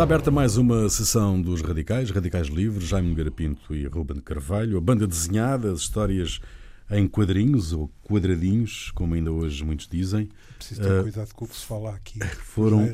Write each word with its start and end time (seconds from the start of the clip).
Está 0.00 0.14
aberta 0.14 0.30
mais 0.30 0.56
uma 0.56 0.88
sessão 0.88 1.38
dos 1.38 1.60
Radicais, 1.60 2.10
Radicais 2.10 2.46
Livres, 2.46 2.88
Jaime 2.88 3.14
Garapinto 3.14 3.74
e 3.74 3.86
Ruben 3.86 4.18
Carvalho. 4.18 4.78
A 4.78 4.80
banda 4.80 5.06
desenhada, 5.06 5.70
as 5.70 5.80
histórias 5.80 6.40
em 6.90 7.06
quadrinhos 7.06 7.74
ou 7.74 7.90
quadradinhos, 8.02 8.90
como 8.94 9.12
ainda 9.12 9.30
hoje 9.30 9.62
muitos 9.62 9.86
dizem. 9.86 10.30
Preciso 10.56 10.80
ter 10.80 10.90
uh, 10.90 11.02
cuidado 11.02 11.34
com 11.34 11.44
o 11.44 11.48
que 11.48 11.54
se 11.54 11.66
fala 11.66 11.94
aqui. 11.94 12.18
Foram 12.40 12.90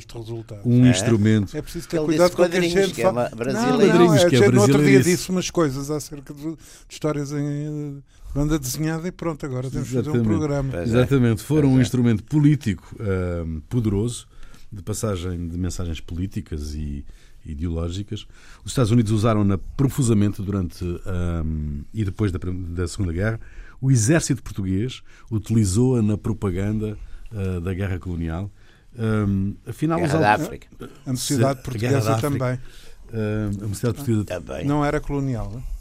um 0.64 0.84
é? 0.84 0.90
instrumento. 0.90 1.56
É 1.56 1.62
preciso 1.62 1.88
ter 1.88 1.98
Ele 1.98 2.06
cuidado 2.06 2.34
com 2.34 2.42
o 2.42 2.50
que 2.50 2.56
a 2.56 2.60
gente 2.60 2.92
que 2.92 3.02
é 3.02 3.04
fala. 3.04 3.30
É 3.30 3.52
não, 3.52 3.78
não, 3.78 4.14
é, 4.16 4.28
que 4.28 4.34
é 4.34 4.50
no 4.50 4.62
outro 4.62 4.84
dia 4.84 5.00
disse 5.00 5.30
umas 5.30 5.48
coisas 5.48 5.88
acerca 5.92 6.34
de, 6.34 6.42
de 6.42 6.56
histórias 6.88 7.30
em 7.30 8.02
banda 8.34 8.58
desenhada 8.58 9.06
e 9.06 9.12
pronto, 9.12 9.46
agora 9.46 9.70
temos 9.70 9.88
que 9.88 9.94
fazer 9.94 10.10
um 10.10 10.24
programa. 10.24 10.70
Pois 10.72 10.92
é. 10.92 10.98
Exatamente, 10.98 11.44
foram 11.44 11.68
um 11.68 11.80
instrumento 11.80 12.24
político 12.24 12.96
uh, 12.96 13.60
poderoso, 13.68 14.26
de 14.70 14.82
passagem 14.82 15.48
de 15.48 15.56
mensagens 15.56 16.00
políticas 16.00 16.74
e 16.74 17.04
ideológicas. 17.44 18.26
Os 18.64 18.72
Estados 18.72 18.90
Unidos 18.90 19.12
usaram-na 19.12 19.58
profusamente 19.76 20.42
durante 20.42 20.84
um, 20.84 21.82
e 21.94 22.04
depois 22.04 22.32
da, 22.32 22.38
da 22.42 22.88
Segunda 22.88 23.12
Guerra. 23.12 23.40
O 23.80 23.90
exército 23.90 24.42
português 24.42 25.02
utilizou-a 25.30 26.02
na 26.02 26.18
propaganda 26.18 26.98
uh, 27.30 27.60
da 27.60 27.72
guerra 27.72 27.98
colonial. 27.98 28.50
Um, 28.98 29.54
afinal, 29.66 29.98
guerra 29.98 30.18
da 30.18 30.34
África. 30.34 30.68
A 31.04 31.10
mocidade 31.10 31.62
portuguesa 31.62 32.18
também. 32.20 32.54
Uh, 32.54 33.64
a 33.64 33.68
mocidade 33.68 33.96
portuguesa 33.96 34.24
também. 34.24 34.64
Não 34.64 34.84
era 34.84 35.00
colonial, 35.00 35.50
não? 35.52 35.75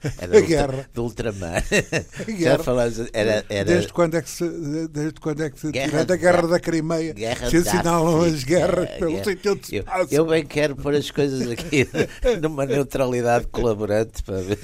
Era 0.18 0.38
a 0.38 0.40
guerra. 0.40 0.90
do 0.94 1.02
ultramar. 1.02 1.64
Já 2.38 2.58
falaste, 2.58 3.08
era, 3.12 3.44
era... 3.48 3.64
Desde 3.64 3.92
quando 3.92 4.16
é 4.16 4.22
que 4.22 4.30
se, 4.30 4.88
desde 4.88 5.20
quando 5.20 5.42
é 5.42 5.50
que 5.50 5.58
se 5.58 5.72
guerra 5.72 6.04
da 6.04 6.16
guerra 6.16 6.46
da 6.46 6.60
Crimeia 6.60 7.12
guerra 7.12 7.50
se 7.50 7.56
assinalam 7.56 8.22
as 8.22 8.44
guerras 8.44 8.88
pelo 8.90 9.12
guerra. 9.12 9.24
sentido 9.24 9.56
de 9.56 9.76
eu, 9.76 9.84
eu 10.10 10.26
bem 10.26 10.46
quero 10.46 10.76
pôr 10.76 10.94
as 10.94 11.10
coisas 11.10 11.50
aqui 11.50 11.88
numa 12.40 12.64
neutralidade 12.64 13.46
colaborante 13.48 14.22
para 14.22 14.40
ver. 14.40 14.58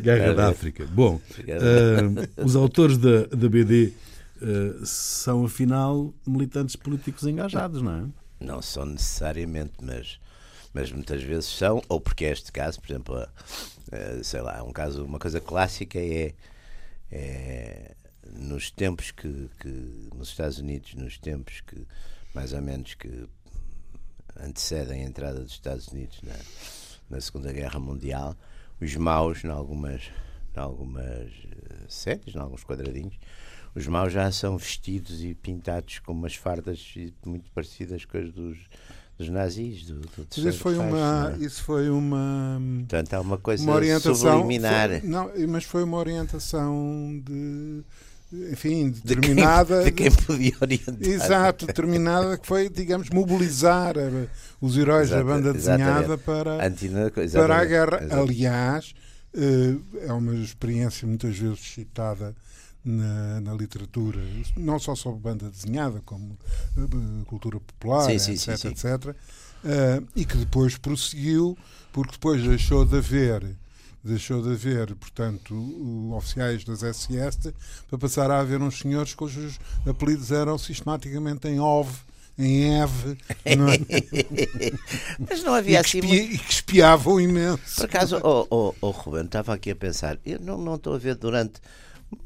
Guerra 0.00 0.34
da 0.34 0.48
África. 0.48 0.86
Bom, 0.86 1.16
uh, 1.16 2.44
os 2.44 2.54
autores 2.54 2.98
da, 2.98 3.26
da 3.26 3.48
BD 3.48 3.92
uh, 4.40 4.86
são 4.86 5.44
afinal 5.44 6.14
militantes 6.26 6.76
políticos 6.76 7.24
engajados, 7.24 7.82
não 7.82 7.92
é? 7.92 8.04
Não 8.40 8.62
são 8.62 8.86
necessariamente, 8.86 9.72
mas, 9.82 10.20
mas 10.72 10.92
muitas 10.92 11.22
vezes 11.22 11.46
são, 11.46 11.82
ou 11.88 12.00
porque 12.00 12.24
é 12.24 12.30
este 12.30 12.52
caso, 12.52 12.80
por 12.80 12.90
exemplo, 12.90 13.16
a, 13.16 13.28
eh, 13.92 14.20
sei 14.22 14.40
lá, 14.40 14.62
um 14.62 14.72
caso, 14.72 15.04
uma 15.04 15.18
coisa 15.18 15.40
clássica 15.40 15.98
é, 15.98 16.34
é 17.10 17.94
nos 18.32 18.70
tempos 18.70 19.10
que, 19.10 19.50
que, 19.60 20.08
nos 20.14 20.28
Estados 20.28 20.58
Unidos, 20.58 20.94
nos 20.94 21.18
tempos 21.18 21.60
que 21.62 21.86
mais 22.34 22.52
ou 22.52 22.60
menos 22.60 22.94
que 22.94 23.28
antecedem 24.38 25.02
a 25.02 25.06
entrada 25.06 25.40
dos 25.40 25.52
Estados 25.52 25.88
Unidos 25.88 26.20
na, 26.22 26.36
na 27.10 27.20
Segunda 27.20 27.52
Guerra 27.52 27.80
Mundial, 27.80 28.36
os 28.80 28.94
maus, 28.94 29.42
em 29.44 29.48
algumas, 29.48 30.02
em 30.54 30.60
algumas 30.60 31.32
eh, 31.32 31.86
séries, 31.88 32.34
em 32.34 32.38
alguns 32.38 32.62
quadradinhos, 32.62 33.18
os 33.74 33.86
maus 33.86 34.12
já 34.12 34.30
são 34.30 34.56
vestidos 34.56 35.22
e 35.22 35.34
pintados 35.34 35.98
com 36.00 36.12
umas 36.12 36.34
fardas 36.34 36.94
muito 37.24 37.50
parecidas 37.50 38.04
com 38.04 38.18
as 38.18 38.32
dos 38.32 38.58
dos 39.18 39.28
nazis, 39.28 39.84
do, 39.84 40.00
do 40.00 40.48
isso 40.48 40.58
foi 40.60 40.78
uma 40.78 41.34
é? 41.36 41.44
Isso 41.44 41.64
foi 41.64 41.90
uma. 41.90 42.60
Portanto, 42.78 43.14
há 43.14 43.20
uma 43.20 43.36
coisa 43.36 43.64
uma 43.64 43.74
orientação, 43.74 44.14
subliminar. 44.14 45.00
Foi, 45.00 45.08
não, 45.08 45.30
mas 45.48 45.64
foi 45.64 45.82
uma 45.82 45.96
orientação 45.96 47.20
de. 47.24 47.82
Enfim, 48.52 48.90
determinada. 48.90 49.82
De 49.82 49.90
quem, 49.90 50.08
de 50.08 50.16
quem 50.16 50.24
podia 50.24 50.54
orientar. 50.60 50.94
Exato, 51.00 51.66
determinada 51.66 52.38
que 52.38 52.46
foi, 52.46 52.68
digamos, 52.68 53.10
mobilizar 53.10 53.96
os 54.60 54.76
heróis 54.76 55.08
Exato, 55.08 55.24
da 55.24 55.34
banda 55.34 55.52
desenhada 55.52 56.16
para, 56.16 56.58
para 56.58 57.56
a 57.56 57.64
guerra. 57.64 57.98
Exatamente. 58.00 58.14
Aliás, 58.14 58.94
eh, 59.34 59.74
é 60.06 60.12
uma 60.12 60.34
experiência 60.36 61.08
muitas 61.08 61.36
vezes 61.36 61.58
citada 61.58 62.36
na, 62.88 63.40
na, 63.40 63.54
literatura, 63.54 64.20
não 64.56 64.78
só 64.78 64.94
sobre 64.94 65.20
banda 65.20 65.50
desenhada, 65.50 66.00
como 66.04 66.38
uh, 66.76 67.24
cultura 67.26 67.60
popular, 67.60 68.04
sim, 68.04 68.18
sim, 68.18 68.32
etc, 68.32 68.56
sim, 68.56 68.68
etc. 68.68 69.16
Uh, 69.64 70.06
e 70.16 70.24
que 70.24 70.36
depois 70.36 70.78
prosseguiu, 70.78 71.56
porque 71.92 72.12
depois 72.12 72.42
deixou 72.42 72.84
de 72.84 72.96
haver 72.96 73.56
deixou 74.02 74.40
de 74.40 74.52
haver, 74.52 74.94
portanto, 74.94 75.54
oficiais 76.14 76.64
das 76.64 76.80
SS 76.80 77.52
para 77.88 77.98
passar 77.98 78.30
a 78.30 78.40
haver 78.40 78.62
uns 78.62 78.78
senhores 78.78 79.12
cujos 79.12 79.58
apelidos 79.86 80.30
eram 80.30 80.56
sistematicamente 80.56 81.48
em 81.48 81.60
OV, 81.60 81.90
em 82.38 82.80
Eve, 82.80 83.18
não 83.56 83.68
é? 83.68 83.78
mas 85.28 85.42
não 85.42 85.52
havia 85.52 85.72
e 85.72 85.76
assim. 85.76 86.00
Muito... 86.00 86.14
E 86.14 86.38
que 86.38 86.52
espiavam 86.52 87.20
imenso. 87.20 87.74
Por 87.76 87.84
acaso, 87.84 88.16
o 88.18 88.20
oh, 88.24 88.46
oh, 88.50 88.74
oh, 88.80 88.90
Ruben, 88.90 89.24
estava 89.24 89.52
aqui 89.52 89.72
a 89.72 89.76
pensar, 89.76 90.18
eu 90.24 90.38
não, 90.40 90.56
não 90.56 90.76
estou 90.76 90.94
a 90.94 90.98
ver 90.98 91.16
durante 91.16 91.60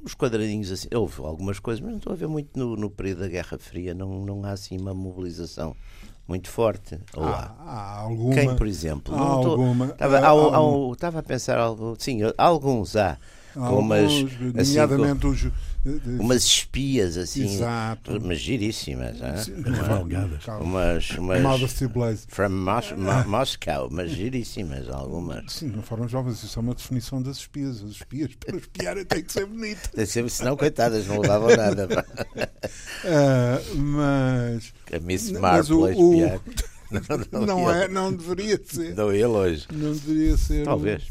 os 0.05 0.15
quadradinhos 0.15 0.71
assim, 0.71 0.89
houve 0.95 1.21
algumas 1.23 1.59
coisas, 1.59 1.81
mas 1.81 1.91
não 1.91 1.99
estou 1.99 2.13
a 2.13 2.17
ver 2.17 2.29
muito 2.29 2.59
no, 2.59 2.77
no 2.77 2.91
período 2.91 3.21
da 3.21 3.29
Guerra 3.29 3.59
Fria, 3.59 3.95
não, 3.95 4.25
não 4.25 4.45
há 4.45 4.51
assim 4.51 4.79
uma 4.79 4.95
mobilização 4.95 5.75
muito 6.27 6.49
forte. 6.49 6.99
Ou 7.17 7.25
há, 7.25 7.55
há, 7.59 7.73
há 7.73 7.99
alguma, 8.01 8.35
Quem, 8.35 8.57
por 8.57 8.67
exemplo? 8.67 9.15
Há 9.15 9.21
alguma, 9.21 9.87
estava, 9.87 10.19
há, 10.19 10.31
há, 10.31 10.93
estava 10.93 11.19
a 11.19 11.23
pensar 11.23 11.59
algo, 11.59 11.97
sim, 11.99 12.21
alguns 12.39 12.97
há. 12.97 13.19
Alguns, 13.57 13.85
umas, 13.85 14.13
assim, 14.57 14.77
nomeadamente 14.79 15.27
os 15.27 15.51
umas 16.19 16.45
espias 16.45 17.17
assim, 17.17 17.45
Exato. 17.45 18.21
mas 18.23 18.39
giríssimas, 18.39 19.19
cavalgadas. 19.19 20.45
Umas, 20.61 21.11
umas 21.11 21.73
Blaze. 21.93 22.25
From 22.29 22.51
Mos 22.51 22.93
Mo 22.93 23.29
Moscow, 23.29 23.89
mas 23.91 24.13
giríssimas 24.13 24.89
algumas. 24.89 25.53
Sim, 25.53 25.69
não 25.69 25.83
foram 25.83 26.07
jovens, 26.09 26.43
isso 26.43 26.59
é 26.59 26.63
uma 26.63 26.75
definição 26.75 27.21
das 27.21 27.39
espias. 27.39 27.83
As 27.83 27.91
espias 27.91 28.31
para 28.37 28.57
espiar 28.57 29.05
têm 29.05 29.25
que 29.25 29.33
ser 29.33 29.47
bonitas. 29.47 29.89
Tem 29.89 30.05
que 30.05 30.11
ser, 30.13 30.31
senão, 30.31 30.57
coitadas, 30.57 31.07
não 31.07 31.21
levavam 31.21 31.57
nada. 31.57 32.07
uh, 33.05 33.75
mas. 33.77 34.73
A 34.93 35.01
Miss 35.01 35.33
Marple 35.33 35.87
a 35.87 35.91
espiar. 35.91 36.41
Não, 36.93 37.01
não, 37.41 37.47
não, 37.47 37.71
é, 37.71 37.89
não 37.89 38.13
deveria 38.13 38.61
ser. 38.63 38.95
Não 38.95 39.15
ia 39.15 39.27
longe. 39.27 39.67
Não 39.73 39.95
deveria 39.95 40.37
ser. 40.37 40.63
Talvez. 40.63 41.05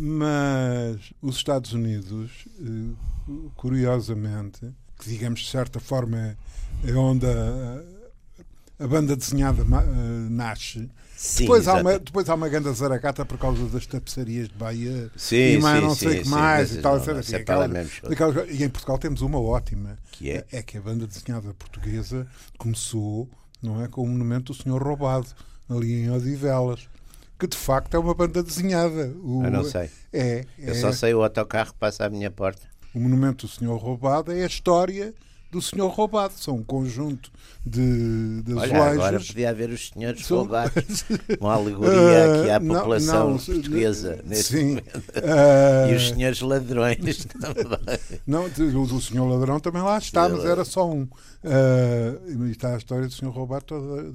Mas 0.00 1.12
os 1.20 1.36
Estados 1.36 1.72
Unidos 1.72 2.46
uh, 2.60 3.50
curiosamente, 3.56 4.60
que 4.96 5.08
digamos 5.08 5.40
de 5.40 5.50
certa 5.50 5.80
forma 5.80 6.38
é 6.84 6.92
onde 6.92 7.26
a, 7.26 7.82
a 8.78 8.86
banda 8.86 9.16
desenhada 9.16 9.64
uh, 9.64 10.30
nasce. 10.30 10.88
Sim, 11.16 11.42
depois, 11.42 11.66
há 11.66 11.74
uma, 11.74 11.98
depois 11.98 12.28
há 12.28 12.34
uma 12.36 12.48
grande 12.48 12.72
zaracata 12.72 13.24
por 13.24 13.38
causa 13.38 13.66
das 13.66 13.86
tapeçarias 13.86 14.48
de 14.48 14.54
Bahia 14.54 15.10
sim, 15.16 15.54
e 15.54 15.58
mais 15.58 15.80
sim, 15.80 15.86
não 15.88 15.94
sei 15.96 16.20
o 16.20 16.22
que 16.22 16.28
mais 16.28 16.72
e 16.76 16.80
tal. 16.80 17.04
Não, 17.04 17.16
assim, 17.16 17.34
aquela, 17.34 17.68
aquela, 18.08 18.46
e 18.46 18.62
em 18.62 18.68
Portugal 18.68 18.98
temos 18.98 19.20
uma 19.20 19.40
ótima, 19.40 19.98
que 20.12 20.30
é? 20.30 20.46
é 20.52 20.62
que 20.62 20.78
a 20.78 20.80
banda 20.80 21.08
desenhada 21.08 21.52
portuguesa 21.54 22.24
começou 22.56 23.28
não 23.60 23.82
é, 23.82 23.88
com 23.88 24.04
o 24.04 24.06
monumento 24.06 24.52
do 24.52 24.62
Senhor 24.62 24.80
Roubado, 24.80 25.26
ali 25.68 25.92
em 25.92 26.10
Odivelas 26.12 26.88
que 27.38 27.46
de 27.46 27.56
facto 27.56 27.94
é 27.94 27.98
uma 27.98 28.14
banda 28.14 28.42
desenhada. 28.42 29.14
O, 29.22 29.44
Eu 29.44 29.50
não 29.50 29.64
sei. 29.64 29.90
É, 30.12 30.44
Eu 30.58 30.74
só 30.74 30.92
sei 30.92 31.14
o 31.14 31.22
autocarro 31.22 31.72
que 31.72 31.78
passa 31.78 32.04
à 32.04 32.10
minha 32.10 32.30
porta. 32.30 32.62
O 32.94 32.98
monumento 33.00 33.46
do 33.46 33.52
Senhor 33.52 33.76
Roubado 33.76 34.32
é 34.32 34.42
a 34.42 34.46
história 34.46 35.14
do 35.50 35.60
Senhor 35.62 35.88
Roubado. 35.88 36.34
São 36.36 36.56
um 36.56 36.62
conjunto 36.62 37.30
de, 37.64 38.42
de 38.42 38.54
Olha, 38.54 38.84
agora 38.84 39.18
podia 39.20 39.50
haver 39.50 39.70
os 39.70 39.88
senhores 39.88 40.26
São... 40.26 40.38
roubados. 40.38 41.04
Uma 41.40 41.54
alegoria 41.54 42.40
aqui 42.40 42.50
à 42.50 42.60
população 42.60 43.30
não, 43.30 43.30
não, 43.36 43.38
portuguesa 43.38 44.22
neste 44.24 44.56
sim, 44.56 44.68
momento. 44.68 44.96
Uh... 44.96 45.90
E 45.90 45.94
os 45.96 46.08
senhores 46.08 46.40
ladrões 46.40 47.24
também. 47.40 48.20
Não, 48.26 48.44
o, 48.44 49.00
senhor 49.00 49.26
ladrão 49.28 49.60
também 49.60 49.82
lá 49.82 49.98
está, 49.98 50.28
mas 50.28 50.44
era 50.44 50.64
só 50.64 50.88
um. 50.88 51.02
Uh, 51.02 52.46
e 52.46 52.50
está 52.50 52.74
a 52.74 52.78
história 52.78 53.06
do 53.06 53.12
senhor 53.12 53.32
roubado, 53.32 53.64
toda, 53.64 54.12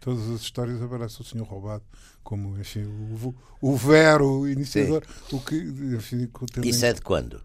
todas 0.00 0.30
as 0.30 0.40
histórias 0.40 0.82
aparece 0.82 1.20
o 1.20 1.24
senhor 1.24 1.46
roubado 1.46 1.82
como 2.22 2.58
enfim, 2.58 2.82
o, 2.82 3.32
o 3.60 3.76
Vero, 3.76 4.48
iniciador. 4.48 5.04
O 5.30 5.38
que, 5.38 5.54
enfim, 5.54 6.28
Isso 6.64 6.84
é 6.84 6.92
de 6.92 7.00
quando? 7.00 7.40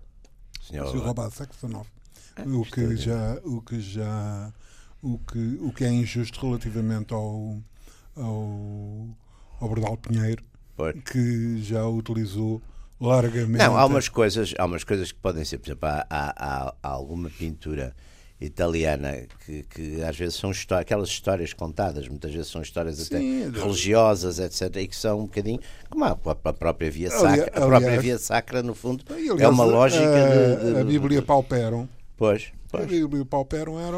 senhor. 0.71 0.89
Se 0.89 0.97
roubado 0.97 1.33
século 1.35 1.59
XIX. 1.59 2.00
O 2.45 2.63
que 2.63 2.95
já, 2.95 3.37
o 3.43 3.61
que 3.61 3.79
já, 3.79 4.53
o 5.01 5.17
que, 5.19 5.57
o 5.61 5.71
que 5.71 5.83
é 5.83 5.91
injusto 5.91 6.45
relativamente 6.45 7.13
ao, 7.13 7.61
ao, 8.15 9.07
ao 9.59 9.67
Bordal 9.67 9.97
Pinheiro, 9.97 10.43
que 11.11 11.61
já 11.61 11.85
utilizou 11.85 12.61
largamente. 12.99 13.57
Não, 13.57 13.77
há 13.77 13.85
umas 13.85 14.07
coisas, 14.07 14.53
há 14.57 14.65
umas 14.65 14.83
coisas 14.83 15.11
que 15.11 15.19
podem 15.19 15.43
ser, 15.43 15.57
por 15.57 15.67
exemplo, 15.67 15.89
há, 15.89 16.05
há, 16.09 16.75
há 16.81 16.87
alguma 16.87 17.29
pintura 17.29 17.95
italiana 18.41 19.27
que, 19.45 19.63
que 19.63 20.01
às 20.01 20.17
vezes 20.17 20.35
são 20.35 20.49
histórias, 20.49 20.81
aquelas 20.81 21.09
histórias 21.09 21.53
contadas, 21.53 22.07
muitas 22.07 22.33
vezes 22.33 22.47
são 22.47 22.61
histórias 22.61 22.97
Sim, 22.97 23.45
até 23.45 23.59
religiosas, 23.59 24.39
etc. 24.39 24.75
E 24.77 24.87
que 24.87 24.95
são 24.95 25.19
um 25.19 25.25
bocadinho 25.25 25.59
como 25.89 26.05
a, 26.05 26.11
a 26.11 26.53
própria 26.53 26.89
Via 26.89 27.11
Sacra. 27.11 27.51
a 27.53 27.67
própria 27.67 28.01
Via 28.01 28.17
Sacra, 28.17 28.63
no 28.63 28.73
fundo, 28.73 29.05
aliás, 29.09 29.39
é 29.39 29.47
uma 29.47 29.63
lógica 29.63 30.03
a, 30.03 30.55
de, 30.55 30.73
de, 30.73 30.79
A 30.79 30.83
Bíblia 30.83 31.21
Pauperum. 31.21 31.87
Pois. 32.21 32.51
Pois. 32.69 32.83
A 32.83 32.85
Bíblia 32.85 33.25
Pauperum 33.25 33.79
era, 33.79 33.97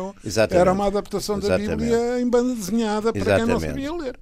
era 0.50 0.72
uma 0.72 0.88
adaptação 0.88 1.40
Exatamente. 1.40 1.68
da 1.68 1.76
Bíblia 1.76 2.22
em 2.22 2.30
banda 2.30 2.56
desenhada 2.56 3.12
para 3.12 3.22
Exatamente. 3.22 3.46
quem 3.46 3.54
não 3.54 3.60
sabia 3.60 3.94
ler. 3.94 4.20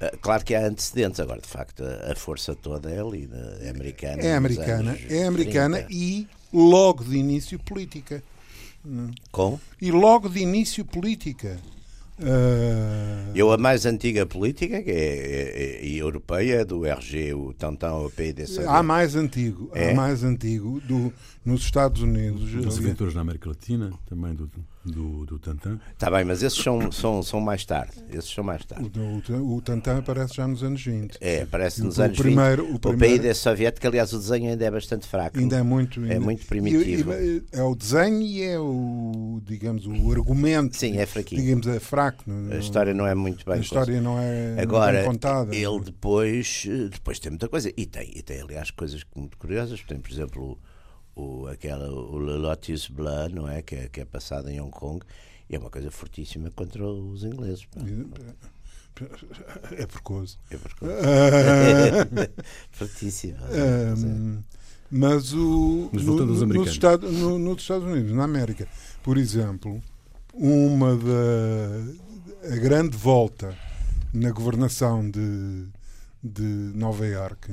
Eh, 0.00 0.16
claro 0.20 0.44
que 0.44 0.54
há 0.54 0.64
antecedentes, 0.64 1.18
agora 1.18 1.40
de 1.40 1.48
facto 1.48 1.82
a 1.82 2.14
força 2.14 2.54
toda 2.54 2.88
é 2.88 3.00
ali, 3.00 3.28
é 3.60 3.70
americana. 3.70 4.22
É 4.22 4.36
americana, 4.36 4.96
é 5.10 5.24
americana 5.24 5.84
e 5.90 6.28
logo 6.54 7.02
de 7.02 7.16
início 7.16 7.58
política. 7.58 8.22
Com? 9.32 9.58
E 9.82 9.90
logo 9.90 10.28
de 10.28 10.38
início 10.38 10.84
política. 10.84 11.58
Uh... 12.20 13.30
Eu, 13.32 13.52
a 13.52 13.56
mais 13.56 13.86
antiga 13.86 14.26
política, 14.26 14.82
que 14.82 14.90
é, 14.90 14.94
é, 14.94 15.86
é, 15.86 15.88
europeia, 15.88 16.60
é 16.60 16.64
do 16.64 16.84
RG, 16.84 17.32
o 17.34 17.52
Tantan 17.52 17.94
o 17.94 18.10
PIDC. 18.10 18.64
Há 18.66 18.82
mais 18.82 19.14
antigo, 19.14 19.70
é? 19.72 19.90
há 19.90 19.94
mais 19.94 20.24
antigo 20.24 20.80
do, 20.80 21.12
nos 21.48 21.62
Estados 21.62 22.02
Unidos. 22.02 22.66
As 22.66 22.78
aventuras 22.78 23.14
na 23.14 23.22
América 23.22 23.48
Latina, 23.48 23.90
também 24.06 24.34
do, 24.34 24.50
do, 24.84 25.24
do 25.24 25.38
Tantan. 25.38 25.80
Está 25.92 26.10
bem, 26.10 26.24
mas 26.24 26.42
esses 26.42 26.58
são, 26.58 26.92
são, 26.92 27.22
são 27.22 27.40
mais 27.40 27.64
tarde. 27.64 27.92
Esses 28.10 28.30
são 28.30 28.44
mais 28.44 28.64
tarde. 28.64 28.90
O, 28.98 29.32
o, 29.34 29.56
o 29.56 29.62
Tantan 29.62 29.98
aparece 29.98 30.34
já 30.34 30.46
nos 30.46 30.62
anos 30.62 30.84
20. 30.84 31.16
É, 31.20 31.42
aparece 31.42 31.82
nos 31.82 31.96
o, 31.96 32.02
anos 32.02 32.18
primeiro, 32.18 32.64
20. 32.66 32.74
O, 32.74 32.78
primeiro, 32.78 33.14
o 33.14 33.20
PID 33.20 33.34
soviético, 33.34 33.86
aliás, 33.86 34.12
o 34.12 34.18
desenho 34.18 34.50
ainda 34.50 34.64
é 34.64 34.70
bastante 34.70 35.06
fraco. 35.06 35.38
Ainda 35.38 35.56
é 35.56 35.62
muito, 35.62 36.04
é 36.04 36.18
muito 36.18 36.46
primitivo. 36.46 37.14
E, 37.14 37.38
e, 37.38 37.44
é 37.52 37.62
o 37.62 37.74
desenho 37.74 38.20
e 38.20 38.42
é 38.42 38.58
o, 38.58 39.40
digamos, 39.44 39.86
o 39.86 40.12
argumento. 40.12 40.76
Sim, 40.76 40.98
é 40.98 41.06
fraquinho. 41.06 41.40
Digamos, 41.40 41.66
é 41.66 41.80
fraco. 41.80 42.24
a 42.52 42.56
história 42.56 42.92
não 42.92 43.06
é 43.06 43.14
muito 43.14 43.44
bem 43.46 43.54
A 43.54 43.60
história 43.60 44.00
não 44.02 44.18
é 44.20 44.60
Agora, 44.60 44.98
bem 44.98 45.06
contada. 45.06 45.56
ele 45.56 45.80
depois, 45.80 46.66
depois 46.90 47.18
tem 47.18 47.30
muita 47.30 47.48
coisa. 47.48 47.72
E 47.74 47.86
tem, 47.86 48.10
e 48.14 48.20
tem 48.20 48.42
aliás, 48.42 48.70
coisas 48.70 49.02
muito 49.16 49.38
curiosas. 49.38 49.82
Tem, 49.82 49.98
por 49.98 50.12
exemplo, 50.12 50.58
o, 51.18 51.48
aquela, 51.48 51.90
o 51.90 52.18
Le 52.18 52.38
Lotus 52.38 52.88
Bleu, 52.88 53.28
não 53.30 53.48
é? 53.48 53.60
Que, 53.60 53.74
é? 53.74 53.88
que 53.88 54.00
é 54.00 54.04
passado 54.04 54.48
em 54.48 54.60
Hong 54.60 54.70
Kong 54.70 55.04
e 55.50 55.56
é 55.56 55.58
uma 55.58 55.70
coisa 55.70 55.90
fortíssima 55.90 56.50
contra 56.50 56.86
os 56.86 57.24
ingleses. 57.24 57.64
Pá. 57.66 57.80
É 59.72 59.86
percoso. 59.86 60.38
É 60.50 60.56
percoso. 60.56 60.92
Fortíssima. 62.70 63.38
Um, 63.96 64.42
mas 64.90 65.32
o. 65.32 65.90
Mas 65.92 66.04
no, 66.04 66.26
nos, 66.26 66.42
nos, 66.42 66.68
Estados, 66.68 67.12
no, 67.12 67.38
nos 67.38 67.62
Estados 67.62 67.86
Unidos, 67.86 68.12
na 68.12 68.24
América, 68.24 68.66
por 69.02 69.16
exemplo, 69.16 69.80
uma 70.34 70.96
da. 70.96 72.52
a 72.52 72.56
grande 72.56 72.96
volta 72.96 73.56
na 74.12 74.30
governação 74.32 75.08
de, 75.08 75.66
de 76.22 76.42
Nova 76.42 77.06
Iorque. 77.06 77.52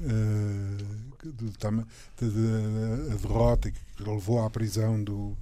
Uh, 0.00 1.13
de, 1.32 1.50
de, 1.50 2.30
de, 2.30 3.12
a 3.12 3.16
derrota 3.16 3.70
que 3.70 4.02
levou 4.02 4.44
à 4.44 4.50
prisão 4.50 5.02
do, 5.02 5.36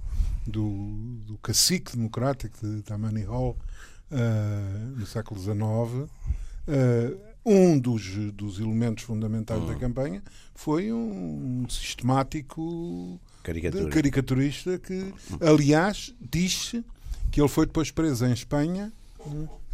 do, 0.45 1.17
do 1.25 1.37
cacique 1.37 1.95
democrático 1.95 2.65
de 2.65 2.81
Tammany 2.83 3.23
Hall 3.23 3.57
uh, 4.11 4.97
no 4.97 5.05
século 5.05 5.39
XIX. 5.39 5.55
Uh, 5.55 6.09
eh, 6.67 7.17
um 7.45 7.77
dos, 7.77 8.15
dos 8.33 8.57
elementos 8.59 9.03
fundamentais 9.03 9.59
uhum. 9.59 9.67
da 9.67 9.75
campanha 9.75 10.23
foi 10.55 10.93
um 10.93 11.65
sistemático 11.69 13.19
Caricatura. 13.43 13.89
caricaturista 13.89 14.79
que, 14.79 15.13
aliás, 15.41 16.13
disse 16.21 16.85
que 17.31 17.41
ele 17.41 17.49
foi 17.49 17.65
depois 17.65 17.91
preso 17.91 18.25
em 18.25 18.31
Espanha 18.31 18.93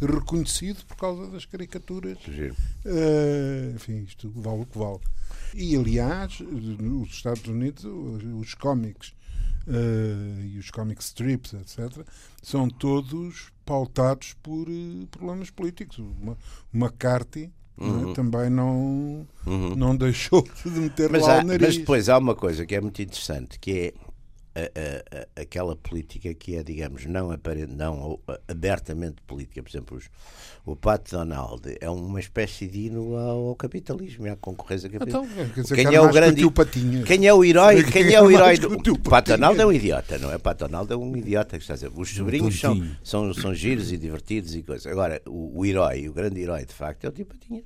reconhecido 0.00 0.84
por 0.86 0.96
causa 0.96 1.26
das 1.28 1.44
caricaturas. 1.44 2.18
Uh, 2.26 3.74
enfim, 3.74 4.04
isto 4.04 4.30
vale 4.34 4.62
o 4.62 4.66
que 4.66 4.78
vale. 4.78 5.00
E, 5.54 5.76
aliás, 5.76 6.40
nos 6.40 7.10
Estados 7.10 7.44
Unidos, 7.46 7.84
os 7.84 8.54
cómics 8.54 9.12
uh, 9.66 10.44
e 10.44 10.58
os 10.58 10.70
comic 10.70 11.02
strips, 11.02 11.54
etc., 11.54 12.06
são 12.42 12.68
todos 12.68 13.50
pautados 13.64 14.34
por 14.42 14.68
uh, 14.68 15.06
problemas 15.10 15.50
políticos. 15.50 15.98
Uma, 15.98 16.36
McCarthy 16.72 17.52
é? 17.78 17.84
uhum. 17.84 18.12
também 18.12 18.50
não, 18.50 19.26
uhum. 19.46 19.74
não 19.76 19.96
deixou 19.96 20.46
de 20.64 20.70
meter 20.70 21.10
mas 21.10 21.22
lá 21.22 21.40
há, 21.40 21.42
o 21.42 21.46
nariz. 21.46 21.66
Mas 21.68 21.76
depois 21.78 22.08
há 22.08 22.18
uma 22.18 22.34
coisa 22.34 22.66
que 22.66 22.74
é 22.74 22.80
muito 22.80 23.00
interessante, 23.00 23.58
que 23.58 23.72
é 23.72 23.94
a, 24.64 25.40
a, 25.40 25.42
aquela 25.42 25.74
política 25.76 26.32
que 26.34 26.56
é, 26.56 26.62
digamos, 26.62 27.06
não, 27.06 27.30
aparente, 27.30 27.72
não 27.72 28.18
abertamente 28.48 29.22
política. 29.26 29.62
Por 29.62 29.70
exemplo, 29.70 29.96
os, 29.96 30.10
o 30.64 30.76
Pat 30.76 31.10
Donald 31.10 31.62
é 31.80 31.88
uma 31.88 32.20
espécie 32.20 32.66
de 32.66 32.86
hino 32.86 33.16
ao, 33.16 33.48
ao 33.48 33.56
capitalismo 33.56 34.26
e 34.26 34.30
à 34.30 34.36
concorrência 34.36 34.88
capitalista. 34.88 35.42
Então, 35.42 35.62
dizer, 35.62 35.74
quem 35.74 35.94
é 35.94 36.00
o 36.00 36.12
grande 36.12 36.42
quem 37.06 37.26
é 37.26 37.32
o 37.32 37.44
herói 37.44 37.84
quem 37.84 38.12
é 38.12 38.22
o 38.22 38.30
herói 38.30 38.58
do 38.58 38.92
o 38.92 38.98
Pat 38.98 39.26
Donald 39.26 39.60
é 39.60 39.66
um 39.66 39.72
idiota 39.72 40.18
não 40.18 40.32
é? 40.32 40.38
Pat 40.38 40.58
Donald 40.58 40.92
é 40.92 40.96
um 40.96 41.16
idiota 41.16 41.56
que 41.56 41.62
está 41.62 41.74
a 41.74 41.76
dizer 41.76 41.90
os 41.94 42.14
sobrinhos 42.14 42.58
são, 42.58 42.80
são 43.02 43.34
são 43.34 43.54
giros 43.54 43.92
e 43.92 43.96
divertidos 43.96 44.54
e 44.54 44.62
coisas. 44.62 44.86
Agora 44.86 45.20
o, 45.26 45.60
o 45.60 45.66
herói 45.66 46.08
o 46.08 46.12
grande 46.12 46.40
herói 46.40 46.64
de 46.64 46.74
facto 46.74 47.04
é 47.04 47.08
o 47.08 47.12
Tio 47.12 47.26
Patinhas 47.26 47.64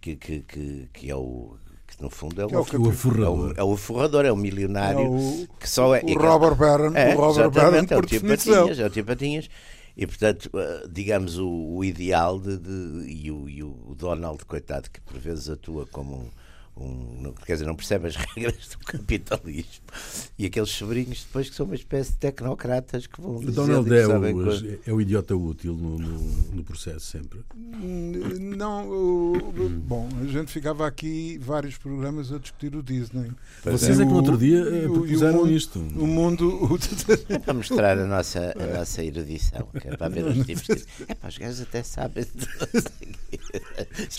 que, 0.00 0.16
que, 0.16 0.40
que, 0.40 0.88
que 0.92 1.10
é 1.10 1.16
o 1.16 1.56
no 2.00 2.10
fundo 2.10 2.40
é 2.40 2.46
o, 2.46 2.50
é 2.50 2.56
o, 2.56 2.60
o 2.60 2.92
forrador. 2.92 3.54
É 3.56 3.62
o, 3.62 3.70
é 3.70 3.72
o 3.72 3.76
forrador, 3.76 4.24
é 4.24 4.32
o 4.32 4.36
milionário 4.36 5.00
é 5.00 5.08
o, 5.08 5.48
que 5.58 5.68
só 5.68 5.94
é. 5.94 6.02
O 6.02 6.18
Robert 6.18 6.54
Barron, 6.54 6.92
é, 6.94 7.14
o 7.14 7.18
Robert 7.18 7.50
Barron, 7.50 7.86
é 7.88 7.96
o 7.96 8.02
tipo 8.02 8.26
Patinhas, 8.26 8.78
é 8.78 8.86
o 8.86 8.90
tipo 8.90 9.08
Patinhas. 9.08 9.48
E, 9.96 10.06
portanto, 10.06 10.50
eh, 10.54 10.86
digamos, 10.90 11.38
o, 11.38 11.48
o 11.48 11.84
ideal 11.84 12.38
de, 12.38 12.56
de 12.56 13.10
e, 13.10 13.30
o, 13.30 13.48
e, 13.48 13.62
o, 13.62 13.94
Donald, 13.94 14.42
coitado, 14.46 14.90
que 14.90 15.00
por 15.02 15.18
vezes 15.18 15.50
atua 15.50 15.86
como 15.86 16.16
um, 16.16 16.30
um, 16.76 17.34
quer 17.44 17.54
dizer, 17.54 17.66
não 17.66 17.76
percebe 17.76 18.08
as 18.08 18.16
regras 18.34 18.68
do 18.68 18.78
capitalismo. 18.78 19.84
E 20.38 20.46
aqueles 20.46 20.70
sobrinhos 20.70 21.24
depois 21.24 21.50
que 21.50 21.54
são 21.54 21.66
uma 21.66 21.74
espécie 21.74 22.12
de 22.12 22.18
tecnocratas 22.18 23.06
que 23.06 23.20
vão 23.20 23.38
dizer 23.40 23.52
Donald 23.52 23.94
é 23.94 24.06
o, 24.06 24.90
é 24.90 24.92
o 24.92 25.00
idiota 25.00 25.36
útil 25.36 25.74
no, 25.74 25.98
no, 25.98 26.18
no 26.52 26.64
processo 26.64 27.06
sempre. 27.06 27.40
Não, 28.40 28.88
o, 28.88 29.52
bom, 29.68 30.08
a 30.20 30.26
gente 30.26 30.50
ficava 30.50 30.86
aqui 30.86 31.38
vários 31.38 31.76
programas 31.76 32.32
a 32.32 32.38
discutir 32.38 32.74
o 32.74 32.82
Disney. 32.82 33.30
Vocês 33.64 34.00
é, 34.00 34.02
é 34.02 34.06
que 34.06 34.10
no 34.10 34.16
outro 34.16 34.38
dia 34.38 34.60
eh, 34.60 34.82
propuseram 34.82 35.48
isto. 35.48 35.78
O 35.78 36.06
mundo. 36.06 36.78
É 37.28 37.38
para 37.38 37.54
mostrar 37.54 37.98
a 37.98 38.06
nossa, 38.06 38.54
a 38.58 38.78
nossa 38.78 39.04
erudição, 39.04 39.68
que 39.78 39.88
é 39.88 39.96
para 39.96 40.08
ver 40.08 40.24
os 40.24 40.46
tipos 40.46 40.66
de. 40.66 40.84
É 41.08 41.14
para 41.14 41.28
os 41.28 41.38
gajos 41.38 41.60
até 41.60 41.82
sabem. 41.82 42.24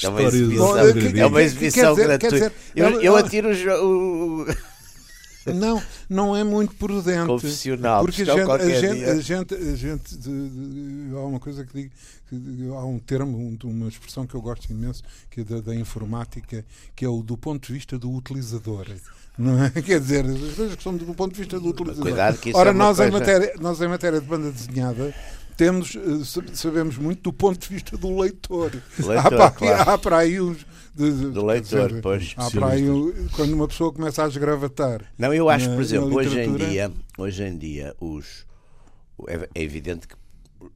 É 0.04 0.10
uma 0.10 0.22
exibição, 0.24 0.78
é 0.78 1.26
uma 1.26 1.44
exibição 1.44 1.96
gratuita 1.96 2.52
eu, 2.76 3.02
eu 3.02 3.16
atiro 3.16 3.50
o. 3.84 4.46
Não, 5.52 5.82
não 6.10 6.36
é 6.36 6.44
muito 6.44 6.74
prudente. 6.75 7.28
Confessional, 7.28 8.06
porque 8.06 8.22
a 8.22 8.25
gente, 8.25 8.50
a 8.50 8.58
gente, 8.70 9.06
a 9.06 9.20
gente, 9.20 9.54
a 9.54 9.75
gente, 9.75 10.18
de, 10.18 10.50
de, 10.50 11.16
há 11.16 11.20
uma 11.20 11.40
coisa 11.40 11.66
que 11.66 11.74
digo, 11.74 11.92
que, 12.30 12.70
há 12.70 12.86
um 12.86 12.98
termo, 12.98 13.38
um, 13.38 13.58
uma 13.66 13.90
expressão 13.90 14.25
que 14.25 14.36
eu 14.36 14.42
gosto 14.42 14.70
imenso, 14.72 15.04
que 15.30 15.42
é 15.42 15.44
da, 15.44 15.60
da, 15.60 15.75
informática, 15.75 16.63
que 16.96 17.04
é 17.04 17.10
o 17.10 17.22
do 17.22 17.36
ponto 17.36 17.68
de 17.68 17.74
vista 17.74 18.00
do 18.00 18.10
utilizador. 18.12 18.88
Não 19.38 19.63
é? 19.63 19.70
Quer 19.70 20.00
dizer, 20.00 20.25
as 20.25 20.56
coisas 20.56 20.75
que 20.75 20.84
são 20.84 20.96
do 20.96 21.13
ponto 21.13 21.34
de 21.34 21.40
vista 21.40 21.60
do 21.60 21.70
utilizador. 21.70 22.04
Cuidado 22.04 22.38
que 22.38 22.50
isso 22.50 22.58
Ora, 22.58 22.70
é 22.70 22.74
nós, 22.74 22.98
coisa... 22.98 23.10
em 23.10 23.12
matéria, 23.12 23.54
nós 23.60 23.82
em 23.82 23.88
matéria 23.88 24.22
de 24.22 24.28
banda 24.28 24.52
desenhada 24.52 25.13
temos, 25.57 25.95
eh, 25.95 26.53
sabemos 26.53 26.98
muito 26.98 27.24
do 27.24 27.33
ponto 27.33 27.60
de 27.60 27.67
vista 27.67 27.98
do 27.98 28.19
leitor. 28.19 28.72
leitor 29.00 29.17
há, 29.17 29.29
para, 29.29 29.51
claro. 29.51 29.89
há 29.91 29.98
para 29.98 30.17
aí 30.17 30.39
uns 30.39 30.65
de, 30.95 31.12
de, 31.12 31.31
do 31.31 31.45
leitor, 31.45 31.88
dizer, 31.88 32.01
pois. 32.01 32.33
Há 32.38 32.51
para 32.51 32.67
aí, 32.67 32.83
quando 33.36 33.53
uma 33.53 33.67
pessoa 33.67 33.91
começa 33.91 34.24
a 34.24 34.27
esgravatar. 34.27 35.01
Não, 35.17 35.33
eu 35.33 35.50
acho, 35.50 35.69
na, 35.69 35.75
por 35.75 35.81
exemplo, 35.81 36.15
hoje 36.15 36.39
em 36.39 36.55
dia, 36.55 36.91
hoje 37.17 37.43
em 37.43 37.57
dia 37.57 37.95
os, 38.00 38.45
é, 39.27 39.50
é, 39.55 39.63
evidente 39.63 40.07
que 40.07 40.15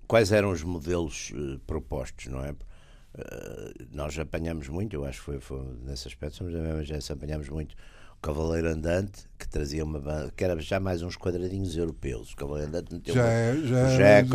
quais 0.07 0.31
eram 0.31 0.51
os 0.51 0.63
modelos 0.63 1.31
uh, 1.31 1.60
propostos, 1.67 2.27
não 2.27 2.43
é? 2.43 2.51
Uh, 2.51 3.88
nós 3.91 4.17
apanhamos 4.17 4.67
muito, 4.67 4.96
eu 4.96 5.05
acho 5.05 5.19
que 5.19 5.25
foi, 5.25 5.39
foi 5.39 5.62
nesse 5.84 6.07
aspecto, 6.07 6.38
somos 6.38 6.53
da 6.53 6.60
mesma 6.60 6.84
geração, 6.84 7.15
apanhamos 7.15 7.50
muito 7.50 7.75
Cavaleiro 8.22 8.68
Andante, 8.70 9.28
que 9.38 9.48
trazia 9.48 9.84
uma 9.84 10.00
banda, 10.00 10.34
que 10.36 10.44
era 10.44 10.60
já 10.60 10.80
mais 10.80 11.02
uns 11.02 11.16
quadradinhos 11.16 11.78
europeus. 11.78 12.34
O 12.34 12.36
Cavaleiro 12.36 12.70
Andante 12.70 12.94
meteu 12.94 13.14
já 13.14 13.28
é, 13.28 13.56
já 13.64 14.08
é 14.08 14.26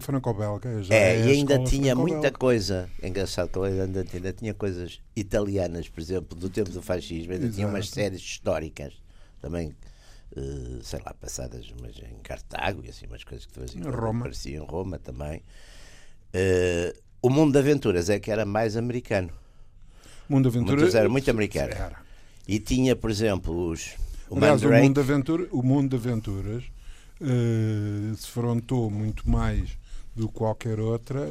franco-belga. 0.00 0.68
É, 0.90 1.16
é, 1.16 1.26
e 1.26 1.30
ainda 1.32 1.62
tinha 1.64 1.94
muita 1.94 2.30
coisa. 2.30 2.88
Engraçado, 3.02 3.48
o 3.48 3.50
Cavaleiro 3.50 3.84
Andante 3.84 4.16
ainda 4.16 4.32
tinha 4.32 4.54
coisas 4.54 5.00
italianas, 5.16 5.88
por 5.88 6.00
exemplo, 6.00 6.38
do 6.38 6.48
tempo 6.48 6.70
do 6.70 6.80
fascismo, 6.80 7.32
ainda 7.32 7.46
Exato. 7.46 7.56
tinha 7.56 7.66
umas 7.66 7.88
séries 7.90 8.20
históricas 8.20 8.94
também. 9.40 9.74
Uh, 10.36 10.82
sei 10.82 10.98
lá, 11.06 11.14
passadas 11.14 11.72
mas 11.80 11.96
em 11.98 12.18
Cartago 12.20 12.82
e 12.84 12.88
assim, 12.88 13.06
umas 13.06 13.22
coisas 13.22 13.46
que 13.46 13.52
de 13.52 13.58
vez 13.60 13.76
em 13.76 13.82
quando 13.82 14.18
apareciam 14.18 14.64
em 14.64 14.66
Roma 14.66 14.98
também. 14.98 15.44
Uh, 16.34 16.98
o 17.22 17.30
mundo 17.30 17.52
de 17.52 17.58
aventuras 17.58 18.10
é 18.10 18.18
que 18.18 18.30
era 18.30 18.44
mais 18.44 18.76
americano. 18.76 19.30
O 20.28 20.32
mundo 20.32 20.50
de 20.50 20.58
aventuras 20.58 20.94
era 20.94 21.08
muito 21.08 21.30
americano. 21.30 21.72
Era. 21.72 22.04
E 22.46 22.58
tinha, 22.58 22.94
por 22.94 23.10
exemplo, 23.10 23.70
os. 23.70 23.94
O 24.28 24.36
Aliás, 24.36 24.62
o 24.62 24.70
mundo, 24.70 24.94
de 24.94 25.00
aventura, 25.00 25.48
o 25.52 25.62
mundo 25.62 25.90
de 25.90 25.96
Aventuras 25.96 26.64
uh, 27.20 28.16
se 28.16 28.26
frontou 28.28 28.90
muito 28.90 29.28
mais 29.28 29.76
do 30.16 30.28
que 30.28 30.34
qualquer 30.34 30.80
outra 30.80 31.28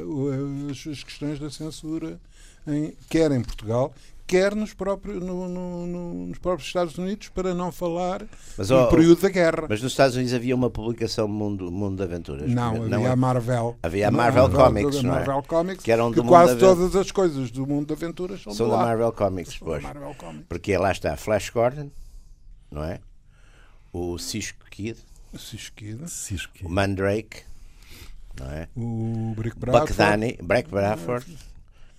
as, 0.70 0.86
as 0.86 1.02
questões 1.02 1.38
da 1.38 1.50
censura, 1.50 2.20
em, 2.66 2.94
quer 3.08 3.32
em 3.32 3.42
Portugal, 3.42 3.92
quer 4.26 4.54
nos 4.54 4.72
próprios, 4.72 5.22
no, 5.22 5.48
no, 5.48 5.86
no, 5.86 6.14
nos 6.26 6.38
próprios 6.38 6.68
Estados 6.68 6.96
Unidos, 6.96 7.28
para 7.28 7.54
não 7.54 7.70
falar 7.70 8.26
mas, 8.56 8.70
no 8.70 8.82
oh, 8.82 8.88
período 8.88 9.20
da 9.20 9.28
guerra. 9.28 9.66
Mas 9.68 9.82
nos 9.82 9.92
Estados 9.92 10.16
Unidos 10.16 10.34
havia 10.34 10.54
uma 10.54 10.70
publicação 10.70 11.28
Mundo, 11.28 11.70
mundo 11.70 11.96
de 11.96 12.02
Aventuras? 12.02 12.50
Não, 12.50 12.84
havia 12.84 12.88
não, 12.88 13.06
a 13.06 13.16
Marvel. 13.16 13.76
Havia 13.82 14.08
a 14.08 14.10
Marvel, 14.10 14.48
Marvel 14.48 14.64
Comics, 14.64 15.02
não 15.02 15.10
é? 15.10 15.16
Marvel 15.16 15.42
Comics, 15.42 15.84
que, 15.84 15.92
eram 15.92 16.12
que 16.12 16.22
quase 16.22 16.56
todas 16.56 16.96
as 16.96 17.10
coisas 17.10 17.50
do 17.50 17.66
mundo 17.66 17.88
de 17.88 17.92
aventuras 17.92 18.42
são, 18.42 18.52
são 18.52 18.70
da 18.70 18.76
Marvel 18.76 19.12
Comics, 19.12 19.58
pois. 19.58 19.82
Marvel 19.82 20.14
Comics. 20.16 20.46
Porque 20.48 20.76
lá 20.76 20.92
está 20.92 21.16
Flash 21.16 21.50
Gordon, 21.50 21.90
não 22.70 22.84
é? 22.84 23.00
O 23.92 24.18
Cisco 24.18 24.64
Kid. 24.70 24.98
O 25.32 25.38
Cisco 25.38 25.76
Kid. 25.76 26.02
O 26.64 26.68
Mandrake, 26.68 27.42
não 28.38 28.50
é? 28.50 28.68
O 28.76 29.34
Brick 29.36 29.58
Bradford. 29.58 29.92
Buck 29.92 29.98
Danny, 29.98 30.38
Brick 30.42 30.70
Bradford. 30.70 31.53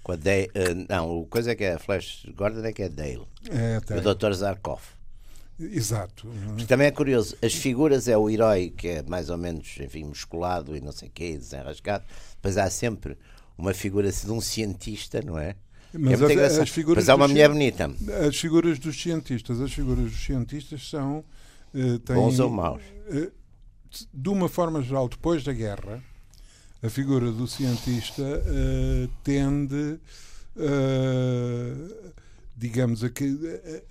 Com 0.06 0.12
a 0.12 0.16
Dale, 0.16 0.52
uh, 0.54 0.86
não, 0.88 1.18
o 1.18 1.26
coisa 1.26 1.50
é 1.50 1.56
que 1.56 1.64
é 1.64 1.80
Flash 1.80 2.28
Gordon 2.36 2.64
é 2.64 2.72
que 2.72 2.84
é 2.84 2.90
Dale. 2.90 3.24
É, 3.50 3.80
o 3.92 4.14
Dr. 4.14 4.34
Zarkov. 4.34 4.80
Exato. 5.60 6.28
Porque 6.50 6.66
também 6.66 6.86
é 6.86 6.92
curioso, 6.92 7.36
as 7.42 7.56
figuras 7.56 8.08
é 8.08 8.16
o 8.16 8.30
herói 8.30 8.70
que 8.70 8.88
é 8.88 9.02
mais 9.02 9.32
ou 9.32 9.38
menos, 9.40 9.68
enfim, 9.80 10.04
musculado 10.04 10.78
e 10.78 10.80
não 10.80 10.92
sei 10.92 11.10
o 11.10 11.12
quê, 11.12 11.36
desenrascado. 11.36 12.04
Depois 12.36 12.56
há 12.56 12.70
sempre 12.70 13.18
uma 13.58 13.74
figura 13.74 14.12
de 14.12 14.32
um 14.32 14.40
cientista, 14.40 15.24
não 15.24 15.40
é? 15.40 15.56
Mas 15.92 16.22
é 16.22 16.46
as, 16.46 16.60
as 16.60 16.70
figuras 16.70 17.06
Mas 17.06 17.10
há 17.10 17.16
uma 17.16 17.28
mulher 17.28 17.50
bonita. 17.50 17.92
As 18.30 18.38
figuras 18.38 18.78
dos 18.78 19.02
cientistas, 19.02 19.60
as 19.60 19.74
figuras 19.74 20.12
dos 20.12 20.24
cientistas 20.24 20.88
são 20.88 21.26
uh, 21.74 21.98
têm, 21.98 22.16
bons 22.16 22.40
ou 22.40 22.52
maus. 22.52 22.84
Uh, 23.10 23.32
de 24.14 24.30
uma 24.30 24.48
forma 24.48 24.84
geral, 24.84 25.10
depois 25.10 25.44
da 25.44 25.52
guerra, 25.52 26.04
a 26.86 26.90
figura 26.90 27.32
do 27.32 27.48
cientista 27.48 28.22
uh, 28.22 29.10
tende, 29.24 30.00
uh, 30.56 32.14
digamos, 32.56 33.04
a, 33.04 33.10
que, 33.10 33.38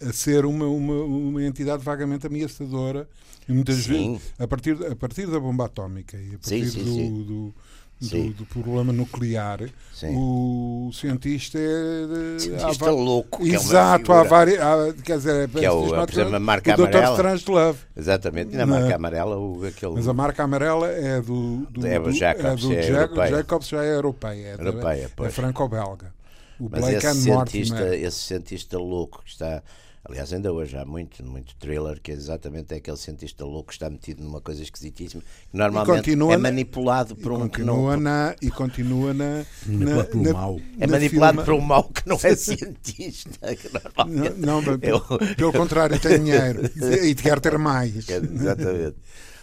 a, 0.00 0.12
ser 0.12 0.46
uma, 0.46 0.66
uma, 0.66 1.02
uma, 1.02 1.42
entidade 1.42 1.82
vagamente 1.82 2.26
ameaçadora 2.26 3.08
e 3.48 3.52
muitas 3.52 3.78
sim. 3.78 4.12
vezes 4.12 4.32
a 4.38 4.46
partir, 4.46 4.86
a 4.86 4.94
partir 4.94 5.26
da 5.26 5.40
bomba 5.40 5.66
atómica 5.66 6.16
e 6.16 6.36
a 6.36 6.38
partir 6.38 6.70
sim, 6.70 6.84
sim, 6.84 7.12
do, 7.12 7.24
do 7.24 7.54
do, 8.00 8.32
do, 8.34 8.46
problema 8.46 8.92
nuclear, 8.92 9.60
Sim. 9.92 10.14
o 10.16 10.90
cientista 10.92 11.58
é. 11.58 12.38
Cientista 12.38 12.86
há, 12.86 12.90
louco. 12.90 13.46
Exato, 13.46 14.12
há 14.12 14.22
várias. 14.24 14.58
Quer 15.02 15.16
dizer, 15.18 15.48
que 15.48 15.64
é 15.64 15.70
o, 15.70 15.88
por 15.88 16.10
exemplo, 16.10 16.36
a 16.36 16.40
marca 16.40 16.70
o 16.72 16.74
amarela. 16.74 17.14
Strange 17.14 17.44
Love. 17.50 17.78
Exatamente, 17.96 18.54
e 18.54 18.56
na 18.56 18.66
marca 18.66 18.94
amarela, 18.94 19.38
o, 19.38 19.64
aquele. 19.64 19.94
Mas 19.94 20.08
a 20.08 20.12
marca 20.12 20.42
amarela 20.42 20.88
é 20.88 21.20
do. 21.20 21.66
do 21.70 21.86
é 21.86 21.98
do, 21.98 22.12
Jacobs, 22.12 22.64
é 22.64 23.06
do 23.06 23.22
é 23.22 23.30
Jacobs 23.30 23.68
já 23.68 23.84
é 23.84 23.94
europeia. 23.94 24.48
É, 24.48 24.52
europeia, 24.54 25.10
é 25.20 25.30
franco-belga. 25.30 26.12
O 26.58 26.68
Mas 26.70 26.80
Blake 26.80 27.06
esse 27.06 27.22
cientista, 27.22 27.96
esse 27.96 28.18
cientista 28.18 28.78
louco 28.78 29.22
que 29.24 29.30
está 29.30 29.62
Aliás, 30.06 30.30
ainda 30.34 30.52
hoje 30.52 30.76
há 30.76 30.84
muito, 30.84 31.24
muito 31.24 31.56
thriller 31.56 31.98
que 31.98 32.10
é 32.10 32.14
exatamente 32.14 32.74
aquele 32.74 32.96
cientista 32.98 33.42
louco 33.42 33.68
que 33.68 33.72
está 33.72 33.88
metido 33.88 34.22
numa 34.22 34.38
coisa 34.38 34.62
esquisitíssima, 34.62 35.22
que 35.22 35.56
normalmente 35.56 36.12
é 36.12 36.36
manipulado 36.36 37.16
por 37.16 37.32
um 37.32 37.48
que 37.48 37.62
não. 37.62 37.96
Na, 37.96 38.36
e 38.42 38.50
continua 38.50 39.14
na. 39.14 39.46
Manipulado 39.66 40.08
pelo 40.10 40.32
mal. 40.34 40.60
É 40.78 40.86
manipulado 40.86 41.42
por 41.42 41.54
um 41.54 41.60
mal 41.62 41.84
que 41.84 42.06
não 42.06 42.18
é 42.22 42.36
cientista. 42.36 43.56
Que 43.56 43.70
normalmente 43.72 44.40
não, 44.40 44.60
não 44.60 44.78
pelo, 44.78 45.00
pelo 45.36 45.52
contrário, 45.52 45.98
tem 45.98 46.18
dinheiro 46.18 46.70
e 47.02 47.14
quer 47.14 47.40
ter 47.40 47.56
mais. 47.56 48.06
Exatamente. 48.06 48.96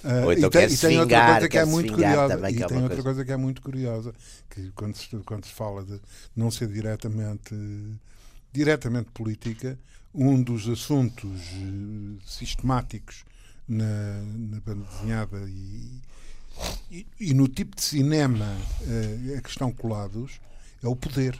Uh, 0.03 0.25
Ou 0.25 0.33
então 0.33 0.47
e 0.47 0.51
tem, 0.51 0.67
e 0.67 0.77
tem 0.77 0.99
outra 0.99 1.25
coisa 1.25 1.49
que 1.49 1.57
é 1.57 1.65
muito 1.65 1.93
curiosa. 1.93 2.35
Também, 2.35 2.55
e 2.55 2.63
é 2.63 2.67
tem 2.67 2.77
outra 2.77 2.89
coisa. 2.89 3.03
coisa 3.03 3.25
que 3.25 3.31
é 3.31 3.37
muito 3.37 3.61
curiosa, 3.63 4.13
que 4.49 4.71
quando 4.71 4.95
se, 4.95 5.09
quando 5.25 5.45
se 5.45 5.51
fala 5.51 5.83
de 5.83 5.99
não 6.35 6.51
ser 6.51 6.67
diretamente, 6.67 7.55
diretamente 8.51 9.09
política, 9.11 9.77
um 10.13 10.41
dos 10.41 10.67
assuntos 10.67 11.41
eh, 11.41 12.21
sistemáticos 12.25 13.23
na, 13.67 14.21
na 14.49 14.59
banda 14.59 14.85
desenhada 14.91 15.37
e, 15.47 16.01
e, 16.91 17.07
e, 17.19 17.33
no 17.33 17.47
tipo 17.47 17.75
de 17.75 17.81
cinema 17.81 18.45
uh, 18.45 19.37
a 19.37 19.41
que 19.41 19.49
estão 19.49 19.71
colados 19.71 20.39
é 20.83 20.87
o 20.87 20.95
poder. 20.95 21.39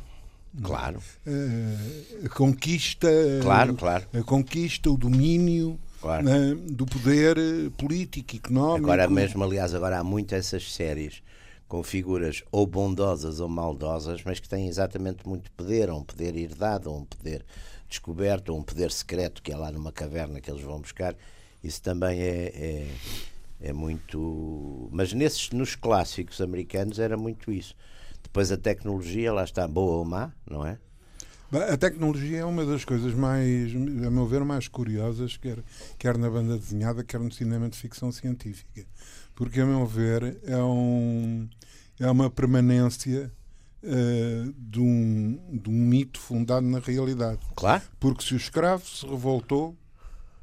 Claro. 0.62 1.01
Uh, 1.25 2.25
a 2.25 2.30
conquista. 2.30 3.10
Claro, 3.42 3.74
claro. 3.75 4.08
A 4.13 4.24
conquista, 4.24 4.90
o 4.90 4.98
domínio. 4.98 5.78
Claro. 6.01 6.25
Uh, 6.28 6.56
do 6.56 6.86
poder 6.86 7.38
político, 7.78 8.36
económico. 8.36 8.86
Agora 8.86 9.10
mesmo, 9.10 9.44
aliás, 9.44 9.74
agora 9.74 10.00
há 10.00 10.04
muitas 10.04 10.48
essas 10.48 10.74
séries 10.74 11.22
com 11.68 11.84
figuras 11.84 12.44
ou 12.51 12.68
bondosas 12.68 13.40
ou 13.40 13.48
maldosas, 13.48 14.22
mas 14.25 14.40
que 14.40 14.50
têm 14.50 14.68
exatamente 14.68 15.25
muito 15.25 15.50
poder, 15.51 15.90
ou 15.90 16.00
um 16.00 16.04
poder 16.04 16.36
herdado, 16.36 16.92
ou 16.92 17.00
um 17.00 17.06
poder 17.06 17.46
descoberto, 17.92 18.50
ou 18.50 18.60
um 18.60 18.64
poder 18.64 18.92
secreto 18.92 19.42
que 19.42 19.52
é 19.52 19.56
lá 19.56 19.72
numa 19.72 19.92
caverna 19.92 20.42
que 20.42 20.50
eles 20.50 20.64
vão 20.64 20.82
buscar. 20.82 21.16
Isso 21.64 21.82
também 21.82 22.20
é, 22.20 22.48
é, 22.56 22.88
é 23.62 23.74
muito. 23.74 24.90
Mas 24.92 25.14
nesses, 25.14 25.52
nos 25.52 25.76
clássicos 25.76 26.42
americanos 26.42 26.98
era 26.98 27.16
muito 27.16 27.52
isso. 27.52 27.76
Depois 28.24 28.52
a 28.52 28.58
tecnologia, 28.58 29.32
lá 29.32 29.44
está, 29.44 29.68
boa 29.68 29.98
ou 29.98 30.06
má, 30.06 30.32
não 30.50 30.66
é? 30.66 30.80
A 31.52 31.76
tecnologia 31.76 32.40
é 32.40 32.46
uma 32.46 32.66
das 32.66 32.86
coisas 32.86 33.14
mais, 33.14 33.76
a 33.76 34.10
meu 34.10 34.26
ver, 34.26 34.46
mais 34.46 34.70
curiosas, 34.70 35.36
quer, 35.36 35.62
quer 35.98 36.18
na 36.18 36.30
banda 36.30 36.58
desenhada, 36.58 37.04
quer 37.04 37.20
no 37.20 37.32
cinema 37.32 37.68
de 37.68 37.78
ficção 37.78 38.10
científica. 38.10 38.86
Porque, 39.36 39.60
a 39.60 39.66
meu 39.66 39.86
ver, 39.86 40.38
é, 40.46 40.56
um, 40.58 41.50
é 42.00 42.10
uma 42.10 42.30
permanência 42.30 43.30
uh, 43.84 44.54
de, 44.58 44.80
um, 44.80 45.40
de 45.52 45.70
um 45.70 45.74
mito 45.74 46.20
fundado 46.20 46.66
na 46.66 46.80
realidade. 46.80 47.40
Claro. 47.56 47.82
Porque 48.00 48.24
se 48.24 48.34
o 48.34 48.38
escravo 48.38 48.86
se 48.86 49.06
revoltou 49.06 49.76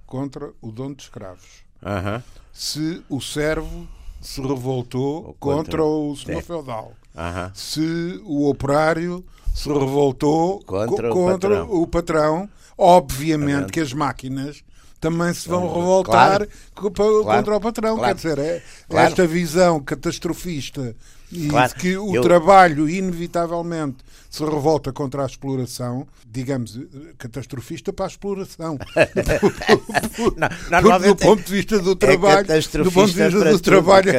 contra 0.06 0.50
o 0.60 0.72
dono 0.72 0.94
de 0.94 1.02
escravos, 1.02 1.64
uh 1.82 1.86
-huh. 1.86 2.22
se 2.52 3.02
o 3.08 3.20
servo 3.20 3.86
se 4.20 4.40
revoltou 4.40 5.36
contra, 5.38 5.78
contra, 5.78 5.84
o 5.84 6.16
senhor 6.16 6.42
feudal, 6.42 6.92
uh 7.14 7.20
-huh. 7.20 7.50
se 7.54 8.20
o 8.24 8.48
operário 8.48 9.24
se 9.54 9.68
revoltou 9.68 10.60
contra, 10.64 11.10
co 11.10 11.20
o, 11.20 11.24
contra 11.24 11.50
patrão. 11.50 11.82
o 11.82 11.86
patrão, 11.86 12.48
obviamente 12.76 13.72
que 13.72 13.80
as 13.80 13.92
máquinas 13.92 14.62
também 15.00 15.32
se 15.32 15.48
vão 15.48 15.72
revoltar 15.72 16.38
claro. 16.38 16.48
contra 16.74 17.04
claro. 17.04 17.56
o 17.56 17.60
patrão. 17.60 17.96
Claro. 17.96 18.16
Quer 18.16 18.34
dizer, 18.34 18.38
é, 18.38 18.62
esta 18.90 19.26
visão 19.26 19.80
catastrofista 19.80 20.94
e 21.30 21.48
claro, 21.48 21.74
que 21.74 21.96
o 21.96 22.14
eu... 22.14 22.22
trabalho, 22.22 22.88
inevitavelmente, 22.88 23.98
se 24.28 24.44
revolta 24.44 24.92
contra 24.92 25.22
a 25.22 25.26
exploração, 25.26 26.06
digamos, 26.26 26.78
catastrofista 27.16 27.92
para 27.92 28.06
a 28.06 28.08
exploração. 28.08 28.78
não, 30.70 31.00
do 31.00 31.16
ponto 31.16 31.42
de 31.42 31.52
vista 31.52 31.78
do 31.78 31.92
é 31.92 31.96
trabalho, 31.96 32.52
é 32.52 32.60
do 32.60 32.92
ponto 32.92 33.12
de 33.12 33.22
vista 33.22 33.50
do 33.50 33.60
trabalho, 33.60 34.10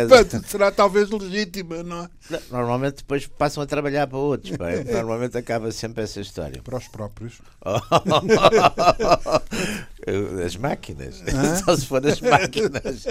será 0.46 0.72
talvez 0.72 1.10
legítima, 1.10 1.84
não 1.84 2.04
é? 2.04 2.10
Normalmente 2.51 2.98
depois 2.98 3.28
passam 3.28 3.63
a 3.63 3.66
trabalhar 3.66 4.08
para 4.08 4.18
outros. 4.18 4.58
Normalmente 4.92 5.38
acaba 5.38 5.72
sempre 5.72 6.04
essa 6.04 6.22
história. 6.22 6.62
Para 6.62 6.78
os 6.78 6.88
próprios. 6.88 7.42
as 10.46 10.56
máquinas. 10.56 11.24
Só 11.63 11.75
se 11.75 11.86
for 11.86 12.06
as 12.06 12.22
máquinas. 12.22 13.06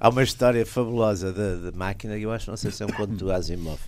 Há 0.00 0.08
uma 0.08 0.22
história 0.22 0.64
fabulosa 0.64 1.32
de, 1.32 1.70
de 1.70 1.76
máquina, 1.76 2.16
eu 2.16 2.32
acho, 2.32 2.50
não 2.50 2.56
sei 2.56 2.70
se 2.70 2.82
é 2.82 2.86
um 2.86 2.92
conto 2.92 3.14
do 3.14 3.32
Asimov, 3.32 3.80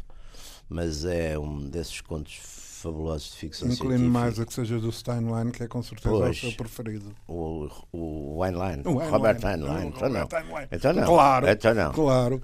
mas 0.68 1.04
é 1.04 1.38
um 1.38 1.60
desses 1.68 2.00
contos 2.00 2.40
fabulosos 2.84 3.30
de 3.32 3.36
ficção 3.38 3.68
Incluindo 3.68 3.98
científica. 3.98 4.20
mais 4.20 4.38
a 4.38 4.46
que 4.46 4.52
seja 4.52 4.78
do 4.78 4.92
Steinlein, 4.92 5.50
que 5.50 5.62
é 5.62 5.68
com 5.68 5.82
certeza 5.82 6.14
pois, 6.14 6.36
o 6.36 6.40
seu 6.40 6.52
preferido. 6.52 7.14
O, 7.26 7.68
o 7.92 8.38
Weinlein, 8.40 8.82
o 8.84 8.98
Robert 8.98 9.38
Heinlein. 9.42 9.88
Então 9.88 10.08
não. 10.08 10.28
Então 10.70 10.92
não. 10.92 11.06
Claro, 11.06 11.48
então 11.48 11.74
não. 11.74 11.92
claro. 11.92 12.42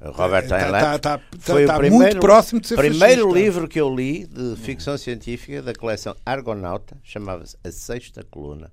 Robert 0.00 0.44
Heinlein 0.44 0.82
tá, 0.82 0.98
tá, 0.98 1.18
tá, 1.18 1.24
foi 1.38 1.64
o 1.64 1.68
primeiro, 1.68 1.94
muito 1.94 2.20
próximo 2.20 2.60
de 2.60 2.68
ser 2.68 2.76
primeiro 2.76 3.22
fascista. 3.22 3.38
livro 3.38 3.68
que 3.68 3.80
eu 3.80 3.94
li 3.94 4.26
de 4.26 4.56
ficção 4.56 4.98
científica 4.98 5.62
da 5.62 5.74
coleção 5.74 6.14
Argonauta, 6.24 6.96
chamava-se 7.02 7.56
A 7.64 7.70
Sexta 7.70 8.22
Coluna. 8.24 8.70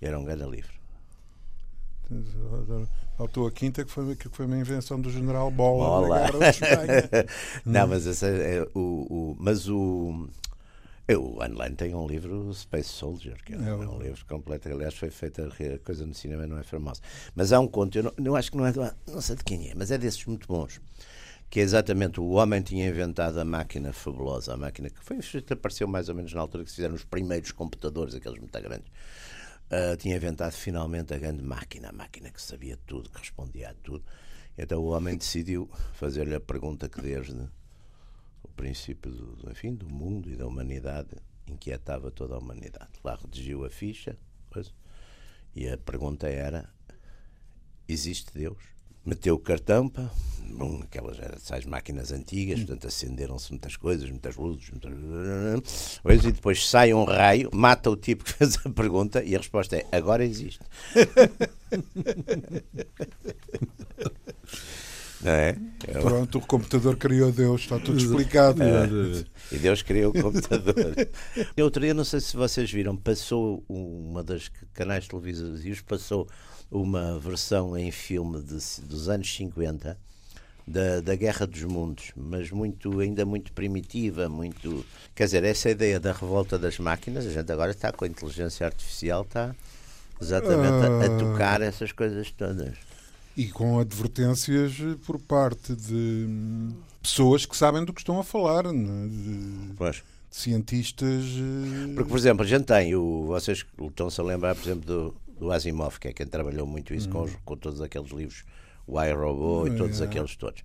Era 0.00 0.18
um 0.18 0.24
grande 0.24 0.44
livro. 0.44 0.72
A 3.18 3.50
quinta, 3.50 3.84
que 3.84 3.90
foi, 3.90 4.16
que 4.16 4.28
foi 4.28 4.46
uma 4.46 4.58
invenção 4.58 5.00
do 5.00 5.10
general 5.10 5.50
Bola, 5.50 6.06
Bola. 6.06 6.26
Não, 7.64 7.86
mas, 7.86 8.06
essa, 8.06 8.26
é, 8.26 8.62
o, 8.74 8.78
o, 8.78 9.36
mas 9.38 9.68
o. 9.68 10.28
O 11.06 11.42
Online 11.44 11.76
tem 11.76 11.94
um 11.94 12.06
livro, 12.06 12.52
Space 12.54 12.88
Soldier, 12.88 13.36
que 13.44 13.52
é, 13.52 13.56
é 13.56 13.74
um 13.74 14.00
livro 14.00 14.24
completo. 14.24 14.70
Aliás, 14.70 14.94
foi 14.94 15.10
feita 15.10 15.46
a 15.46 15.78
coisa 15.80 16.06
no 16.06 16.14
cinema, 16.14 16.46
não 16.46 16.58
é 16.58 16.62
famoso. 16.62 17.02
Mas 17.34 17.52
há 17.52 17.60
um 17.60 17.68
conto, 17.68 17.98
eu, 17.98 18.04
não, 18.04 18.12
eu 18.24 18.34
acho 18.34 18.50
que 18.50 18.56
não 18.56 18.66
é 18.66 18.72
não 19.06 19.20
sei 19.20 19.36
de 19.36 19.44
quem 19.44 19.68
é, 19.68 19.74
mas 19.74 19.90
é 19.90 19.98
desses 19.98 20.24
muito 20.24 20.48
bons. 20.48 20.80
Que 21.50 21.60
é 21.60 21.62
exatamente 21.62 22.20
o 22.20 22.30
homem 22.30 22.62
tinha 22.62 22.88
inventado 22.88 23.38
a 23.38 23.44
máquina 23.44 23.92
fabulosa, 23.92 24.54
a 24.54 24.56
máquina 24.56 24.88
que 24.88 25.04
foi, 25.04 25.18
apareceu 25.50 25.86
mais 25.86 26.08
ou 26.08 26.14
menos 26.14 26.32
na 26.32 26.40
altura 26.40 26.64
que 26.64 26.70
se 26.70 26.76
fizeram 26.76 26.94
os 26.94 27.04
primeiros 27.04 27.52
computadores, 27.52 28.14
aqueles 28.14 28.38
muito 28.38 28.58
grandes 28.62 28.90
uh, 29.70 29.96
tinha 29.96 30.16
inventado 30.16 30.52
finalmente 30.52 31.14
a 31.14 31.18
grande 31.18 31.42
máquina, 31.42 31.90
a 31.90 31.92
máquina 31.92 32.30
que 32.30 32.40
sabia 32.40 32.78
tudo, 32.86 33.10
que 33.10 33.18
respondia 33.18 33.70
a 33.70 33.74
tudo. 33.74 34.04
Então 34.56 34.80
o 34.80 34.88
homem 34.88 35.16
decidiu 35.16 35.68
fazer-lhe 35.94 36.34
a 36.34 36.40
pergunta 36.40 36.88
que 36.88 37.00
desde 37.00 37.48
o 38.42 38.48
princípio 38.48 39.10
do, 39.10 39.50
enfim, 39.50 39.74
do 39.74 39.88
mundo 39.88 40.30
e 40.30 40.36
da 40.36 40.46
humanidade 40.46 41.16
inquietava 41.46 42.10
toda 42.10 42.34
a 42.34 42.38
humanidade. 42.38 42.92
Lá 43.02 43.16
redigiu 43.16 43.64
a 43.64 43.70
ficha 43.70 44.16
coisa, 44.50 44.70
e 45.54 45.68
a 45.68 45.76
pergunta 45.76 46.28
era: 46.28 46.72
existe 47.88 48.32
Deus? 48.32 48.73
Meteu 49.04 49.34
o 49.34 49.38
cartão, 49.38 49.88
pá, 49.88 50.10
bom, 50.50 50.80
aquelas 50.82 51.18
essas 51.18 51.66
máquinas 51.66 52.10
antigas, 52.10 52.60
portanto 52.60 52.86
acenderam-se 52.86 53.50
muitas 53.50 53.76
coisas, 53.76 54.08
muitas 54.08 54.36
luzes, 54.36 54.70
muitas... 54.70 56.00
e 56.24 56.32
depois 56.32 56.68
sai 56.68 56.94
um 56.94 57.04
raio, 57.04 57.50
mata 57.52 57.90
o 57.90 57.96
tipo 57.96 58.24
que 58.24 58.32
fez 58.38 58.58
a 58.64 58.70
pergunta 58.70 59.22
e 59.22 59.34
a 59.34 59.38
resposta 59.38 59.76
é: 59.76 59.86
agora 59.92 60.24
existe. 60.24 60.60
É? 65.24 65.56
é? 65.88 66.00
Pronto, 66.00 66.38
o 66.38 66.40
computador 66.40 66.96
criou 66.96 67.32
Deus, 67.32 67.62
está 67.62 67.78
tudo 67.78 67.98
explicado. 67.98 68.62
É. 68.62 68.86
E 69.50 69.58
Deus 69.58 69.80
criou 69.82 70.12
o 70.12 70.22
computador. 70.22 70.94
Outro 71.62 71.82
dia, 71.82 71.94
não 71.94 72.04
sei 72.04 72.20
se 72.20 72.36
vocês 72.36 72.70
viram, 72.70 72.94
passou 72.96 73.64
uma 73.68 74.22
das 74.22 74.50
canais 74.74 75.08
televisivos, 75.08 75.80
passou 75.80 76.28
uma 76.70 77.18
versão 77.18 77.76
em 77.76 77.90
filme 77.90 78.42
de, 78.42 78.58
dos 78.82 79.08
anos 79.08 79.34
50 79.34 79.96
da, 80.66 81.00
da 81.00 81.14
Guerra 81.14 81.46
dos 81.46 81.62
Mundos, 81.62 82.12
mas 82.16 82.50
muito 82.50 83.00
ainda 83.00 83.24
muito 83.24 83.52
primitiva, 83.52 84.28
muito. 84.28 84.84
Quer 85.14 85.24
dizer, 85.24 85.44
essa 85.44 85.70
ideia 85.70 86.00
da 86.00 86.12
revolta 86.12 86.58
das 86.58 86.78
máquinas, 86.78 87.26
a 87.26 87.30
gente 87.30 87.50
agora 87.50 87.70
está 87.70 87.92
com 87.92 88.04
a 88.04 88.08
inteligência 88.08 88.66
artificial, 88.66 89.22
está 89.22 89.54
exatamente 90.20 90.86
a, 90.86 91.06
a 91.06 91.18
tocar 91.18 91.60
essas 91.60 91.92
coisas 91.92 92.30
todas. 92.30 92.74
E 93.36 93.48
com 93.48 93.78
advertências 93.78 94.74
por 95.04 95.18
parte 95.18 95.74
de 95.74 96.28
pessoas 97.02 97.44
que 97.44 97.56
sabem 97.56 97.84
do 97.84 97.92
que 97.92 98.00
estão 98.00 98.18
a 98.18 98.24
falar, 98.24 98.72
né? 98.72 99.08
de, 99.08 99.72
de 99.72 100.02
cientistas. 100.30 101.24
Eh, 101.24 101.94
Porque, 101.94 102.08
por 102.08 102.18
exemplo, 102.18 102.44
a 102.44 102.46
gente 102.46 102.64
tem, 102.64 102.94
o, 102.94 103.26
vocês 103.26 103.64
estão-se 103.80 104.20
a 104.20 104.24
lembrar, 104.24 104.54
por 104.54 104.62
exemplo, 104.62 104.84
do, 104.84 105.14
do 105.38 105.52
Asimov, 105.52 105.98
que 105.98 106.08
é 106.08 106.12
quem 106.12 106.26
trabalhou 106.26 106.66
muito 106.66 106.92
isso 106.92 107.08
hum. 107.08 107.12
com, 107.12 107.28
com 107.44 107.56
todos 107.56 107.80
aqueles 107.80 108.10
livros, 108.10 108.44
o 108.86 109.00
iRobot 109.02 109.70
e 109.70 109.76
todos 109.76 110.00
é. 110.00 110.04
aqueles 110.04 110.34
todos. 110.36 110.64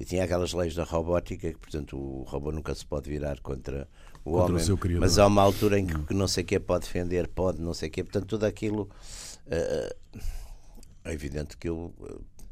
E 0.00 0.04
tinha 0.04 0.24
aquelas 0.24 0.52
leis 0.52 0.74
da 0.74 0.84
robótica, 0.84 1.50
que, 1.50 1.58
portanto, 1.58 1.96
o 1.96 2.22
robô 2.22 2.50
nunca 2.52 2.74
se 2.74 2.86
pode 2.86 3.10
virar 3.10 3.38
contra 3.40 3.88
o 4.24 4.32
contra 4.32 4.54
homem, 4.54 4.96
o 4.96 5.00
mas 5.00 5.18
há 5.18 5.26
uma 5.26 5.42
altura 5.42 5.78
em 5.78 5.86
que, 5.86 5.96
hum. 5.96 6.04
que 6.04 6.14
não 6.14 6.28
sei 6.28 6.42
o 6.44 6.46
que 6.46 6.58
pode 6.58 6.84
defender, 6.84 7.28
pode, 7.28 7.60
não 7.60 7.74
sei 7.74 7.88
o 7.88 7.92
que, 7.92 8.02
portanto, 8.02 8.26
tudo 8.26 8.44
aquilo. 8.44 8.88
Uh, 9.46 10.20
é 11.04 11.12
evidente 11.12 11.56
que 11.56 11.68
eu, 11.68 11.94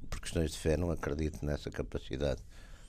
por 0.08 0.20
questões 0.20 0.52
de 0.52 0.58
fé, 0.58 0.76
não 0.76 0.90
acredito 0.90 1.44
nessa 1.44 1.70
capacidade 1.70 2.40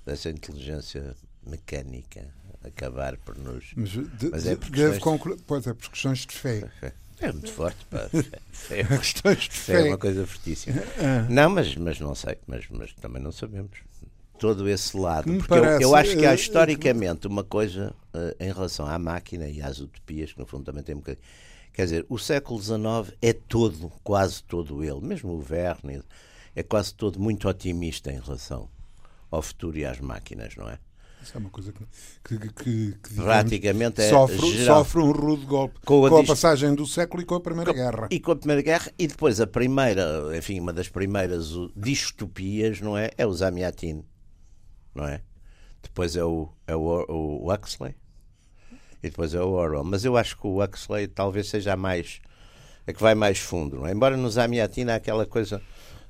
dessa 0.05 0.29
inteligência 0.29 1.15
mecânica 1.45 2.27
acabar 2.63 3.17
por 3.17 3.37
nos. 3.37 3.73
Mas, 3.75 3.89
de, 3.89 4.29
mas 4.31 4.45
é 4.45 4.55
por 4.55 4.69
questões... 4.71 4.99
concluir, 4.99 5.39
pois 5.45 5.65
é, 5.67 5.73
por 5.73 5.89
questões 5.89 6.19
de 6.19 6.33
fé. 6.33 6.69
É 7.23 7.31
muito 7.31 7.51
forte, 7.51 7.85
pá. 7.85 8.09
É, 8.71 8.83
questões 8.97 9.43
de 9.43 9.51
fé. 9.51 9.81
é 9.81 9.89
uma 9.89 9.97
coisa 9.97 10.25
fortíssima. 10.25 10.81
Ah. 10.97 11.27
Não, 11.29 11.51
mas, 11.51 11.75
mas 11.75 11.99
não 11.99 12.15
sei, 12.15 12.35
mas, 12.47 12.65
mas 12.71 12.93
também 12.93 13.21
não 13.21 13.31
sabemos. 13.31 13.77
Todo 14.39 14.67
esse 14.67 14.97
lado. 14.97 15.31
Porque 15.31 15.47
parece, 15.47 15.83
eu, 15.83 15.89
eu, 15.89 15.95
acho 15.95 16.17
que 16.17 16.25
há 16.25 16.31
eh, 16.31 16.35
historicamente 16.35 17.27
uma 17.27 17.43
coisa 17.43 17.93
uh, 18.15 18.43
em 18.43 18.51
relação 18.51 18.87
à 18.87 18.97
máquina 18.97 19.47
e 19.47 19.61
às 19.61 19.79
utopias, 19.79 20.33
que 20.33 20.39
no 20.39 20.47
fundo 20.47 20.63
também 20.63 20.81
tem 20.81 20.95
um 20.95 20.97
bocadinho 20.97 21.23
Quer 21.73 21.83
dizer, 21.83 22.05
o 22.09 22.17
século 22.17 22.61
XIX 22.61 23.15
é 23.21 23.33
todo, 23.33 23.91
quase 24.03 24.43
todo 24.43 24.83
ele, 24.83 24.99
mesmo 25.01 25.31
o 25.33 25.39
Verne, 25.39 26.03
é 26.55 26.63
quase 26.63 26.93
todo 26.93 27.19
muito 27.19 27.47
otimista 27.47 28.11
em 28.11 28.19
relação 28.19 28.69
ao 29.29 29.41
futuro 29.41 29.77
e 29.77 29.85
às 29.85 29.99
máquinas, 29.99 30.55
não 30.57 30.69
é? 30.69 30.77
Isso 31.21 31.37
é 31.37 31.39
uma 31.39 31.51
coisa 31.51 31.71
que, 31.71 31.85
que, 32.23 32.49
que, 32.51 32.91
que 32.93 33.13
praticamente 33.13 34.01
é 34.01 34.09
sofre, 34.09 34.65
sofre, 34.65 35.01
um 35.01 35.11
rude 35.11 35.45
golpe 35.45 35.79
com 35.85 36.05
a, 36.05 36.09
com 36.09 36.17
a 36.17 36.25
passagem 36.25 36.73
do 36.73 36.87
século 36.87 37.21
e 37.21 37.25
com 37.25 37.35
a 37.35 37.39
Primeira 37.39 37.71
com, 37.71 37.77
Guerra. 37.77 38.07
E 38.09 38.19
com 38.19 38.31
a 38.31 38.35
Primeira 38.35 38.61
Guerra, 38.63 38.91
e 38.97 39.05
depois 39.05 39.39
a 39.39 39.45
primeira, 39.45 40.35
enfim, 40.35 40.59
uma 40.59 40.73
das 40.73 40.89
primeiras 40.89 41.51
distopias, 41.75 42.81
não 42.81 42.97
é? 42.97 43.11
É 43.17 43.25
o 43.25 43.33
Zamiatin, 43.33 44.03
não 44.95 45.05
é? 45.05 45.21
Depois 45.83 46.15
é 46.15 46.23
o, 46.23 46.49
é 46.65 46.75
o, 46.75 47.05
o 47.07 47.53
Huxley, 47.53 47.95
e 49.03 49.09
depois 49.09 49.33
é 49.33 49.41
o 49.41 49.49
Orwell. 49.49 49.83
Mas 49.83 50.05
eu 50.05 50.17
acho 50.17 50.37
que 50.37 50.47
o 50.47 50.63
Huxley 50.63 51.07
talvez 51.07 51.49
seja 51.49 51.73
a 51.73 51.77
mais. 51.77 52.21
a 52.87 52.93
que 52.93 53.01
vai 53.01 53.15
mais 53.15 53.39
fundo, 53.39 53.77
não 53.77 53.87
é? 53.87 53.91
Embora 53.91 54.15
no 54.15 54.29
Zamiatina 54.29 54.93
há 54.93 54.95
aquela 54.95 55.25
coisa 55.25 55.61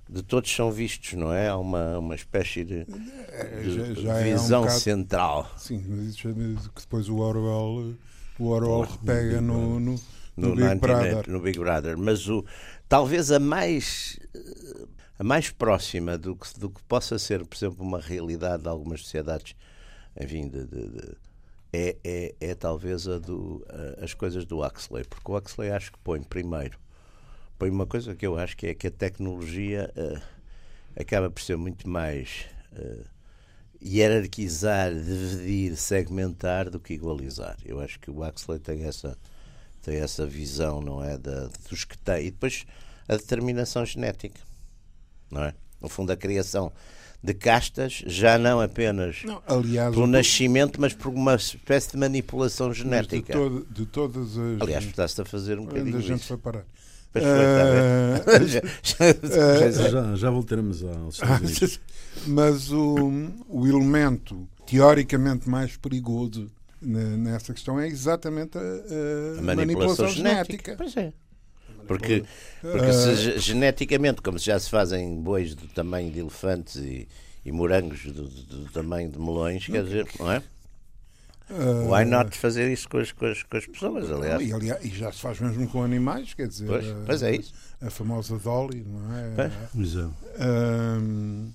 de 0.10 0.21
todos 0.21 0.54
são 0.54 0.71
vistos, 0.71 1.13
não 1.13 1.34
é? 1.34 1.47
Há 1.47 1.58
uma, 1.58 1.97
uma 1.99 2.15
espécie 2.15 2.65
de, 2.65 2.86
é, 3.30 3.62
de 3.62 3.75
já, 3.75 3.93
já 3.93 4.19
visão 4.21 4.58
é 4.58 4.62
um 4.62 4.65
bocado, 4.65 4.82
central. 4.82 5.51
Sim, 5.58 5.84
mas 5.88 6.17
que 6.17 6.82
depois 6.82 7.08
o 7.08 7.17
Orwell, 7.17 7.95
o 8.38 8.47
Orwell 8.47 8.82
repega 8.82 9.39
no, 9.39 9.80
no, 9.80 9.95
no, 10.36 10.49
no 10.49 10.56
Big 10.56 10.75
Brother. 10.75 11.30
No 11.30 11.39
Big 11.39 11.60
Brother. 11.60 11.97
Mas 11.97 12.27
o, 12.27 12.45
talvez 12.89 13.32
a 13.32 13.39
mais 13.39 14.19
a 15.17 15.23
mais 15.23 15.51
próxima 15.51 16.17
do 16.17 16.36
que, 16.36 16.60
do 16.60 16.67
que 16.67 16.82
possa 16.84 17.19
ser, 17.19 17.45
por 17.45 17.56
exemplo, 17.56 17.86
uma 17.86 17.99
realidade 17.99 18.63
de 18.63 18.69
algumas 18.69 19.01
sociedades, 19.01 19.56
enfim, 20.19 20.49
de, 20.49 20.65
de, 20.65 20.89
de 20.89 21.15
é, 21.73 21.95
é, 22.03 22.36
é 22.39 22.55
talvez 22.55 23.07
a 23.07 23.17
do, 23.17 23.65
a, 23.69 24.03
as 24.03 24.13
coisas 24.13 24.45
do 24.45 24.65
Huxley, 24.65 25.05
porque 25.05 25.31
o 25.31 25.38
Huxley 25.38 25.71
acho 25.71 25.91
que 25.91 25.99
põe 25.99 26.21
primeiro, 26.21 26.77
põe 27.57 27.69
uma 27.69 27.86
coisa 27.86 28.15
que 28.15 28.25
eu 28.25 28.38
acho 28.38 28.57
que 28.57 28.67
é 28.67 28.73
que 28.73 28.88
a 28.88 28.91
tecnologia 28.91 29.91
uh, 29.95 30.21
acaba 30.99 31.29
por 31.29 31.41
ser 31.41 31.57
muito 31.57 31.88
mais 31.88 32.45
uh, 32.73 33.05
hierarquizar, 33.84 34.93
dividir, 34.93 35.75
segmentar 35.75 36.69
do 36.69 36.79
que 36.79 36.93
igualizar. 36.93 37.57
Eu 37.65 37.79
acho 37.79 37.99
que 37.99 38.12
o 38.12 38.25
Huxley 38.25 38.60
tem 38.60 38.84
essa, 38.84 39.17
tem 39.81 39.97
essa 39.97 40.25
visão, 40.25 40.81
não 40.81 41.03
é? 41.03 41.17
Da, 41.17 41.47
dos 41.69 41.84
que 41.84 41.97
tem. 41.97 42.27
E 42.27 42.31
depois 42.31 42.65
a 43.07 43.15
determinação 43.15 43.86
genética, 43.86 44.41
não 45.29 45.43
é? 45.43 45.53
No 45.79 45.89
fundo, 45.89 46.12
a 46.12 46.17
criação 46.17 46.71
de 47.23 47.34
castas, 47.34 48.03
já 48.07 48.38
não 48.38 48.60
apenas 48.60 49.21
não, 49.23 49.41
aliás, 49.47 49.93
pelo 49.93 50.07
nascimento, 50.07 50.81
mas 50.81 50.93
por 50.93 51.10
uma 51.10 51.36
espécie 51.36 51.91
de 51.91 51.97
manipulação 51.97 52.73
genética. 52.73 53.34
De, 53.34 53.39
todo, 53.39 53.67
de, 53.69 53.86
todas 53.86 54.38
as. 54.38 54.62
Aliás, 54.62 54.84
estás-te 54.84 55.21
a 55.21 55.25
fazer 55.25 55.60
um 55.60 55.65
bocadinho. 55.65 55.97
a 55.97 56.01
gente 56.01 56.25
foi 56.25 56.38
parar. 56.38 56.65
Uh, 57.13 58.47
já, 59.91 60.15
já 60.15 60.29
voltaremos 60.29 60.81
aos 60.81 61.15
Estados 61.15 61.79
Mas 62.25 62.71
o, 62.71 63.12
o 63.49 63.67
elemento 63.67 64.47
teoricamente 64.65 65.49
mais 65.49 65.75
perigoso 65.75 66.49
nessa 66.81 67.53
questão 67.53 67.77
é 67.79 67.88
exatamente 67.88 68.57
a, 68.57 68.62
a, 68.62 68.63
a 68.63 69.41
manipulação, 69.41 69.55
manipulação, 69.55 70.07
genética. 70.07 70.73
genética. 70.73 70.75
Pois 70.77 70.97
é. 70.97 71.13
Porque, 71.88 72.24
porque 72.62 72.94
se, 72.94 73.39
geneticamente, 73.39 74.22
como 74.22 74.38
já 74.38 74.60
se 74.60 74.70
fazem 74.70 75.22
bois 75.22 75.56
do 75.56 75.67
tamanho 75.67 76.12
de 76.12 76.20
elefantes 76.20 76.76
e, 76.78 77.08
e 77.44 77.52
morangos 77.52 78.04
do, 78.04 78.28
do, 78.28 78.44
do, 78.44 78.72
tamanho 78.72 79.10
de 79.10 79.20
melões, 79.20 79.65
quer 79.65 79.84
dizer, 79.84 80.08
não 80.20 80.32
é? 80.32 80.44
Uh, 81.50 81.94
Why 81.94 82.06
not 82.06 82.38
fazer 82.38 82.72
isso 82.72 82.88
com 82.88 82.98
as, 82.98 83.12
com 83.12 83.26
as, 83.26 83.44
com 83.44 83.58
as 83.58 83.65
pessoas, 83.65 84.10
aliás. 84.10 84.41
E, 84.41 84.54
aliás. 84.54 84.86
e, 84.86 84.89
já 84.89 85.12
se 85.12 85.20
faz 85.20 85.39
mesmo 85.39 85.67
com 85.67 85.84
animais, 85.84 86.34
quer 86.34 86.48
dizer. 86.48 86.65
Pois, 86.65 86.86
pois 87.06 87.24
é 87.24 87.36
isso. 87.36 87.54
A, 87.82 87.88
a, 87.88 87.89
famosa 87.89 88.38
Dolly, 88.38 88.86
não 88.88 89.13
é? 89.13 89.52
Exato. 89.78 90.13
Uh, 90.36 91.52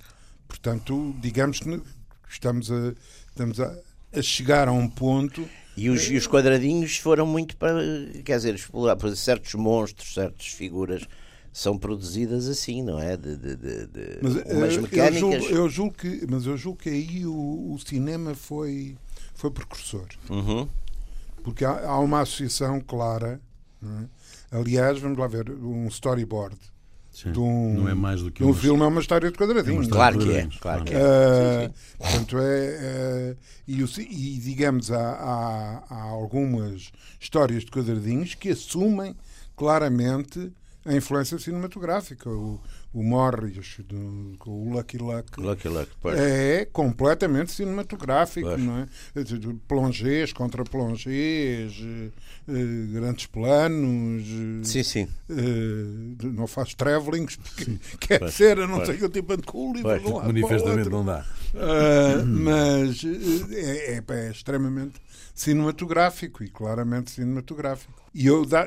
portanto, 0.47 1.15
digamos 1.19 1.61
que 1.61 1.81
estamos 2.29 2.71
a, 2.71 2.93
estamos 3.29 3.59
a, 3.59 3.75
a 4.12 4.23
chegar 4.23 4.69
a 4.69 4.73
um 4.73 4.87
ponto 4.87 5.49
e 5.77 5.91
os, 5.91 6.09
e 6.11 6.17
os 6.17 6.27
quadradinhos 6.27 6.97
foram 6.97 7.27
muito 7.27 7.57
para, 7.57 7.81
quer 8.25 8.37
dizer, 8.37 8.55
explorar, 8.55 8.97
certos 9.15 9.55
monstros, 9.55 10.15
certas 10.15 10.47
figuras 10.47 11.07
são 11.53 11.79
produzidas 11.79 12.49
assim, 12.49 12.83
não 12.83 12.99
é? 12.99 13.17
De, 13.17 13.37
de, 13.37 13.57
de, 13.57 13.87
de 13.87 14.19
mas, 14.23 14.35
umas 14.35 14.75
eh, 14.75 14.81
mecânicas. 14.81 15.23
Eu 15.23 15.41
julgo, 15.41 15.55
eu 15.55 15.69
julgo, 15.69 15.95
que, 15.95 16.27
mas 16.29 16.47
eu 16.47 16.57
julgo 16.57 16.79
que 16.79 16.89
aí 16.89 17.27
o, 17.27 17.73
o 17.73 17.79
cinema 17.79 18.35
foi, 18.35 18.97
foi 19.35 19.51
precursor. 19.51 20.07
Uhum. 20.29 20.69
Porque 21.43 21.65
há, 21.65 21.89
há, 21.89 21.99
uma 21.99 22.21
associação 22.21 22.81
clara. 22.81 23.41
É? 23.83 24.57
Aliás, 24.59 24.99
vamos 24.99 25.19
lá 25.19 25.27
ver, 25.27 25.51
um 25.51 25.87
storyboard 25.89 26.57
Sim, 27.16 27.33
de 27.33 27.40
um, 27.40 27.72
não 27.72 27.88
é 27.88 27.94
mais 27.94 28.20
do 28.20 28.31
que 28.31 28.44
um 28.44 28.52
filme, 28.52 28.83
é 28.83 28.87
uma 28.87 29.00
história 29.00 29.31
de 29.31 29.38
quadradinhos. 29.38 29.87
É 29.87 29.90
claro, 29.90 30.18
que 30.18 30.31
é, 30.31 30.48
claro 30.61 30.85
que 30.85 30.92
é. 30.92 30.98
Uh, 30.98 31.72
portanto, 31.96 32.38
é, 32.38 32.66
é 32.79 33.37
e, 33.66 33.83
e, 33.83 34.38
digamos, 34.38 34.92
há, 34.92 34.98
há, 34.98 35.85
há, 35.88 36.02
algumas 36.02 36.92
histórias 37.18 37.64
de 37.64 37.70
quadradinhos 37.70 38.35
que 38.35 38.50
assumem 38.50 39.16
claramente 39.57 40.52
a 40.85 40.92
influência 40.92 41.38
cinematográfica. 41.38 42.29
O, 42.29 42.61
o 42.97 43.03
Morris, 43.03 43.77
do, 43.87 44.33
com 44.39 44.51
o 44.51 44.73
Lucky 44.73 44.97
Luck, 44.97 45.39
Lucky 45.39 45.69
Luck 45.69 45.91
é 46.17 46.67
completamente 46.73 47.53
cinematográfico, 47.53 48.49
pois. 48.49 48.63
não 48.63 48.79
é? 48.79 48.87
Plongés 49.69 50.33
contra 50.33 50.65
plongés, 50.65 51.75
eh, 51.79 52.09
eh, 52.49 52.93
grandes 52.95 53.27
planos. 53.27 54.25
Eh, 54.25 54.65
sim, 54.65 54.83
sim. 54.83 55.09
não 56.23 56.47
faz 56.47 56.73
travelings 56.73 57.37
porque 57.37 57.77
quer 58.01 58.21
pois, 58.21 58.33
ser, 58.33 58.59
a 58.61 58.67
não 58.67 58.83
sei 58.87 58.97
que 58.97 59.09
tipo 59.11 59.37
de 59.37 59.43
com 59.43 59.73
o 59.73 59.75
livro 59.75 60.23
Manifestamente 60.25 60.89
não 60.89 61.05
dá. 61.05 61.23
Uh, 61.53 62.25
mas 62.27 63.03
é, 63.53 63.97
é, 63.97 64.05
é, 64.09 64.31
extremamente 64.31 64.99
cinematográfico 65.35 66.43
e 66.43 66.49
claramente 66.49 67.11
cinematográfico. 67.11 68.06
E 68.14 68.27
eu 68.27 68.47
da, 68.47 68.66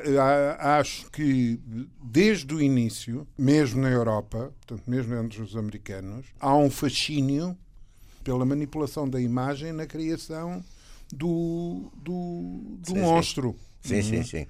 acho 0.78 1.10
que 1.10 1.58
desde 2.02 2.54
o 2.54 2.60
início, 2.60 3.26
mesmo 3.36 3.82
na 3.82 3.90
Europa, 3.90 4.52
portanto, 4.60 4.88
mesmo 4.88 5.14
entre 5.14 5.42
os 5.42 5.56
americanos, 5.56 6.26
há 6.38 6.54
um 6.56 6.70
fascínio 6.70 7.56
pela 8.22 8.44
manipulação 8.44 9.08
da 9.08 9.20
imagem 9.20 9.72
na 9.72 9.86
criação 9.86 10.64
do, 11.12 11.90
do, 11.96 12.78
do 12.78 12.90
sim, 12.90 13.00
monstro. 13.00 13.56
Sim, 13.80 14.02
sim, 14.02 14.16
uhum. 14.18 14.24
sim. 14.24 14.46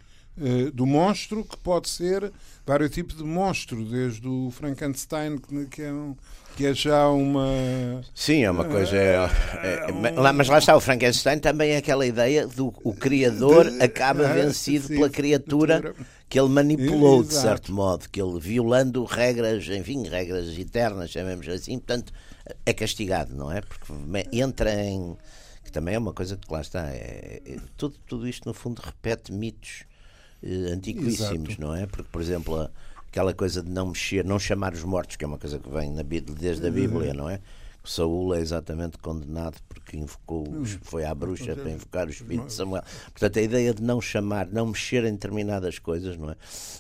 Do 0.73 0.87
monstro 0.87 1.45
que 1.45 1.57
pode 1.57 1.89
ser 1.89 2.33
vários 2.67 2.91
tipos 2.91 3.17
de 3.17 3.25
monstro, 3.25 3.85
desde 3.85 4.27
o 4.27 4.51
Frankenstein, 4.51 5.39
que 5.71 5.83
é, 5.83 5.93
um, 5.93 6.17
que 6.57 6.67
é 6.67 6.75
já 6.75 7.09
uma. 7.09 8.03
Sim, 8.15 8.45
é 8.45 8.51
uma 8.51 8.65
coisa. 8.65 8.97
É, 8.97 9.29
é, 9.63 9.87
é, 9.89 10.33
mas 10.33 10.49
lá 10.49 10.59
está, 10.59 10.77
o 10.77 10.81
Frankenstein 10.81 11.39
também 11.39 11.73
é 11.73 11.79
aquela 11.79 12.07
ideia 12.07 12.47
do 12.47 12.73
o 12.85 12.95
criador 12.95 13.71
de, 13.71 13.83
acaba 13.83 14.29
ah, 14.29 14.33
vencido 14.33 14.87
sim, 14.87 14.95
pela 14.95 15.11
criatura 15.11 15.95
que 16.29 16.39
ele 16.39 16.49
manipulou, 16.49 17.25
de 17.25 17.35
certo 17.35 17.73
modo, 17.73 18.09
que 18.09 18.23
ele 18.23 18.39
violando 18.39 19.05
regras, 19.05 19.67
enfim, 19.69 20.07
regras 20.07 20.57
eternas, 20.57 21.11
chamemos 21.11 21.49
assim, 21.49 21.77
portanto, 21.79 22.13
é 22.65 22.73
castigado, 22.73 23.35
não 23.35 23.51
é? 23.51 23.61
Porque 23.63 23.93
entra 24.33 24.73
em 24.81 25.17
que 25.65 25.73
também 25.73 25.97
é 25.97 25.99
uma 25.99 26.13
coisa 26.13 26.37
que 26.37 26.53
lá 26.53 26.61
está. 26.61 26.89
É, 26.89 27.43
é, 27.45 27.57
tudo, 27.77 27.97
tudo 28.07 28.29
isto, 28.29 28.47
no 28.47 28.55
fundo, 28.55 28.81
repete 28.81 29.33
mitos 29.33 29.83
eh, 29.83 29.90
antiquíssimos, 30.43 31.51
Exato. 31.51 31.61
não 31.61 31.75
é? 31.75 31.87
Porque, 31.87 32.09
por 32.11 32.21
exemplo, 32.21 32.71
aquela 33.09 33.35
coisa 33.35 33.63
de 33.63 33.71
não 33.71 33.89
mexer, 33.89 34.25
não 34.25 34.39
chamar 34.39 34.73
os 34.73 34.85
mortos, 34.85 35.17
que 35.17 35.25
é 35.25 35.29
uma 35.29 35.39
coisa 35.39 35.59
que 35.59 35.69
vem 35.69 35.91
na, 35.91 36.03
desde 36.03 36.67
a 36.67 36.71
Bíblia, 36.71 37.13
não 37.13 37.29
é? 37.29 37.41
Saúl 37.85 38.35
é 38.35 38.41
exatamente 38.41 38.99
condenado 38.99 39.57
porque 39.69 39.97
invocou, 39.97 40.47
foi 40.83 41.05
à 41.05 41.15
bruxa 41.15 41.57
para 41.57 41.71
invocar 41.71 42.07
o 42.07 42.11
espírito 42.11 42.47
de 42.47 42.53
Samuel. 42.53 42.83
Portanto, 43.07 43.39
a 43.39 43.43
ideia 43.43 43.73
de 43.73 43.83
não 43.83 44.01
chamar, 44.01 44.47
não 44.49 44.67
mexer 44.67 45.05
em 45.05 45.13
determinadas 45.13 45.79
coisas, 45.79 46.17
não 46.17 46.31
é? 46.31 46.37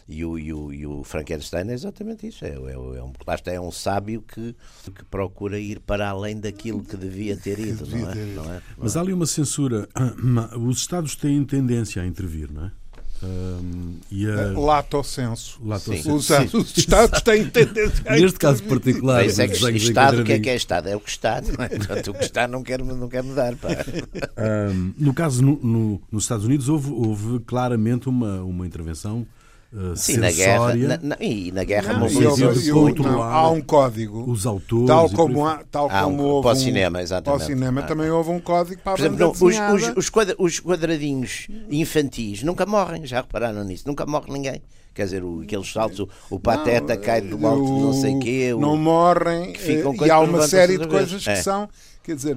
E 0.09 0.25
o, 0.25 0.39
e 0.39 0.53
o, 0.53 0.73
e 0.73 0.87
o 0.87 1.03
Frankenstein 1.03 1.71
é 1.71 1.73
exatamente 1.73 2.27
isso. 2.27 2.45
É, 2.45 2.51
é, 2.51 2.73
é 2.73 3.03
um, 3.03 3.13
lá 3.27 3.35
está, 3.35 3.51
é 3.51 3.61
um 3.61 3.73
sábio 3.73 4.23
que, 4.23 4.55
que 4.95 5.05
procura 5.07 5.59
ir 5.59 5.81
para 5.81 6.09
além 6.09 6.39
daquilo 6.39 6.83
que 6.85 6.97
devia 6.97 7.37
ter 7.37 7.59
ido, 7.59 7.87
não 7.87 8.11
é? 8.11 8.15
Não 8.15 8.55
é? 8.55 8.63
Mas 8.77 8.97
há 8.97 9.01
ali 9.01 9.13
uma 9.13 9.27
censura. 9.27 9.89
Os 10.61 10.79
Estados 10.79 11.17
têm 11.17 11.43
tendência 11.45 12.03
a 12.03 12.07
intervir, 12.07 12.53
não 12.53 12.67
é? 12.67 12.73
Um, 13.23 13.97
e 14.11 14.27
a... 14.27 14.59
Lato 14.59 15.03
senso. 15.05 15.61
Lato 15.65 15.93
senso. 15.93 16.15
Os, 16.15 16.31
os 16.55 16.77
Estados 16.77 17.21
têm 17.21 17.49
tendência 17.51 18.03
Neste 18.11 18.39
caso 18.39 18.63
particular, 18.63 19.25
Mas 19.25 19.39
é 19.39 19.47
que 19.47 19.55
Estado, 19.77 20.23
o 20.23 20.25
que 20.25 20.33
é 20.33 20.39
que 20.39 20.49
é 20.49 20.57
Estado? 20.57 20.89
É 20.89 20.97
o 20.97 21.01
que 21.01 21.11
está, 21.11 21.41
não 21.43 21.65
é? 21.65 21.69
Portanto, 21.69 22.11
o 22.11 22.15
que 22.15 22.25
está 22.25 22.49
não 22.49 22.63
quer, 22.63 22.83
não 22.83 23.09
quer 23.09 23.23
mudar. 23.23 23.53
Um, 23.53 24.95
no 24.97 25.13
caso, 25.13 25.43
no, 25.43 25.57
no, 25.63 26.03
nos 26.11 26.25
Estados 26.25 26.47
Unidos, 26.47 26.69
houve, 26.69 26.91
houve 26.91 27.41
claramente 27.41 28.09
uma, 28.09 28.43
uma 28.43 28.67
intervenção 28.67 29.27
Uh, 29.73 29.95
Sim, 29.95 30.17
na 30.17 30.33
guerra, 30.33 30.75
na, 30.75 30.99
na, 31.01 31.17
e 31.21 31.53
na 31.53 31.63
guerra 31.63 31.93
não, 31.93 32.01
mobilizou 32.01 32.93
não, 32.93 33.23
há 33.23 33.49
um 33.53 33.61
código 33.61 34.29
os 34.29 34.45
autores 34.45 34.89
tal 34.89 35.09
como, 35.09 35.47
há, 35.47 35.63
tal 35.71 35.89
como 35.89 36.25
um, 36.25 36.27
houve 36.27 36.49
para 36.49 36.57
o 36.57 36.61
cinema, 36.61 37.01
exatamente. 37.01 37.39
para 37.39 37.45
o 37.45 37.47
cinema 37.47 37.81
ah. 37.81 37.87
também 37.87 38.11
houve 38.11 38.31
um 38.31 38.41
código 38.41 38.83
para 38.83 38.97
Por 38.97 39.01
exemplo, 39.01 39.19
não, 39.19 39.31
os, 39.31 39.41
os, 39.41 39.97
os, 39.97 40.11
quadra, 40.11 40.35
os, 40.41 40.59
quadradinhos 40.59 41.47
infantis 41.71 42.43
nunca 42.43 42.67
morrem, 42.67 43.07
já 43.07 43.21
repararam 43.21 43.63
nisso? 43.63 43.85
Nunca 43.87 44.05
morre 44.05 44.33
ninguém. 44.33 44.61
Quer 44.93 45.05
dizer, 45.05 45.23
o, 45.23 45.43
aqueles 45.43 45.73
saltos, 45.73 46.01
o, 46.01 46.09
o 46.31 46.41
pateta 46.41 46.97
não, 46.97 47.03
cai 47.03 47.21
do 47.21 47.47
alto 47.47 47.65
de 47.65 47.81
não 47.81 47.93
sei 47.93 48.17
o 48.17 48.19
quê. 48.19 48.53
não 48.59 48.77
morrem, 48.77 49.55
e 50.05 50.11
há 50.11 50.19
uma 50.19 50.49
série 50.49 50.79
de 50.79 50.89
coisas 50.89 51.23
que 51.23 51.31
é. 51.31 51.37
são, 51.37 51.69
quer 52.03 52.17
dizer, 52.17 52.37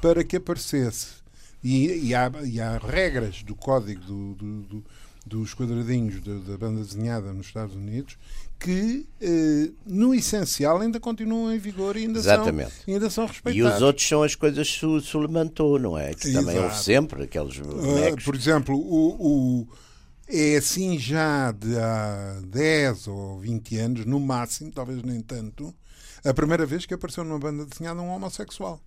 para 0.00 0.22
que 0.22 0.36
aparecesse. 0.36 1.18
E, 1.62 2.08
e, 2.08 2.14
há, 2.14 2.30
e 2.44 2.60
há 2.60 2.78
regras 2.78 3.42
do 3.42 3.54
código 3.54 4.00
do, 4.02 4.34
do, 4.34 4.62
do 4.62 4.84
dos 5.26 5.54
quadradinhos 5.54 6.22
de, 6.22 6.38
da 6.40 6.56
banda 6.56 6.82
desenhada 6.82 7.32
nos 7.32 7.46
Estados 7.46 7.74
Unidos 7.74 8.16
que, 8.60 9.06
eh, 9.22 9.70
no 9.86 10.14
essencial, 10.14 10.78
ainda 10.80 11.00
continuam 11.00 11.52
em 11.52 11.58
vigor 11.58 11.96
e 11.96 12.00
ainda, 12.00 12.18
Exatamente. 12.18 12.70
São, 12.70 12.94
ainda 12.94 13.10
são 13.10 13.26
respeitados. 13.26 13.72
E 13.72 13.74
os 13.74 13.82
outros 13.82 14.06
são 14.06 14.22
as 14.22 14.34
coisas 14.34 14.70
que 14.70 15.00
se 15.00 15.16
levantou, 15.16 15.78
não 15.78 15.96
é? 15.96 16.12
Que 16.12 16.30
também 16.30 16.58
houve 16.58 16.76
sempre 16.76 17.22
aqueles 17.22 17.58
ah, 17.58 17.62
bonecos. 17.62 18.22
Uh, 18.22 18.24
por 18.26 18.34
exemplo, 18.36 18.76
o, 18.76 19.62
o, 19.62 19.68
é 20.28 20.58
assim 20.58 20.98
já 20.98 21.52
de 21.52 21.74
há 21.78 22.38
10 22.48 23.08
ou 23.08 23.40
20 23.40 23.78
anos, 23.78 24.04
no 24.04 24.20
máximo, 24.20 24.70
talvez 24.70 25.02
nem 25.02 25.22
tanto, 25.22 25.74
a 26.22 26.34
primeira 26.34 26.66
vez 26.66 26.84
que 26.84 26.92
apareceu 26.92 27.24
numa 27.24 27.38
banda 27.38 27.64
desenhada 27.64 28.02
um 28.02 28.10
homossexual. 28.10 28.78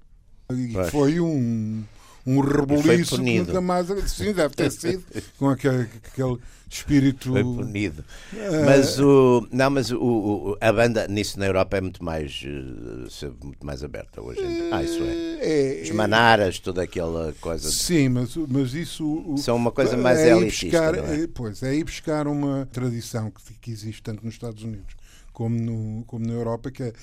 E 0.51 0.71
foi 0.91 1.19
um 1.19 1.83
um 2.25 2.39
rebuliço 2.39 3.17
que 3.21 3.39
nunca 3.39 3.62
mais. 3.62 3.88
Sim, 4.12 4.33
deve 4.33 4.55
ter 4.55 4.71
sido, 4.73 5.03
com 5.38 5.49
aquele, 5.49 5.89
aquele 6.07 6.38
espírito. 6.69 7.31
Foi 7.31 7.43
punido. 7.43 8.03
Uh... 8.33 8.65
Mas, 8.65 8.99
o, 8.99 9.47
não, 9.51 9.69
mas 9.69 9.91
o, 9.91 9.97
o, 10.01 10.57
a 10.59 10.71
banda 10.71 11.07
nisso 11.07 11.39
na 11.39 11.45
Europa 11.45 11.77
é 11.77 11.81
muito 11.81 12.03
mais, 12.03 12.43
uh, 12.45 13.36
muito 13.43 13.65
mais 13.65 13.83
aberta 13.83 14.21
hoje. 14.21 14.41
Uh... 14.41 14.69
Ah, 14.73 14.83
isso 14.83 14.99
é. 15.01 15.79
é 15.79 15.83
Os 15.83 15.91
manaras, 15.91 16.59
toda 16.59 16.83
aquela 16.83 17.33
coisa. 17.41 17.69
Sim, 17.69 18.09
mas, 18.09 18.36
mas 18.36 18.73
isso. 18.73 19.36
São 19.38 19.55
uma 19.55 19.71
coisa 19.71 19.97
mais 19.97 20.19
é 20.19 20.31
elitista. 20.31 20.65
Buscar, 20.65 20.95
é? 20.95 21.23
é? 21.23 21.27
Pois, 21.27 21.63
é 21.63 21.75
ir 21.75 21.83
buscar 21.83 22.27
uma 22.27 22.67
tradição 22.71 23.31
que, 23.31 23.53
que 23.55 23.71
existe 23.71 24.01
tanto 24.01 24.25
nos 24.25 24.36
Estados 24.36 24.63
Unidos 24.63 24.95
como, 25.33 25.59
no, 25.59 26.05
como 26.05 26.25
na 26.25 26.33
Europa, 26.33 26.71
que 26.71 26.83
é 26.83 26.93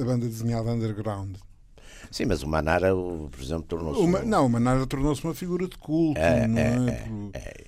a 0.00 0.04
banda 0.04 0.26
desenhada 0.26 0.70
underground. 0.70 1.36
Sim, 2.10 2.26
mas 2.26 2.42
o 2.42 2.48
Manara, 2.48 2.94
por 2.94 3.40
exemplo, 3.40 3.64
tornou-se. 3.64 4.00
Um... 4.00 4.26
Não, 4.26 4.46
o 4.46 4.48
Manara 4.48 4.86
tornou-se 4.86 5.22
uma 5.24 5.34
figura 5.34 5.66
de 5.66 5.76
culto. 5.78 6.20
É, 6.20 6.46
não 6.46 6.58
é, 6.58 6.64
é, 6.64 7.38
é, 7.38 7.38
é. 7.38 7.64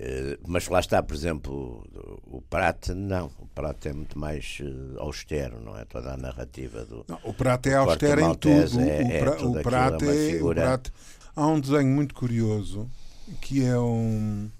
é. 0.00 0.38
Mas 0.46 0.68
lá 0.68 0.80
está, 0.80 1.02
por 1.02 1.14
exemplo, 1.14 1.84
o 2.26 2.40
Prato 2.42 2.94
não. 2.94 3.30
O 3.38 3.46
Prato 3.46 3.88
é 3.88 3.92
muito 3.92 4.18
mais 4.18 4.58
uh, 4.60 5.00
austero, 5.00 5.60
não 5.60 5.78
é? 5.78 5.84
Toda 5.84 6.14
a 6.14 6.16
narrativa 6.16 6.84
do. 6.84 7.04
Não, 7.08 7.18
o 7.24 7.32
Prato 7.32 7.68
é 7.68 7.74
austero 7.74 8.20
em 8.20 8.34
tudo. 8.34 8.80
É, 8.80 9.02
o, 9.02 9.20
pra, 9.20 9.46
o, 9.46 9.62
Prato 9.62 10.04
é, 10.04 10.42
o 10.42 10.54
Prato 10.54 10.92
Há 11.34 11.46
um 11.46 11.58
desenho 11.58 11.88
muito 11.88 12.14
curioso 12.14 12.90
que 13.40 13.64
é 13.64 13.78
um. 13.78 14.50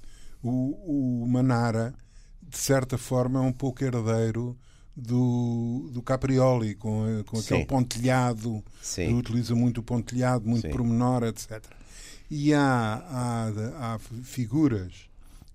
O, 0.42 1.22
o 1.22 1.26
Manara, 1.28 1.94
de 2.42 2.56
certa 2.56 2.96
forma, 2.96 3.40
é 3.40 3.42
um 3.42 3.52
pouco 3.52 3.85
herdeiro 3.85 4.56
do, 4.96 5.88
do 5.92 6.02
Caprioli, 6.02 6.74
com, 6.74 7.22
com 7.26 7.38
aquele 7.38 7.64
pontilhado, 7.64 8.62
Sim. 8.81 9.14
utiliza 9.18 9.55
muito 9.55 9.78
o 9.78 9.83
pontilhado, 9.83 10.46
muito 10.46 10.66
Sim. 10.66 10.72
pormenor, 10.72 11.24
etc. 11.24 11.62
E 12.31 12.52
há, 12.55 13.02
há, 13.09 13.94
há 13.94 13.98
figuras 14.22 15.09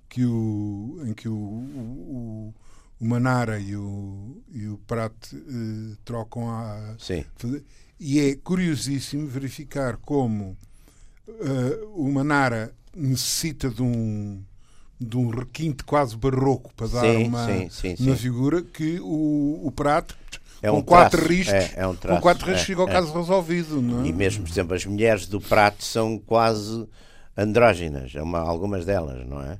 que 0.09 0.25
o, 0.25 1.01
em 1.05 1.13
que 1.13 1.27
o, 1.27 1.35
o, 1.35 2.53
o 2.99 3.05
Manara 3.05 3.59
e 3.59 3.75
o, 3.75 4.41
e 4.51 4.67
o 4.67 4.77
Prat 4.87 5.13
eh, 5.33 5.95
trocam 6.03 6.49
a. 6.49 6.95
Sim. 6.97 7.23
E 7.99 8.19
é 8.19 8.35
curiosíssimo 8.35 9.27
verificar 9.27 9.97
como 9.97 10.55
uh, 11.27 11.93
o 11.95 12.11
Manara 12.11 12.73
necessita 12.95 13.69
de 13.69 13.81
um 13.81 14.43
de 14.99 15.17
um 15.17 15.29
requinte 15.29 15.83
quase 15.83 16.15
barroco 16.15 16.71
para 16.75 16.87
dar 16.87 17.01
sim, 17.01 17.27
uma, 17.27 17.45
sim, 17.45 17.69
sim, 17.69 17.95
uma 17.99 18.15
figura 18.15 18.61
que 18.61 18.99
o, 18.99 19.61
o 19.63 19.71
prato 19.71 20.17
é 20.61 20.71
um 20.71 20.77
com 20.77 20.83
quatro 20.83 21.19
traço, 21.19 21.33
riscos, 21.33 21.53
é, 21.53 21.73
é 21.75 21.87
um 21.87 21.95
traço, 21.95 22.15
com 22.17 22.21
quatro 22.21 22.45
riscos 22.45 22.63
é, 22.63 22.65
fica 22.65 22.83
o 22.83 22.89
é. 22.89 22.91
caso 22.91 23.13
resolvido. 23.13 23.81
Não 23.81 24.03
é? 24.03 24.07
E 24.07 24.13
mesmo, 24.13 24.43
por 24.43 24.51
exemplo, 24.51 24.75
as 24.75 24.85
mulheres 24.85 25.27
do 25.27 25.39
prato 25.39 25.83
são 25.83 26.17
quase 26.17 26.87
andróginas, 27.37 28.15
é 28.15 28.21
uma, 28.21 28.39
algumas 28.39 28.85
delas, 28.85 29.25
não 29.27 29.41
é? 29.41 29.59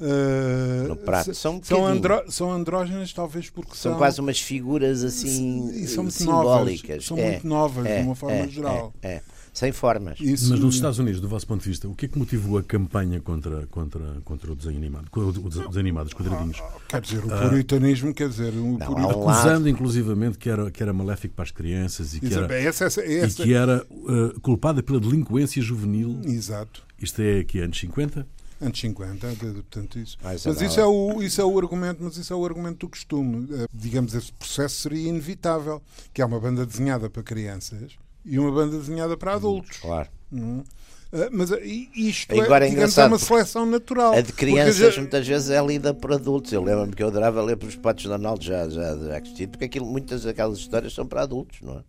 Uh, 0.00 0.86
no 0.86 0.96
prato. 0.96 1.34
São, 1.34 1.60
são, 1.62 1.84
andro, 1.84 2.22
são 2.30 2.52
andrógenas, 2.52 3.12
talvez 3.12 3.50
porque 3.50 3.74
são, 3.74 3.92
são 3.92 3.98
quase 3.98 4.20
umas 4.20 4.38
figuras 4.38 5.02
assim 5.02 5.86
são 5.86 6.08
simbólicas. 6.08 6.88
Novas, 6.88 7.04
são 7.04 7.16
muito 7.16 7.46
novas, 7.46 7.86
de 7.86 8.02
uma 8.02 8.14
forma 8.14 8.46
geral. 8.48 8.92
é 9.02 9.22
sem 9.58 9.72
formas. 9.72 10.20
Isso... 10.20 10.50
Mas 10.50 10.60
nos 10.60 10.76
Estados 10.76 11.00
Unidos, 11.00 11.20
do 11.20 11.28
vosso 11.28 11.44
ponto 11.44 11.62
de 11.62 11.68
vista, 11.68 11.88
o 11.88 11.94
que 11.94 12.06
é 12.06 12.08
que 12.08 12.16
motivou 12.16 12.58
a 12.58 12.62
campanha 12.62 13.20
contra, 13.20 13.66
contra, 13.66 14.20
contra 14.24 14.52
o 14.52 14.54
desenho 14.54 14.76
animado, 14.76 15.08
o 15.12 15.48
desenho 15.48 15.80
animado, 15.80 16.06
os 16.06 16.14
quadradinhos? 16.14 16.60
Ah, 16.60 16.78
quer 16.88 17.00
dizer, 17.00 17.24
o 17.24 17.28
puritanismo, 17.28 18.14
quer 18.14 18.28
dizer, 18.28 18.52
o 18.54 18.78
não, 18.78 19.10
acusando 19.10 19.68
inclusivamente 19.68 20.38
que 20.38 20.48
era, 20.48 20.70
que 20.70 20.80
era 20.80 20.92
maléfico 20.92 21.34
para 21.34 21.42
as 21.42 21.50
crianças 21.50 22.14
e 22.14 22.20
que 22.20 22.32
era, 22.32 22.54
essa, 22.54 22.84
essa, 22.84 23.00
essa... 23.04 23.42
E 23.42 23.44
que 23.46 23.52
era 23.52 23.84
uh, 23.90 24.40
culpada 24.40 24.80
pela 24.80 25.00
delinquência 25.00 25.60
juvenil. 25.60 26.20
Exato. 26.24 26.84
Isto 27.00 27.20
é 27.20 27.40
aqui 27.40 27.58
anos 27.58 27.80
50? 27.80 28.24
Anos 28.60 28.80
50, 28.80 29.26
portanto 29.26 29.98
isso. 29.98 30.16
Ah, 30.22 30.36
isso 30.36 30.48
mas 30.48 30.60
isso 30.60 30.78
é, 30.78 30.86
o, 30.86 31.20
isso 31.20 31.40
é 31.40 31.44
o 31.44 31.58
argumento, 31.58 32.02
mas 32.02 32.16
isso 32.16 32.32
é 32.32 32.36
o 32.36 32.44
argumento 32.44 32.86
do 32.86 32.88
costume. 32.90 33.44
Uh, 33.52 33.68
digamos, 33.74 34.14
esse 34.14 34.32
processo 34.32 34.76
seria 34.82 35.08
inevitável, 35.08 35.82
que 36.14 36.22
é 36.22 36.24
uma 36.24 36.38
banda 36.38 36.64
desenhada 36.64 37.10
para 37.10 37.24
crianças 37.24 37.98
e 38.24 38.38
uma 38.38 38.50
banda 38.52 38.76
desenhada 38.76 39.16
para 39.16 39.34
adultos. 39.34 39.78
Claro. 39.78 40.08
Uhum. 40.30 40.62
Uh, 41.10 41.28
mas 41.32 41.50
uh, 41.50 41.58
isto 41.62 42.34
é, 42.34 42.40
Agora 42.40 42.66
é, 42.66 42.70
digamos, 42.70 42.98
é 42.98 43.06
uma 43.06 43.18
seleção 43.18 43.64
natural. 43.64 44.12
A 44.12 44.20
de 44.20 44.32
crianças 44.32 44.94
já... 44.94 45.00
muitas 45.00 45.26
vezes 45.26 45.50
é 45.50 45.64
lida 45.64 45.94
por 45.94 46.12
adultos. 46.12 46.52
Eu 46.52 46.62
lembro-me 46.62 46.92
que 46.92 47.02
eu 47.02 47.08
adorava 47.08 47.42
ler 47.42 47.56
para 47.56 47.68
os 47.68 47.76
Patos 47.76 48.02
de 48.02 48.08
Donald 48.08 48.44
já, 48.44 48.68
já, 48.68 48.96
já 48.96 49.18
existido, 49.18 49.52
porque 49.52 49.64
aquilo, 49.64 49.86
muitas 49.86 50.24
daquelas 50.24 50.58
histórias 50.58 50.92
são 50.92 51.06
para 51.06 51.22
adultos, 51.22 51.60
não 51.62 51.78
é? 51.78 51.82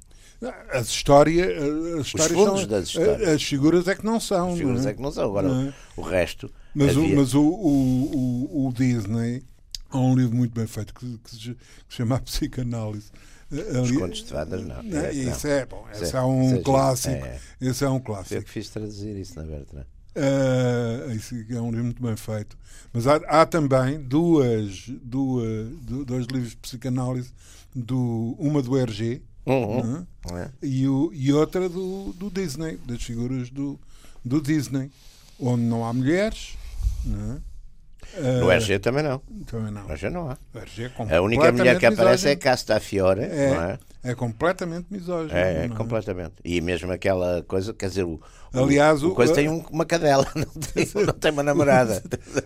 As 0.71 0.87
histórias, 0.87 1.49
as 1.99 2.05
histórias 2.05 2.31
Os 2.31 2.45
fundos 2.45 2.59
são, 2.61 2.69
das 2.69 2.87
histórias. 2.87 3.27
As 3.27 3.43
figuras 3.43 3.87
é 3.89 3.95
que 3.95 4.05
não 4.05 4.21
são. 4.21 4.53
As 4.53 4.57
figuras 4.57 4.85
é? 4.85 4.89
é? 4.89 4.93
que 4.93 5.01
não 5.01 5.11
são. 5.11 5.25
Agora, 5.25 5.49
não 5.49 5.67
é? 5.67 5.73
o 5.97 6.01
resto. 6.01 6.49
Mas, 6.73 6.95
havia... 6.95 7.13
o, 7.13 7.15
mas 7.17 7.33
o, 7.33 7.41
o, 7.41 8.47
o, 8.53 8.67
o, 8.67 8.73
Disney 8.73 9.43
há 9.89 9.99
um 9.99 10.15
livro 10.15 10.37
muito 10.37 10.53
bem 10.53 10.65
feito 10.65 10.93
que, 10.93 11.05
que, 11.05 11.37
que 11.37 11.37
se 11.37 11.55
chama 11.89 12.15
a 12.15 12.19
Psicanálise. 12.19 13.11
Os 13.51 13.91
contos 13.91 14.19
de 14.19 14.29
fadas, 14.29 14.61
não. 14.61 14.83
não 14.83 14.99
é, 14.99 15.13
isso 15.13 15.47
não. 15.47 15.53
é, 15.53 15.65
bom, 15.65 15.87
esse 15.91 16.15
é 16.15 16.21
um 16.21 16.49
Seja, 16.49 16.61
clássico. 16.61 17.25
É, 17.25 17.39
Esse 17.59 17.83
é 17.83 17.89
um 17.89 17.99
clássico. 17.99 18.35
Eu 18.35 18.43
que 18.43 18.49
fiz 18.49 18.69
traduzir 18.69 19.17
isso 19.17 19.35
na 19.35 19.43
Bertrand. 19.43 19.85
Uh, 20.15 21.11
isso 21.11 21.35
é 21.35 21.61
um 21.61 21.69
livro 21.69 21.85
muito 21.85 22.01
bem 22.01 22.15
feito. 22.15 22.57
Mas 22.93 23.07
há, 23.07 23.15
há 23.27 23.45
também 23.45 23.99
duas, 23.99 24.87
duas, 25.01 25.69
dois 26.05 26.27
livros 26.27 26.51
de 26.51 26.57
psicanálise, 26.57 27.31
do, 27.75 28.35
uma 28.37 28.61
do 28.61 28.77
RG 28.77 29.21
uhum. 29.45 30.05
é? 30.35 30.51
e, 30.61 30.87
o, 30.87 31.11
e 31.13 31.31
outra 31.31 31.69
do, 31.69 32.13
do 32.13 32.29
Disney, 32.29 32.77
das 32.85 33.01
figuras 33.03 33.49
do, 33.49 33.79
do 34.23 34.41
Disney, 34.41 34.91
onde 35.39 35.63
não 35.63 35.85
há 35.85 35.93
mulheres. 35.93 36.55
Não 37.05 37.33
é? 37.33 37.48
No 38.17 38.51
RG 38.51 38.79
também 38.79 39.03
não. 39.03 39.21
Também 39.45 39.71
não. 39.71 39.83
No 39.83 39.91
RG 39.93 40.09
não 40.09 40.29
há. 40.29 40.37
É 41.09 41.17
a 41.17 41.21
única 41.21 41.51
mulher 41.51 41.77
que 41.77 41.85
aparece 41.85 42.25
misógino. 42.25 42.31
é 42.31 42.35
Castafiore, 42.35 43.21
é, 43.21 43.49
não 43.49 43.63
é? 43.63 43.79
É 44.03 44.15
completamente 44.15 44.87
misógino. 44.89 45.37
É, 45.37 45.65
é 45.65 45.69
completamente. 45.69 46.35
E 46.43 46.61
mesmo 46.61 46.91
aquela 46.91 47.43
coisa, 47.43 47.73
quer 47.73 47.89
dizer, 47.89 48.03
o, 48.03 48.19
Aliás, 48.53 49.03
o, 49.03 49.09
o 49.09 49.15
coisa 49.15 49.33
tem 49.33 49.49
um, 49.49 49.63
uma 49.71 49.85
cadela, 49.85 50.25
não 50.35 50.45
tem, 50.45 51.05
não 51.05 51.13
tem 51.13 51.31
uma 51.31 51.43
namorada. 51.43 52.01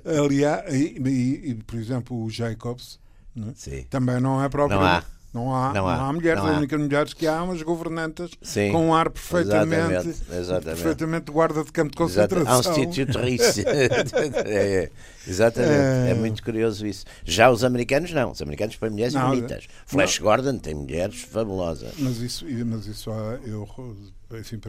Aliás, 0.05 0.73
e, 0.73 0.99
e, 0.99 1.49
e, 1.51 1.55
por 1.55 1.77
exemplo, 1.77 2.23
o 2.23 2.29
Jacobs 2.29 2.99
não 3.35 3.49
é? 3.49 3.83
também 3.89 4.19
não 4.19 4.43
é 4.43 4.49
próprio. 4.49 4.79
Não 4.79 4.85
há. 4.85 5.03
Não 5.33 5.53
há, 5.53 5.73
não 5.73 5.87
há, 5.87 5.97
não 5.97 6.05
há 6.05 6.13
mulheres, 6.13 6.39
não 6.43 6.47
há. 6.47 6.51
as 6.51 6.57
únicas 6.57 6.79
mulheres 6.79 7.13
que 7.15 7.25
há 7.25 7.41
umas 7.41 7.59
governantas 7.63 8.29
Sim, 8.39 8.71
com 8.71 8.89
um 8.89 8.93
ar 8.93 9.09
perfeitamente, 9.09 10.09
exatamente, 10.09 10.23
exatamente. 10.31 10.65
perfeitamente 10.65 11.31
guarda 11.31 11.63
de 11.63 11.71
campo 11.71 11.89
de 11.89 11.97
concentração. 11.97 12.73
Há 12.73 12.77
um 12.77 12.83
Instituto 12.83 13.17
Rice. 13.19 13.63
é, 13.65 14.83
é, 14.85 14.91
exatamente, 15.27 15.71
é... 15.71 16.11
é... 16.11 16.13
muito 16.13 16.43
curioso 16.43 16.85
isso. 16.85 17.05
Já 17.25 17.49
os 17.49 17.63
americanos 17.63 18.11
não, 18.13 18.29
os 18.29 18.43
americanos 18.43 18.75
põem 18.75 18.91
mulheres 18.91 19.15
não, 19.15 19.29
bonitas. 19.29 19.67
Flash 19.87 20.19
não. 20.19 20.27
Gordon 20.27 20.57
tem 20.59 20.75
mulheres 20.75 21.23
fabulosas. 21.23 21.93
Mas 21.97 22.17
isso, 22.17 22.45
mas 22.67 22.85
isso 22.85 23.09
eu, 23.43 23.67
enfim, 24.39 24.61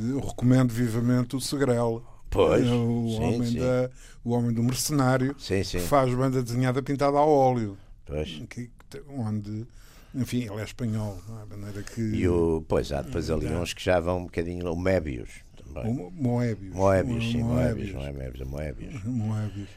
eu 0.00 0.20
recomendo 0.20 0.72
vivamente 0.72 1.36
o 1.36 1.40
Segrel. 1.40 2.02
Pois, 2.30 2.66
o, 2.66 3.08
sim, 3.08 3.22
homem 3.22 3.46
sim. 3.46 3.58
Da, 3.58 3.90
o 4.24 4.30
homem 4.30 4.52
do 4.52 4.62
mercenário 4.62 5.36
sim. 5.38 5.62
que 5.62 5.78
faz 5.80 6.12
banda 6.14 6.42
desenhada 6.42 6.82
pintada 6.82 7.18
a 7.18 7.24
óleo. 7.24 7.76
Pois. 8.06 8.42
Que, 8.48 8.70
onde 9.08 9.66
enfim, 10.14 10.44
ele 10.50 10.60
é 10.60 10.64
espanhol, 10.64 11.18
não 11.28 11.42
é? 11.42 11.44
maneira 11.44 11.82
que. 11.82 12.00
E 12.00 12.26
o, 12.26 12.64
pois 12.66 12.90
há 12.90 13.02
depois 13.02 13.30
ali 13.30 13.46
uns 13.48 13.74
que 13.74 13.84
já 13.84 14.00
vão 14.00 14.20
um 14.20 14.24
bocadinho. 14.24 14.72
O 14.72 14.76
Mébios 14.76 15.28
também. 15.76 15.92
O 15.92 16.10
Moebius. 16.10 16.74
Moebius, 16.74 17.24
sim, 17.24 17.42
Moebius, 17.42 17.92
não 17.92 18.02
é 18.02 18.12
Mébios, 18.12 18.40
é 18.40 18.44
Moebius. 18.44 19.04
Moebius. 19.04 19.68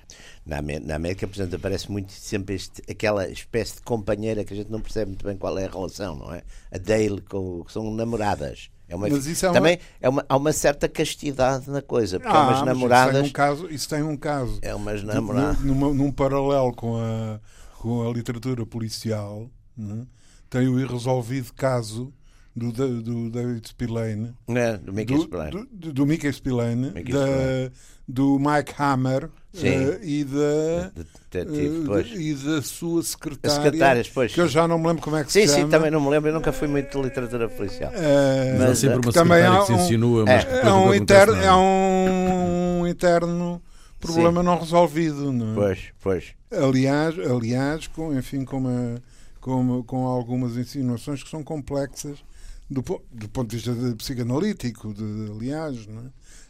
Na, 0.45 0.61
na 0.61 0.95
América, 0.95 1.27
por 1.27 1.35
exemplo, 1.35 1.55
aparece 1.55 1.91
muito 1.91 2.11
sempre 2.11 2.55
este, 2.55 2.81
aquela 2.89 3.27
espécie 3.29 3.75
de 3.75 3.81
companheira 3.81 4.43
que 4.43 4.53
a 4.53 4.55
gente 4.55 4.71
não 4.71 4.81
percebe 4.81 5.09
muito 5.09 5.25
bem 5.25 5.37
qual 5.37 5.57
é 5.57 5.65
a 5.65 5.69
relação, 5.69 6.15
não 6.15 6.33
é? 6.33 6.41
A 6.71 6.77
Dale, 6.77 7.21
com, 7.21 7.63
que 7.63 7.71
são 7.71 7.93
namoradas. 7.93 8.69
É 8.87 8.95
uma, 8.95 9.07
mas 9.07 9.27
isso 9.27 9.45
é 9.45 9.51
também 9.51 9.75
uma... 9.75 9.83
é 10.01 10.09
uma, 10.09 10.25
há 10.27 10.37
uma 10.37 10.51
certa 10.51 10.89
castidade 10.89 11.69
na 11.69 11.81
coisa, 11.81 12.19
porque 12.19 12.35
ah, 12.35 12.47
umas 12.47 12.65
namoradas. 12.65 13.13
Isso 13.13 13.21
tem 13.21 13.29
um 13.29 13.33
caso. 13.33 13.69
Isso 13.69 13.89
tem 13.89 14.03
um 14.03 14.17
caso 14.17 14.59
é 14.61 14.73
umas 14.73 15.03
namoradas. 15.03 15.59
Num, 15.59 15.93
num 15.93 16.11
paralelo 16.11 16.73
com 16.73 16.97
a, 16.97 17.39
com 17.79 18.07
a 18.07 18.11
literatura 18.11 18.65
policial, 18.65 19.49
né? 19.75 20.05
tem 20.49 20.67
o 20.67 20.79
irresolvido 20.79 21.53
caso 21.53 22.13
do, 22.53 22.71
do 23.01 23.29
David 23.29 23.65
Spillane, 23.69 24.35
é, 24.49 24.77
do 24.77 24.91
Mickey 24.91 25.15
do, 25.15 25.21
Spillane, 25.21 25.67
do, 25.71 25.93
do 25.93 26.05
Mickey 26.05 26.33
Spillane, 26.33 26.91
Mickey 26.91 27.13
da, 27.13 27.25
Spillane. 27.25 27.71
do 28.05 28.37
Mike 28.37 28.73
Hammer 28.77 29.25
uh, 29.25 30.03
e 30.03 30.25
da 30.25 30.91
uh, 30.93 32.17
e 32.17 32.33
da 32.33 32.61
sua 32.61 33.01
secretária, 33.01 34.03
que 34.03 34.41
eu 34.41 34.49
já 34.49 34.67
não 34.67 34.77
me 34.77 34.87
lembro 34.87 35.01
como 35.01 35.15
é 35.15 35.23
que 35.23 35.31
sim, 35.31 35.41
se 35.41 35.47
chama. 35.47 35.59
Sim, 35.59 35.65
sim, 35.65 35.71
também 35.71 35.89
não 35.89 36.01
me 36.01 36.09
lembro, 36.09 36.29
eu 36.29 36.33
nunca 36.33 36.51
fui 36.51 36.67
muito 36.67 36.97
de 36.97 37.01
literatura 37.01 37.47
policial. 37.47 37.91
Uh, 37.91 38.59
mas, 38.59 38.69
mas 38.69 38.79
sempre 38.79 38.97
uma 38.97 39.13
também 39.13 39.45
há 39.45 39.53
um, 39.53 39.59
que 39.61 39.65
se 39.67 39.73
insinua, 39.73 40.25
mas 40.25 40.45
é, 40.45 40.67
é 40.67 40.73
um 40.73 40.93
interno, 40.93 41.35
é 41.35 41.55
um 41.55 42.87
interno 42.87 43.61
problema 43.99 44.41
sim. 44.41 44.45
não 44.45 44.59
resolvido, 44.59 45.31
não 45.31 45.51
é? 45.51 45.55
Pois, 45.55 45.79
pois. 46.01 46.33
Aliás, 46.51 47.15
aliás, 47.19 47.87
com, 47.87 48.17
enfim, 48.17 48.43
com 48.45 48.57
uma 48.57 49.01
com, 49.39 49.83
com 49.83 50.05
algumas 50.05 50.57
insinuações 50.57 51.23
que 51.23 51.29
são 51.29 51.43
complexas 51.43 52.23
do, 52.69 52.81
do 53.11 53.29
ponto 53.29 53.49
de 53.49 53.55
vista 53.55 53.73
de, 53.73 53.95
psicanalítico, 53.95 54.93
de, 54.93 55.31
aliás, 55.31 55.87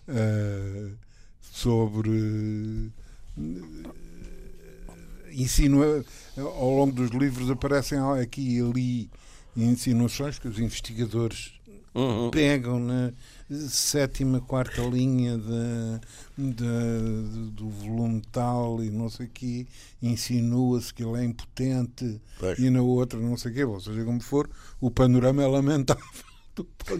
é? 0.07 0.11
uh, 0.11 0.97
sobre 1.41 2.09
uh, 2.09 2.91
insinua 5.31 6.03
ao 6.37 6.71
longo 6.71 6.91
dos 6.91 7.11
livros 7.11 7.49
aparecem 7.49 7.99
aqui 8.21 8.57
e 8.57 8.61
ali 8.61 9.09
insinuações 9.55 10.39
que 10.39 10.47
os 10.47 10.59
investigadores 10.59 11.58
uhum. 11.93 12.29
pegam 12.31 12.79
na 12.79 13.11
sétima, 13.67 14.39
quarta 14.41 14.81
linha 14.81 15.37
de, 15.37 16.53
de, 16.53 17.51
do 17.51 17.69
volume 17.69 18.21
tal 18.31 18.83
e 18.83 18.89
não 18.89 19.09
sei 19.09 19.25
o 19.25 19.29
quê, 19.29 19.67
insinua-se 20.01 20.93
que 20.93 21.03
ele 21.03 21.19
é 21.19 21.23
impotente 21.23 22.21
pois. 22.39 22.59
e 22.59 22.69
na 22.69 22.81
outra 22.81 23.19
não 23.19 23.35
sei 23.37 23.51
o 23.51 23.53
quê, 23.55 23.63
ou 23.63 23.79
seja, 23.79 24.03
como 24.03 24.21
for, 24.21 24.49
o 24.79 24.91
panorama 24.91 25.43
é 25.43 25.47
lamentável. 25.47 26.03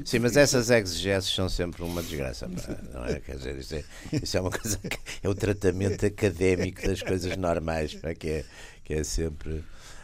Sim, 0.06 0.20
mas 0.20 0.38
essas 0.38 0.70
exegeses 0.70 1.34
são 1.34 1.50
sempre 1.50 1.84
uma 1.84 2.02
desgraça, 2.02 2.48
não 2.94 3.06
é? 3.06 3.20
Quer 3.20 3.36
dizer, 3.36 3.58
isso 3.58 3.76
é, 3.76 3.84
isso 4.14 4.38
é 4.38 4.42
uma 4.42 4.52
coisa 4.52 4.78
que 4.78 4.98
é 5.22 5.28
o 5.28 5.36
tratamento 5.36 6.06
académico 6.06 6.82
das 6.82 7.02
coisas 7.02 7.36
normais, 7.36 7.94
para 7.94 8.16
que 8.16 8.30
é, 8.30 8.46
que 8.86 8.94
é 8.94 9.04
sempre. 9.04 9.64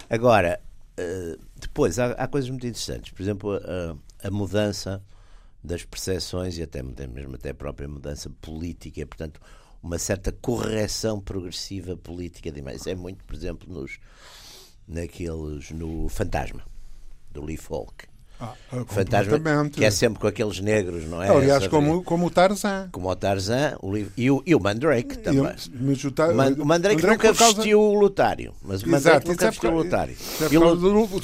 Agora, 0.09 0.59
eh, 0.97 1.37
depois 1.55 1.99
há, 1.99 2.11
há 2.11 2.27
coisas 2.27 2.49
muito 2.49 2.65
interessantes, 2.65 3.11
por 3.11 3.21
exemplo, 3.21 3.53
a, 3.53 4.27
a 4.27 4.31
mudança 4.31 5.03
das 5.63 5.83
percepções 5.83 6.57
e 6.57 6.63
até 6.63 6.81
mesmo 6.83 7.35
até 7.35 7.49
a 7.49 7.53
própria 7.53 7.87
mudança 7.87 8.29
política, 8.41 9.05
portanto, 9.05 9.41
uma 9.81 9.97
certa 9.99 10.31
correção 10.31 11.19
progressiva 11.19 11.97
política 11.97 12.51
de 12.51 12.59
imagens. 12.59 12.87
É 12.87 12.95
muito, 12.95 13.23
por 13.25 13.35
exemplo, 13.35 13.71
nos 13.71 13.99
naqueles 14.87 15.71
no 15.71 16.07
Fantasma 16.09 16.63
do 17.31 17.43
Lee 17.43 17.57
Falk. 17.57 18.07
Ah, 18.39 18.53
Fantasma, 18.87 19.39
que 19.69 19.85
é 19.85 19.89
sempre 19.89 20.19
com 20.19 20.27
aqueles 20.27 20.59
negros, 20.59 21.05
não 21.05 21.21
é? 21.21 21.29
Aliás, 21.29 21.67
como, 21.67 22.03
como 22.03 22.25
o 22.25 22.29
Tarzan. 22.29 22.89
Como 22.91 23.09
o 23.09 23.15
Tarzan 23.15 23.77
o, 23.81 23.95
e, 23.95 24.29
o, 24.29 24.43
e 24.45 24.53
o 24.53 24.59
Mandrake 24.59 25.17
também. 25.19 25.55
Eu, 26.03 26.11
ta, 26.11 26.33
Man, 26.33 26.55
o 26.57 26.65
Mandrake, 26.65 26.65
Mandrake 26.65 27.03
nunca 27.03 27.33
causa... 27.33 27.55
vestiu 27.55 27.79
o 27.79 27.93
lutário. 27.93 28.53
Mas 28.61 28.83
o 28.83 28.89
Mandrake 28.89 29.17
Exato, 29.17 29.27
nunca 29.29 29.45
é 29.45 29.51
vestiu 29.51 29.71
o 29.71 29.77
lutário. 29.77 30.15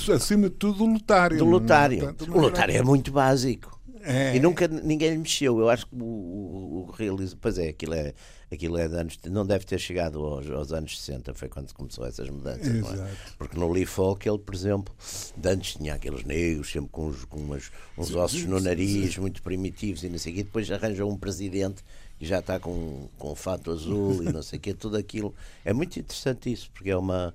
É 0.09 0.13
acima 0.13 0.49
de 0.49 0.55
tudo, 0.55 0.83
o 0.85 0.87
lutário. 0.93 1.37
Do 1.37 1.45
lutário. 1.45 1.99
Portanto, 1.99 2.31
o 2.33 2.39
lutário 2.39 2.75
é 2.77 2.81
muito 2.81 3.11
básico. 3.11 3.80
É. 4.03 4.35
E 4.35 4.39
nunca 4.39 4.67
ninguém 4.67 5.11
lhe 5.11 5.17
mexeu. 5.17 5.59
Eu 5.59 5.69
acho 5.69 5.85
que 5.85 5.95
o, 5.95 6.03
o, 6.03 6.87
o 6.87 6.91
realismo. 6.91 7.39
Pois 7.41 7.57
é, 7.57 7.69
aquilo 7.69 7.93
é, 7.93 8.13
aquilo 8.51 8.77
é 8.77 8.87
de 8.87 8.95
anos. 8.95 9.19
Não 9.25 9.45
deve 9.45 9.65
ter 9.65 9.79
chegado 9.79 10.19
aos, 10.19 10.49
aos 10.49 10.71
anos 10.71 10.99
60, 10.99 11.33
foi 11.33 11.49
quando 11.49 11.73
começou 11.73 12.05
essas 12.05 12.29
mudanças. 12.29 12.67
É? 12.67 13.11
Porque 13.37 13.57
no 13.57 13.71
Lee 13.71 13.85
Falk, 13.85 14.27
ele, 14.27 14.39
por 14.39 14.55
exemplo, 14.55 14.93
de 15.37 15.49
antes 15.49 15.75
tinha 15.75 15.95
aqueles 15.95 16.23
negros, 16.23 16.71
sempre 16.71 16.89
com, 16.91 17.07
uns, 17.07 17.25
com 17.25 17.39
umas, 17.39 17.71
uns 17.97 18.13
ossos 18.15 18.45
no 18.45 18.59
nariz, 18.59 19.17
muito 19.17 19.41
primitivos 19.41 20.03
e 20.03 20.09
não 20.09 20.17
sei 20.17 20.33
o 20.33 20.35
quê. 20.35 20.43
Depois 20.43 20.69
arranja 20.71 21.05
um 21.05 21.17
presidente 21.17 21.83
que 22.17 22.25
já 22.25 22.39
está 22.39 22.59
com, 22.59 23.09
com 23.17 23.35
fato 23.35 23.71
azul 23.71 24.21
e 24.23 24.31
não 24.31 24.41
sei 24.41 24.59
o 24.59 24.61
quê. 24.61 24.73
Tudo 24.73 24.97
aquilo. 24.97 25.33
É 25.65 25.73
muito 25.73 25.99
interessante 25.99 26.51
isso, 26.51 26.69
porque 26.73 26.89
é 26.89 26.97
uma, 26.97 27.33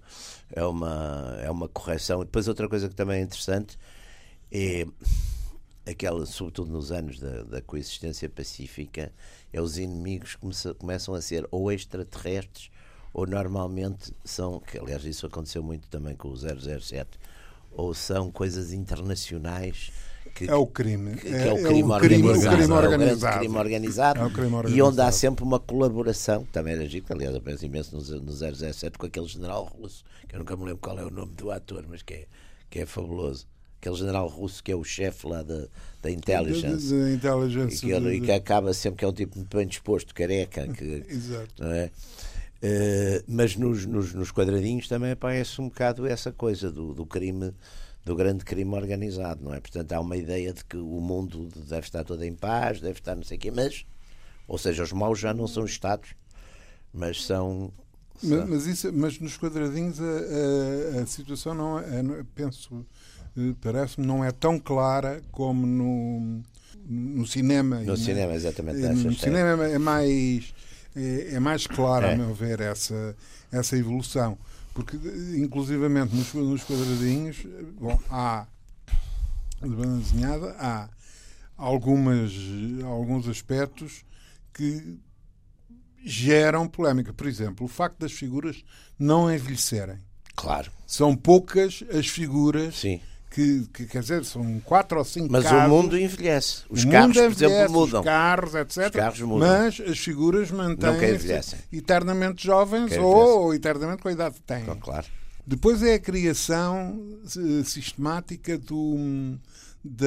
é 0.52 0.64
uma, 0.64 1.38
é 1.42 1.50
uma 1.50 1.68
correção. 1.68 2.22
E 2.22 2.24
depois, 2.24 2.48
outra 2.48 2.68
coisa 2.68 2.88
que 2.88 2.94
também 2.94 3.20
é 3.20 3.22
interessante 3.22 3.78
é 4.50 4.86
aquela, 5.86 6.26
sobretudo 6.26 6.70
nos 6.72 6.90
anos 6.90 7.18
da, 7.18 7.42
da 7.44 7.62
coexistência 7.62 8.28
pacífica, 8.28 9.12
é 9.52 9.60
os 9.60 9.78
inimigos 9.78 10.34
começam, 10.34 10.74
começam 10.74 11.14
a 11.14 11.22
ser 11.22 11.46
ou 11.50 11.70
extraterrestres 11.70 12.70
ou 13.14 13.26
normalmente 13.26 14.12
são, 14.24 14.60
que 14.60 14.78
aliás 14.78 15.04
isso 15.04 15.26
aconteceu 15.26 15.62
muito 15.62 15.88
também 15.88 16.14
com 16.14 16.28
o 16.28 16.36
007, 16.36 17.18
ou 17.70 17.94
são 17.94 18.30
coisas 18.30 18.72
internacionais 18.72 19.92
que, 20.34 20.50
é 20.50 20.54
o 20.54 20.66
crime. 20.66 21.16
Que, 21.16 21.28
é, 21.28 21.48
é, 21.48 21.52
o 21.52 21.62
crime, 21.62 21.92
é 21.92 21.96
o 21.96 21.98
crime 21.98 22.28
organizado. 22.28 22.54
O 22.54 22.58
crime 22.58 22.74
organizado. 22.74 23.34
É 23.34 23.36
o 23.36 23.40
crime 23.40 23.58
organizado, 23.58 24.20
é 24.20 24.26
o 24.26 24.30
crime 24.30 24.54
organizado. 24.54 24.78
E 24.78 24.82
onde 24.82 25.00
há 25.00 25.10
sempre 25.10 25.44
uma 25.44 25.58
colaboração, 25.58 26.44
também 26.52 26.74
era 26.74 26.86
giro, 26.86 27.06
aliás, 27.08 27.34
eu 27.34 27.40
penso 27.40 27.64
imenso 27.64 27.96
no, 27.96 28.20
no 28.20 28.32
007 28.32 28.98
com 28.98 29.06
aquele 29.06 29.26
general 29.26 29.64
russo, 29.64 30.04
que 30.28 30.34
eu 30.34 30.40
nunca 30.40 30.54
me 30.54 30.64
lembro 30.64 30.78
qual 30.78 30.98
é 30.98 31.04
o 31.04 31.10
nome 31.10 31.32
do 31.32 31.50
ator, 31.50 31.86
mas 31.88 32.02
que 32.02 32.12
é, 32.12 32.26
que 32.68 32.80
é 32.80 32.86
fabuloso 32.86 33.46
aquele 33.80 33.96
general 33.96 34.26
russo 34.28 34.62
que 34.62 34.72
é 34.72 34.76
o 34.76 34.84
chefe 34.84 35.26
lá 35.26 35.42
da, 35.42 35.66
da 36.02 36.10
intelligence, 36.10 36.94
da, 36.94 37.10
intelligence 37.12 37.76
e, 37.76 37.80
que, 37.80 37.94
ele, 37.94 38.16
e 38.16 38.20
que 38.20 38.32
acaba 38.32 38.72
sempre 38.72 38.98
que 38.98 39.04
é 39.04 39.08
um 39.08 39.12
tipo 39.12 39.36
muito 39.36 39.56
bem 39.56 39.66
disposto, 39.66 40.14
careca, 40.14 40.66
que, 40.72 41.04
Exato. 41.08 41.62
Não 41.62 41.72
é? 41.72 41.90
Uh, 42.56 43.22
mas 43.28 43.54
nos, 43.54 43.84
nos, 43.84 44.14
nos, 44.14 44.32
quadradinhos 44.32 44.88
também 44.88 45.10
aparece 45.10 45.60
um 45.60 45.68
bocado 45.68 46.06
essa 46.06 46.32
coisa 46.32 46.72
do, 46.72 46.94
do 46.94 47.04
crime 47.04 47.52
do 48.06 48.14
grande 48.14 48.44
crime 48.44 48.72
organizado, 48.72 49.44
não 49.44 49.52
é? 49.52 49.60
Portanto, 49.60 49.92
há 49.92 50.00
uma 50.00 50.16
ideia 50.16 50.52
de 50.52 50.64
que 50.64 50.76
o 50.76 51.00
mundo 51.00 51.48
deve 51.66 51.86
estar 51.86 52.04
todo 52.04 52.22
em 52.22 52.32
paz, 52.32 52.80
deve 52.80 53.00
estar 53.00 53.16
não 53.16 53.24
sei 53.24 53.36
o 53.36 53.40
quê, 53.40 53.50
mas, 53.50 53.84
ou 54.46 54.56
seja, 54.56 54.84
os 54.84 54.92
maus 54.92 55.18
já 55.18 55.34
não 55.34 55.48
são 55.48 55.64
Estados, 55.64 56.10
mas 56.94 57.24
são. 57.24 57.72
Mas, 58.22 58.48
mas, 58.48 58.66
isso, 58.66 58.92
mas 58.92 59.18
nos 59.18 59.36
quadradinhos 59.36 60.00
a, 60.00 60.98
a, 60.98 61.02
a 61.02 61.06
situação 61.06 61.52
não 61.52 61.80
é, 61.80 61.98
é 61.98 62.24
penso, 62.32 62.76
eh, 62.76 62.84
parece-me, 63.60 64.06
não 64.06 64.24
é 64.24 64.30
tão 64.30 64.58
clara 64.58 65.22
como 65.30 65.66
no, 65.66 66.42
no 66.86 67.26
cinema. 67.26 67.80
No 67.80 67.96
cinema, 67.96 68.34
exatamente. 68.34 68.78
No 68.78 69.14
cinema 69.14 69.66
é 69.66 69.78
mais, 69.78 70.54
é, 70.94 71.34
é 71.34 71.40
mais 71.40 71.66
clara, 71.66 72.08
é. 72.08 72.14
a 72.14 72.16
meu 72.16 72.34
ver, 72.34 72.60
essa, 72.60 73.14
essa 73.52 73.76
evolução. 73.76 74.38
Porque, 74.72 74.96
inclusivamente, 75.36 76.14
nos, 76.14 76.32
nos 76.34 76.64
quadradinhos, 76.64 77.46
bom, 77.78 77.98
há, 78.10 78.46
de 79.62 79.68
banda 79.68 79.98
desenhada, 79.98 80.56
há 80.58 80.88
algumas, 81.56 82.32
alguns 82.84 83.28
aspectos 83.28 84.04
que 84.52 84.98
geram 86.04 86.68
polémica. 86.68 87.12
Por 87.12 87.26
exemplo, 87.26 87.66
o 87.66 87.68
facto 87.68 87.98
das 87.98 88.12
figuras 88.12 88.64
não 88.98 89.32
envelhecerem. 89.32 89.98
Claro. 90.34 90.70
São 90.86 91.16
poucas 91.16 91.82
as 91.90 92.06
figuras 92.06 92.76
Sim 92.76 93.00
que, 93.30 93.66
que, 93.72 93.86
quer 93.86 94.00
dizer, 94.00 94.24
são 94.24 94.60
quatro 94.60 94.98
ou 94.98 95.04
cinco 95.04 95.30
mas 95.30 95.44
carros. 95.44 95.58
Mas 95.58 95.70
o 95.70 95.74
mundo 95.74 95.98
envelhece. 95.98 96.62
Os 96.70 96.84
o 96.84 96.90
carros, 96.90 97.16
envelhece, 97.16 97.36
por 97.36 97.44
exemplo, 97.44 97.72
mudam. 97.72 98.00
Os 98.00 98.06
carros, 98.06 98.54
etc. 98.54 98.84
Os 98.84 98.90
carros 98.90 99.20
mudam. 99.20 99.48
Mas 99.48 99.80
as 99.80 99.98
figuras 99.98 100.50
mantêm-se 100.50 101.56
eternamente 101.72 102.46
jovens 102.46 102.96
ou 102.96 103.54
eternamente 103.54 104.02
com 104.02 104.08
a 104.08 104.12
idade 104.12 104.36
que 104.36 104.42
têm. 104.42 104.62
Então, 104.62 104.76
claro. 104.76 105.06
Depois 105.46 105.82
é 105.82 105.94
a 105.94 106.00
criação 106.00 106.98
eh, 107.24 107.62
sistemática 107.64 108.58
do, 108.58 109.38
da, 109.84 110.06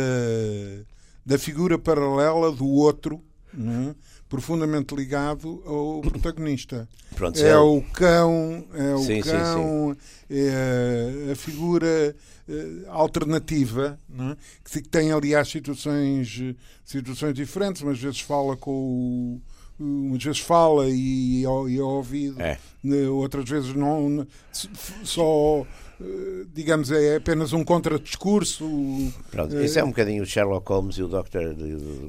da 1.25 1.37
figura 1.37 1.79
paralela 1.79 2.51
do 2.51 2.67
outro, 2.67 3.23
é? 3.59 3.95
profundamente 4.29 4.95
ligado 4.95 5.61
ao 5.65 6.01
protagonista. 6.01 6.87
Pronto, 7.15 7.39
é, 7.39 7.49
é 7.49 7.57
o 7.57 7.81
cão, 7.93 8.65
é 8.73 8.93
o 8.93 8.99
sim, 8.99 9.21
cão, 9.21 9.95
sim, 9.95 10.35
sim. 10.35 10.49
é 11.29 11.31
a 11.31 11.35
figura 11.35 12.15
uh, 12.47 12.89
alternativa, 12.89 13.99
é? 14.17 14.37
que 14.63 14.81
tem, 14.87 15.11
aliás, 15.11 15.49
situações, 15.49 16.55
situações 16.85 17.33
diferentes, 17.33 17.81
umas 17.81 17.99
vezes 17.99 18.21
fala 18.21 18.55
com 18.55 18.71
o 18.71 19.41
umas 19.79 20.21
vezes 20.21 20.41
fala 20.41 20.87
e, 20.89 21.43
e 21.43 21.79
ouvido, 21.79 22.41
é. 22.41 22.59
Né, 22.83 23.07
outras 23.07 23.49
vezes 23.49 23.73
não, 23.73 24.27
só 24.51 25.61
eh, 25.61 25.65
digamos, 26.53 26.91
é 26.91 27.17
apenas 27.17 27.53
um 27.53 27.63
contradiscurso. 27.63 28.65
Pronto, 29.29 29.55
uh, 29.55 29.63
isso 29.63 29.79
é 29.79 29.83
um 29.83 29.89
bocadinho 29.89 30.23
o 30.23 30.25
Sherlock 30.25 30.67
Holmes 30.69 30.97
e 30.97 31.03
o 31.03 31.07
Doctor. 31.07 31.55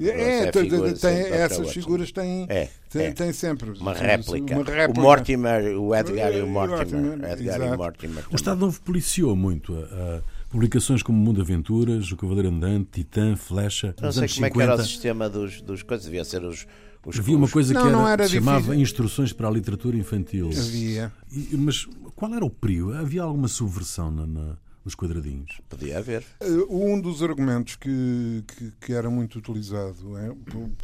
É, 0.00 0.48
é 0.48 0.52
figura, 0.52 0.92
tem, 0.92 1.16
essas 1.16 1.72
figuras 1.72 2.12
têm, 2.12 2.46
é, 2.48 2.68
têm, 2.88 3.06
é. 3.06 3.10
têm 3.12 3.32
sempre 3.32 3.70
uma 3.70 3.92
réplica. 3.92 4.54
uma 4.54 4.64
réplica. 4.64 5.00
O 5.00 5.02
Mortimer, 5.02 5.78
o 5.78 5.94
Edgar 5.94 6.32
e 6.32 6.40
o 6.40 6.46
Mortimer. 6.46 7.32
Edgar 7.32 7.60
e 7.60 7.76
Mortimer 7.76 8.24
o 8.30 8.36
Estado 8.36 8.60
Novo 8.60 8.80
policiou 8.80 9.34
muito 9.34 9.74
a, 9.74 10.16
a 10.16 10.22
Publicações 10.50 11.02
como 11.02 11.16
Mundo 11.16 11.40
Aventuras, 11.40 12.10
O 12.10 12.16
Cavaleiro 12.16 12.48
Andante, 12.48 12.88
Titã, 12.92 13.36
Flecha. 13.36 13.94
Não 14.00 14.10
sei 14.10 14.22
como 14.22 14.46
50. 14.46 14.46
é 14.46 14.50
que 14.50 14.62
era 14.62 14.74
o 14.74 14.84
sistema 14.84 15.30
dos, 15.30 15.60
dos 15.60 15.82
coisas, 15.82 16.04
devia 16.04 16.24
ser 16.24 16.44
os. 16.44 16.66
os 17.06 17.18
Havia 17.18 17.36
uma 17.36 17.48
coisa 17.48 17.72
não, 17.72 17.82
que, 17.82 17.88
era, 17.88 17.96
não 17.96 18.08
era 18.08 18.28
chamava 18.28 18.74
Instruções 18.74 19.32
para 19.32 19.46
a 19.46 19.50
Literatura 19.50 19.96
Infantil. 19.96 20.48
Havia. 20.48 21.12
E, 21.32 21.56
mas 21.56 21.86
qual 22.20 22.34
era 22.34 22.44
o 22.44 22.50
período? 22.50 22.98
Havia 22.98 23.22
alguma 23.22 23.48
subversão 23.48 24.10
na, 24.10 24.26
na 24.26 24.56
nos 24.84 24.94
quadradinhos? 24.94 25.58
Podia 25.70 25.98
haver. 25.98 26.22
Uh, 26.42 26.92
um 26.92 27.00
dos 27.00 27.22
argumentos 27.22 27.76
que, 27.76 28.44
que, 28.46 28.72
que 28.78 28.92
era 28.92 29.08
muito 29.08 29.38
utilizado, 29.38 30.18
é, 30.18 30.30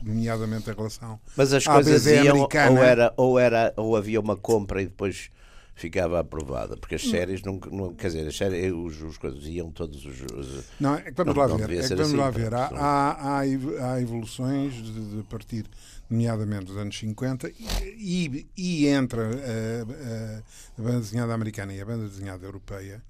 nomeadamente 0.03 0.71
em 0.71 0.75
relação 0.75 1.21
Mas 1.37 1.53
as 1.53 1.67
coisas 1.67 2.07
iam, 2.07 2.37
americana, 2.37 2.71
ou, 2.71 2.83
era, 2.83 3.15
ou, 3.19 3.39
era, 3.39 3.75
ou 3.77 3.97
havia 3.97 4.19
uma 4.19 4.35
compra 4.35 4.81
e 4.81 4.87
depois 4.87 5.31
ficava 5.75 6.19
aprovada, 6.21 6.75
porque 6.75 6.95
as 6.95 7.03
séries 7.03 7.43
não, 7.43 7.61
não 7.71 7.93
quer 7.93 8.07
dizer, 8.07 8.27
as 8.27 8.35
séries, 8.35 8.73
os, 8.73 9.03
os 9.03 9.19
coisas 9.19 9.45
iam 9.45 9.71
todos 9.71 10.07
os, 10.07 10.21
os 10.33 10.65
não 10.81 10.95
é 10.95 11.03
que 11.03 11.13
vamos 11.13 11.35
não, 11.35 11.43
lá 11.43 11.55
ver, 11.55 11.79
é 11.79 11.83
que 11.83 11.95
vamos 11.95 12.01
assim, 12.01 12.17
lá 12.17 12.31
ver. 12.31 12.55
Há, 12.55 12.71
há, 12.71 13.41
há, 13.41 14.01
evoluções 14.01 14.73
de, 14.73 15.17
de 15.17 15.23
partir 15.25 15.67
nomeadamente 16.09 16.67
dos 16.67 16.77
anos 16.77 16.99
50 16.99 17.51
e, 17.59 18.47
e 18.57 18.87
entre 18.87 19.21
a, 19.21 19.25
a, 19.25 20.39
a, 20.79 20.83
banda 20.83 21.01
desenhada 21.01 21.35
americana 21.35 21.73
e 21.75 21.81
a 21.81 21.85
banda 21.85 22.09
desenhada 22.09 22.45
europeia, 22.47 23.03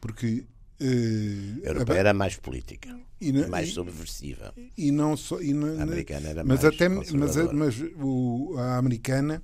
porque 0.00 0.44
Uh, 0.80 1.64
a 1.64 1.68
europeia 1.68 1.98
era 2.00 2.12
mais 2.12 2.36
política 2.36 2.98
e, 3.20 3.30
não, 3.30 3.48
mais 3.48 3.72
subversiva 3.72 4.52
e 4.76 4.90
não 4.90 5.16
só 5.16 5.40
e 5.40 5.54
não, 5.54 5.78
a 5.78 5.84
americana 5.84 6.28
era 6.30 6.42
mas 6.42 6.64
mais 6.64 6.74
até 6.74 6.88
mas, 6.88 7.12
mas 7.52 7.80
o, 7.96 8.56
a 8.58 8.76
americana 8.76 9.40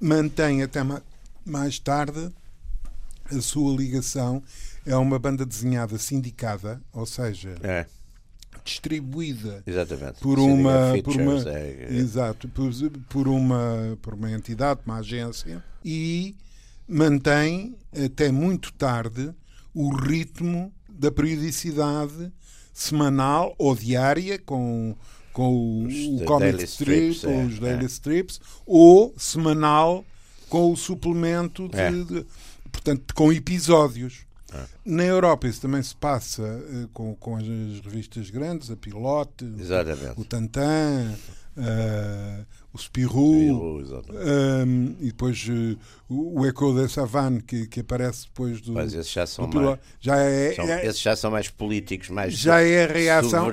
mantém 0.00 0.62
até 0.62 0.80
mais 1.44 1.78
tarde, 1.78 2.32
a 3.24 3.40
sua 3.40 3.76
ligação 3.76 4.42
é 4.84 4.96
uma 4.96 5.18
banda 5.18 5.44
desenhada 5.44 5.98
sindicada, 5.98 6.80
ou 6.92 7.06
seja, 7.06 7.56
é. 7.62 7.86
Distribuída 8.66 9.62
Exatamente. 9.66 10.20
por 10.20 10.38
uma, 10.38 10.94
por 11.02 11.16
uma 11.16 11.50
é, 11.50 11.86
é. 11.88 11.94
exato, 11.94 12.48
por, 12.48 12.70
por, 13.08 13.28
uma 13.28 13.96
por 14.02 14.14
uma 14.14 14.30
entidade, 14.30 14.80
uma 14.84 14.98
agência 14.98 15.62
e 15.84 16.36
mantém 16.88 17.76
até 18.04 18.30
muito 18.30 18.72
tarde 18.72 19.32
o 19.72 19.94
ritmo 19.94 20.72
da 20.88 21.10
periodicidade 21.10 22.32
semanal 22.72 23.54
ou 23.58 23.74
diária 23.74 24.38
com 24.38 24.96
com 25.32 25.84
os 25.84 26.22
o 26.22 26.24
comic 26.24 26.64
strip, 26.64 27.10
strips, 27.10 27.24
ou 27.24 27.44
os 27.44 27.56
é, 27.58 27.60
daily 27.60 27.84
é. 27.84 27.86
strips, 27.86 28.40
ou 28.64 29.14
semanal 29.18 30.02
com 30.48 30.72
o 30.72 30.76
suplemento 30.76 31.68
de, 31.68 31.78
é. 31.78 31.90
de 31.90 32.26
portanto, 32.72 33.14
com 33.14 33.30
episódios. 33.30 34.25
É. 34.52 34.64
Na 34.84 35.04
Europa 35.04 35.48
isso 35.48 35.60
também 35.60 35.82
se 35.82 35.94
passa 35.96 36.42
uh, 36.42 36.88
com, 36.92 37.14
com 37.16 37.36
as 37.36 37.44
revistas 37.84 38.30
grandes, 38.30 38.70
a 38.70 38.76
Pilote, 38.76 39.44
o, 39.44 40.20
o 40.20 40.24
Tantan, 40.24 41.14
uh, 41.56 42.46
o 42.72 42.78
Spirou, 42.78 43.80
um, 43.80 44.96
e 45.00 45.06
depois 45.06 45.48
uh, 45.48 45.76
o, 46.08 46.40
o 46.40 46.46
Echo 46.46 46.74
da 46.74 46.88
Savane, 46.88 47.42
que, 47.42 47.66
que 47.66 47.80
aparece 47.80 48.26
depois 48.26 48.60
do. 48.60 48.72
Mas 48.72 48.94
esses 48.94 49.10
já 49.10 49.26
são 49.26 49.48
mais. 49.48 49.78
Já 49.98 50.16
é, 50.18 50.54
são, 50.54 50.64
é, 50.68 50.86
esses 50.86 51.00
já 51.00 51.16
são 51.16 51.30
mais 51.30 51.48
políticos, 51.48 52.10
mais 52.10 52.34
já 52.34 52.60
é 52.60 52.84
a 52.84 52.86
reação. 52.86 53.50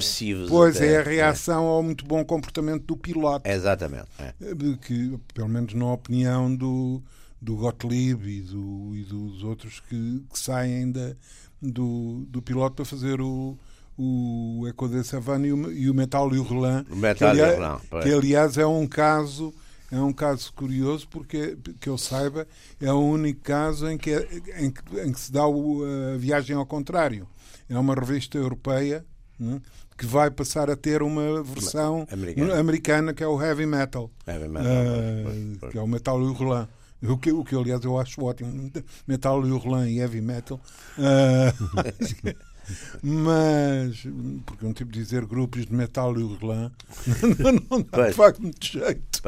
Pois 0.47 0.75
até, 0.75 0.93
é 0.93 0.97
a 0.99 1.03
reação 1.03 1.63
é. 1.63 1.67
ao 1.67 1.81
muito 1.81 2.05
bom 2.05 2.23
comportamento 2.23 2.83
do 2.83 2.97
piloto. 2.97 3.49
Exatamente. 3.49 4.09
É. 4.19 4.33
Que, 4.81 5.17
pelo 5.33 5.49
menos 5.49 5.73
na 5.73 5.91
opinião 5.91 6.53
do, 6.53 7.01
do 7.43 7.57
Gottlieb 7.57 8.25
e, 8.25 8.41
do, 8.41 8.95
e 8.95 9.03
dos 9.03 9.43
outros 9.43 9.81
que, 9.81 10.23
que 10.31 10.39
saem 10.39 10.91
da, 10.91 11.13
do, 11.61 12.25
do 12.29 12.41
piloto 12.41 12.77
para 12.77 12.85
fazer 12.85 13.19
o 13.19 13.57
o 13.95 14.65
Eco 14.67 14.89
de 14.89 15.03
Savane 15.03 15.49
e 15.49 15.53
o, 15.53 15.71
e 15.71 15.87
o 15.87 15.93
Metal 15.93 16.27
Hurlant, 16.27 16.87
o 16.89 16.95
Metal 16.95 17.31
que, 17.31 17.41
aliás, 17.41 17.81
que 18.03 18.11
aliás 18.11 18.57
é 18.57 18.65
um 18.65 18.87
caso 18.87 19.53
é 19.91 19.99
um 19.99 20.11
caso 20.11 20.51
curioso 20.53 21.07
porque 21.07 21.55
que 21.79 21.89
eu 21.89 21.95
saiba 21.95 22.47
é 22.81 22.91
o 22.91 22.99
único 22.99 23.41
caso 23.41 23.87
em 23.87 23.95
que, 23.95 24.09
é, 24.09 24.27
em 24.59 24.71
que, 24.71 24.99
em 24.99 25.11
que 25.11 25.19
se 25.19 25.31
dá 25.31 25.45
o, 25.45 25.83
a 26.11 26.17
viagem 26.17 26.55
ao 26.55 26.65
contrário. 26.65 27.27
É 27.69 27.77
uma 27.77 27.93
revista 27.93 28.35
europeia 28.35 29.05
né, 29.39 29.61
que 29.95 30.07
vai 30.07 30.31
passar 30.31 30.71
a 30.71 30.75
ter 30.75 31.03
uma 31.03 31.43
versão 31.43 32.07
americana, 32.11 32.59
americana 32.59 33.13
que 33.13 33.23
é 33.23 33.27
o 33.27 33.39
heavy 33.39 33.67
metal, 33.67 34.09
heavy 34.27 34.47
metal 34.47 34.71
uh, 34.71 35.69
que 35.69 35.77
é 35.77 35.81
o 35.81 35.87
Metal 35.87 36.19
Hurlant 36.19 36.67
o 36.67 36.82
que, 37.17 37.31
o 37.31 37.43
que 37.43 37.55
aliás 37.55 37.83
eu 37.83 37.99
acho 37.99 38.23
ótimo 38.23 38.71
Metal 39.07 39.39
Hurlant 39.39 39.89
e 39.89 39.99
heavy 39.99 40.21
metal 40.21 40.59
uh, 40.97 42.33
Mas, 43.01 44.03
porque 44.45 44.65
um 44.65 44.73
tipo 44.73 44.91
de 44.91 44.99
dizer 44.99 45.25
grupos 45.25 45.65
de 45.65 45.73
metal 45.73 46.17
e 46.17 46.23
urlã 46.23 46.71
não, 47.39 47.51
não 47.69 47.85
dá 47.91 48.07
de 48.07 48.13
facto 48.13 48.41
muito 48.41 48.65
jeito. 48.65 49.21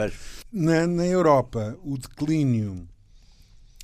Na, 0.51 0.87
na 0.87 1.05
Europa, 1.05 1.77
o 1.83 1.97
declínio 1.97 2.87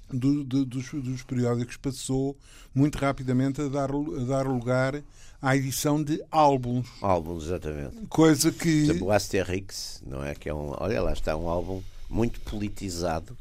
do, 0.09 0.43
do, 0.43 0.65
dos, 0.65 0.89
dos, 0.91 1.23
periódicos 1.23 1.77
passou 1.77 2.37
muito 2.73 2.97
rapidamente 2.97 3.61
a 3.61 3.67
dar, 3.67 3.89
a 3.91 4.23
dar 4.25 4.47
lugar 4.47 5.01
à 5.41 5.55
edição 5.55 6.01
de 6.01 6.23
álbuns. 6.31 6.87
Álbuns, 7.01 7.45
exatamente. 7.45 7.95
Coisa 8.07 8.51
que. 8.51 8.91
O 9.01 9.11
Asterix, 9.11 10.01
não 10.05 10.23
é? 10.23 10.35
Que 10.35 10.49
é 10.49 10.53
um, 10.53 10.73
olha 10.77 11.01
lá, 11.01 11.13
está 11.13 11.35
um 11.35 11.47
álbum 11.47 11.81
muito 12.09 12.39
politizado. 12.41 13.37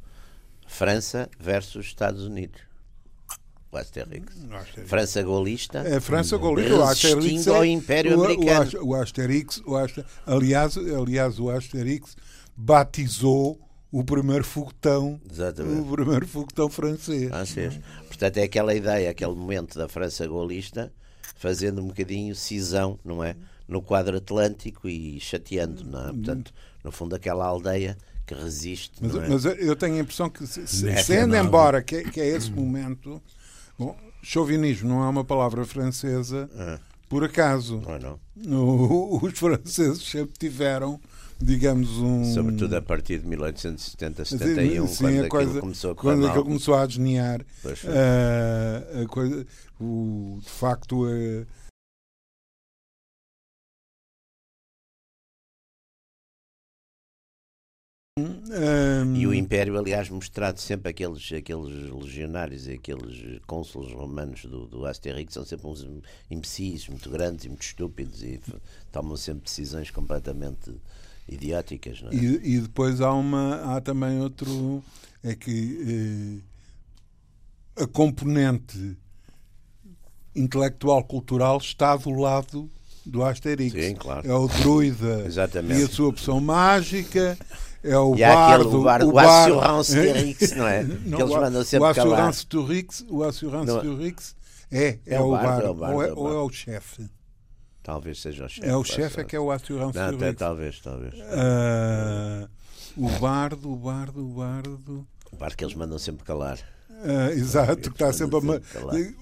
França 0.71 1.29
versus 1.39 1.87
Estados 1.87 2.25
Unidos 2.25 2.71
o 3.73 3.77
Asterix. 3.77 4.35
França 4.87 5.23
golista. 5.23 5.79
É 5.79 6.01
França 6.01 6.37
golista. 6.37 6.75
O 6.75 6.83
Asterix 6.83 7.47
é, 7.47 7.51
ao 7.51 7.65
Império 7.65 8.19
o, 8.19 8.25
Americano. 8.25 8.71
O 8.83 8.95
Asterix, 8.95 9.63
o 9.65 9.77
Asterix, 9.77 10.11
aliás, 10.27 10.77
aliás, 10.77 11.39
o 11.39 11.51
Asterix 11.51 12.17
batizou 12.57 13.61
o 13.93 14.03
primeiro 14.03 14.45
foguetão, 14.45 15.21
Exatamente. 15.31 15.81
o 15.81 15.93
primeiro 15.93 16.27
foguetão 16.27 16.69
francês. 16.69 17.29
francês. 17.29 17.81
Portanto, 18.09 18.39
é 18.39 18.43
aquela 18.43 18.75
ideia, 18.75 19.11
aquele 19.11 19.35
momento 19.35 19.79
da 19.79 19.89
França 19.89 20.27
golista, 20.27 20.93
fazendo 21.37 21.81
um 21.81 21.89
bocadinho 21.89 22.35
cisão, 22.35 22.99
não 23.05 23.23
é? 23.23 23.37
No 23.69 23.81
quadro 23.81 24.17
atlântico 24.17 24.89
e 24.89 25.21
chateando, 25.21 25.85
não 25.85 26.09
é? 26.09 26.13
Portanto, 26.13 26.53
no 26.83 26.91
fundo, 26.91 27.15
aquela 27.15 27.47
aldeia 27.47 27.97
que 28.31 28.43
resiste. 28.43 28.93
Mas, 29.01 29.15
é? 29.15 29.29
mas 29.29 29.45
eu 29.45 29.75
tenho 29.75 29.97
a 29.97 29.99
impressão 29.99 30.31
que, 30.31 30.47
se, 30.47 30.67
sendo 30.67 31.35
embora 31.37 31.83
que, 31.83 32.05
que 32.11 32.21
é 32.21 32.29
esse 32.29 32.51
momento, 32.51 33.21
bom, 33.77 33.97
chauvinismo 34.23 34.89
não 34.89 35.03
é 35.03 35.09
uma 35.09 35.25
palavra 35.25 35.65
francesa 35.65 36.49
é. 36.57 36.79
por 37.09 37.25
acaso. 37.25 37.83
Não, 37.85 38.21
não. 38.37 38.69
O, 38.69 39.25
os 39.25 39.37
franceses 39.39 40.03
sempre 40.03 40.35
tiveram 40.39 41.01
digamos 41.43 41.97
um 41.97 42.23
sobretudo 42.35 42.75
a 42.75 42.83
partir 42.83 43.19
de 43.19 43.27
1870 43.27 44.27
71 44.27 44.87
sim, 44.87 44.97
quando 44.99 45.25
a 45.25 45.29
coisa, 45.29 45.61
começou 45.61 45.93
a 45.93 45.95
quando 45.95 46.27
aquilo 46.27 46.45
começou 46.45 46.75
a 46.75 46.85
desnear 46.85 47.41
uh, 47.41 49.03
a 49.03 49.09
coisa 49.09 49.47
o 49.81 50.39
de 50.43 50.51
facto 50.51 51.07
uh, 51.07 51.47
Um... 58.27 59.17
E 59.17 59.27
o 59.27 59.35
Império, 59.35 59.79
aliás, 59.79 60.09
mostrado 60.09 60.61
sempre 60.61 60.91
aqueles, 60.91 61.33
aqueles 61.33 61.91
legionários 61.91 62.67
e 62.67 62.73
aqueles 62.73 63.41
cônsules 63.47 63.93
romanos 63.93 64.45
do, 64.45 64.67
do 64.67 64.87
Asterix 64.87 65.35
são 65.35 65.45
sempre 65.45 65.67
uns 65.67 65.87
imbecis 66.31 66.89
muito 66.89 67.09
grandes 67.11 67.45
e 67.45 67.49
muito 67.49 67.63
estúpidos 67.63 68.23
e 68.23 68.41
tomam 68.91 69.17
sempre 69.17 69.45
decisões 69.45 69.91
completamente 69.91 70.73
idióticas. 71.29 72.03
É? 72.11 72.15
E, 72.15 72.57
e, 72.57 72.61
depois 72.61 73.01
há, 73.01 73.13
uma, 73.13 73.77
há 73.77 73.81
também 73.81 74.21
outro. 74.21 74.83
É 75.23 75.35
que 75.35 76.43
eh, 77.77 77.83
a 77.83 77.87
componente 77.87 78.97
intelectual 80.35 81.05
cultural 81.05 81.59
está 81.59 81.95
do 81.97 82.11
lado 82.13 82.71
do 83.05 83.23
Asterix. 83.23 83.73
Sim, 83.73 83.95
claro. 83.95 84.27
É 84.27 84.35
o 84.35 84.49
druida 84.49 85.25
Exatamente. 85.27 85.81
e 85.81 85.85
a 85.85 85.89
sua 85.89 86.09
opção 86.09 86.41
mágica 86.41 87.37
é 87.83 87.99
o 87.99 88.15
e 88.15 88.19
bardo, 88.21 88.79
o, 88.79 88.83
bar, 88.83 89.03
o, 89.03 89.13
o 89.13 89.19
Assurance 89.19 89.99
Rix, 90.13 90.53
não 90.53 90.69
é? 90.69 90.83
Não, 91.05 91.17
que 91.17 91.23
eles 91.23 91.35
mandam 91.35 91.65
sempre 91.65 91.87
o 91.87 91.91
Assurance 91.91 92.47
do 92.47 92.65
Rix, 92.65 93.05
o 93.09 93.23
Assurance 93.25 93.81
do 93.81 93.97
Rix 93.97 94.37
é, 94.71 94.99
é, 95.07 95.15
é 95.15 95.21
o 95.21 95.31
bardo, 95.33 95.67
é 95.67 95.71
o 95.71 95.75
bardo, 95.75 95.95
ou, 95.95 96.03
é, 96.03 96.13
ou 96.13 96.33
é 96.33 96.43
o 96.43 96.51
chefe. 96.51 97.09
Talvez 97.83 98.21
seja 98.21 98.45
o 98.45 98.49
chefe. 98.49 98.69
É 98.69 98.77
o 98.77 98.85
chefe 98.85 99.21
é 99.21 99.25
que 99.25 99.35
é 99.35 99.41
o 99.41 99.51
Assurance 99.51 99.99
não, 99.99 100.11
do 100.13 100.25
Rix. 100.25 100.39
Talvez, 100.39 100.81
talvez. 100.81 101.15
Uh, 101.15 102.49
o 102.97 103.09
bardo, 103.19 103.73
o 103.73 103.77
bardo, 103.77 104.25
o 104.25 104.35
bardo. 104.35 105.07
O 105.33 105.37
bardo 105.37 105.57
que 105.57 105.65
eles 105.65 105.75
mandam 105.75 105.99
sempre 105.99 106.25
calar. 106.25 106.59
Uh, 106.91 107.31
exato, 107.33 107.81
que 107.81 107.89
está 107.89 108.13
sempre 108.13 108.37
a... 108.37 108.41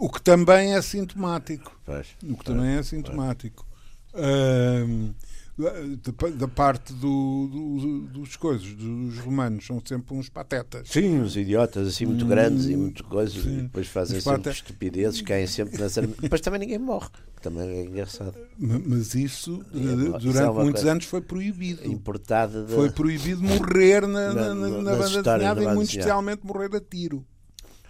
O 0.00 0.10
que 0.10 0.20
também 0.20 0.74
é 0.74 0.82
sintomático. 0.82 1.80
Pois, 1.86 2.08
o 2.24 2.36
que 2.36 2.44
também 2.44 2.76
é 2.76 2.82
sintomático. 2.82 3.64
Uh, 4.12 5.14
da, 5.58 6.28
da 6.36 6.48
parte 6.48 6.92
do, 6.92 7.48
do, 7.48 8.00
dos 8.20 8.36
coisas, 8.36 8.72
dos 8.74 9.18
romanos, 9.18 9.66
são 9.66 9.82
sempre 9.84 10.14
uns 10.14 10.28
patetas. 10.28 10.88
Sim, 10.88 11.18
uns 11.20 11.36
idiotas 11.36 11.88
assim 11.88 12.06
muito 12.06 12.24
hum, 12.24 12.28
grandes 12.28 12.66
e 12.66 12.76
muito 12.76 13.02
coisas, 13.02 13.42
sim. 13.42 13.58
e 13.58 13.62
depois 13.62 13.88
fazem 13.88 14.20
sempre 14.20 14.38
patetas. 14.38 14.56
estupidezes, 14.56 15.20
caem 15.20 15.48
sempre 15.48 15.76
na 15.78 15.86
armas. 15.86 16.16
Depois 16.20 16.40
também 16.40 16.60
ninguém 16.60 16.78
morre, 16.78 17.08
que 17.34 17.42
também 17.42 17.68
é 17.68 17.84
engraçado. 17.84 18.34
Mas 18.56 19.16
isso, 19.16 19.64
durante 19.72 20.38
é 20.38 20.62
muitos 20.62 20.86
anos, 20.86 21.04
foi 21.06 21.20
proibido. 21.20 21.84
Importada 21.90 22.62
de... 22.62 22.72
Foi 22.72 22.90
proibido 22.90 23.42
morrer 23.42 24.06
na, 24.06 24.32
na, 24.32 24.54
na, 24.54 24.68
na 24.68 24.96
banda 24.96 25.22
desenhada 25.22 25.64
e 25.64 25.74
muito 25.74 25.90
especialmente 25.90 26.46
morrer 26.46 26.70
a 26.76 26.80
tiro. 26.80 27.26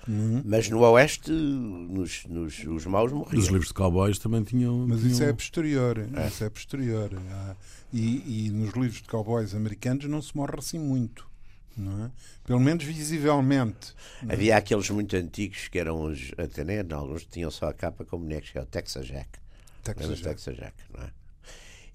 Uhum. 0.08 0.42
Mas 0.42 0.70
no 0.70 0.80
Oeste, 0.80 1.30
nos, 1.30 2.24
nos, 2.24 2.64
os 2.64 2.86
maus 2.86 3.12
morriam. 3.12 3.38
Os 3.38 3.48
livros 3.48 3.68
de 3.68 3.74
cowboys 3.74 4.18
também 4.18 4.42
tinham. 4.42 4.86
Mas 4.88 5.00
tinham... 5.00 5.12
isso 5.12 5.22
é 5.22 5.32
posterior. 5.34 5.98
É. 5.98 6.26
Isso 6.26 6.44
é 6.44 6.50
posterior. 6.50 7.10
E, 7.92 8.46
e, 8.46 8.50
nos 8.50 8.72
livros 8.74 9.02
de 9.02 9.08
cowboys 9.08 9.54
americanos 9.54 10.06
não 10.06 10.22
se 10.22 10.34
morre 10.34 10.54
assim 10.58 10.78
muito. 10.78 11.28
Não 11.76 12.06
é? 12.06 12.10
Pelo 12.44 12.58
menos 12.58 12.82
visivelmente. 12.84 13.94
É? 14.26 14.32
Havia 14.32 14.56
aqueles 14.56 14.88
muito 14.88 15.14
antigos 15.14 15.68
que 15.68 15.78
eram 15.78 16.02
os. 16.02 16.32
Até 16.38 16.64
nem 16.64 16.80
alguns 16.90 17.24
tinham 17.26 17.50
só 17.50 17.68
a 17.68 17.74
capa 17.74 18.04
com 18.04 18.18
bonecos, 18.18 18.50
que 18.50 18.58
é 18.58 18.62
o 18.62 18.66
Texas 18.66 19.06
Jack. 19.06 19.38
Texas 19.84 20.18
Jack. 20.18 20.22
Texas 20.22 20.56
Jack, 20.56 20.74
não 20.92 21.04
é? 21.04 21.10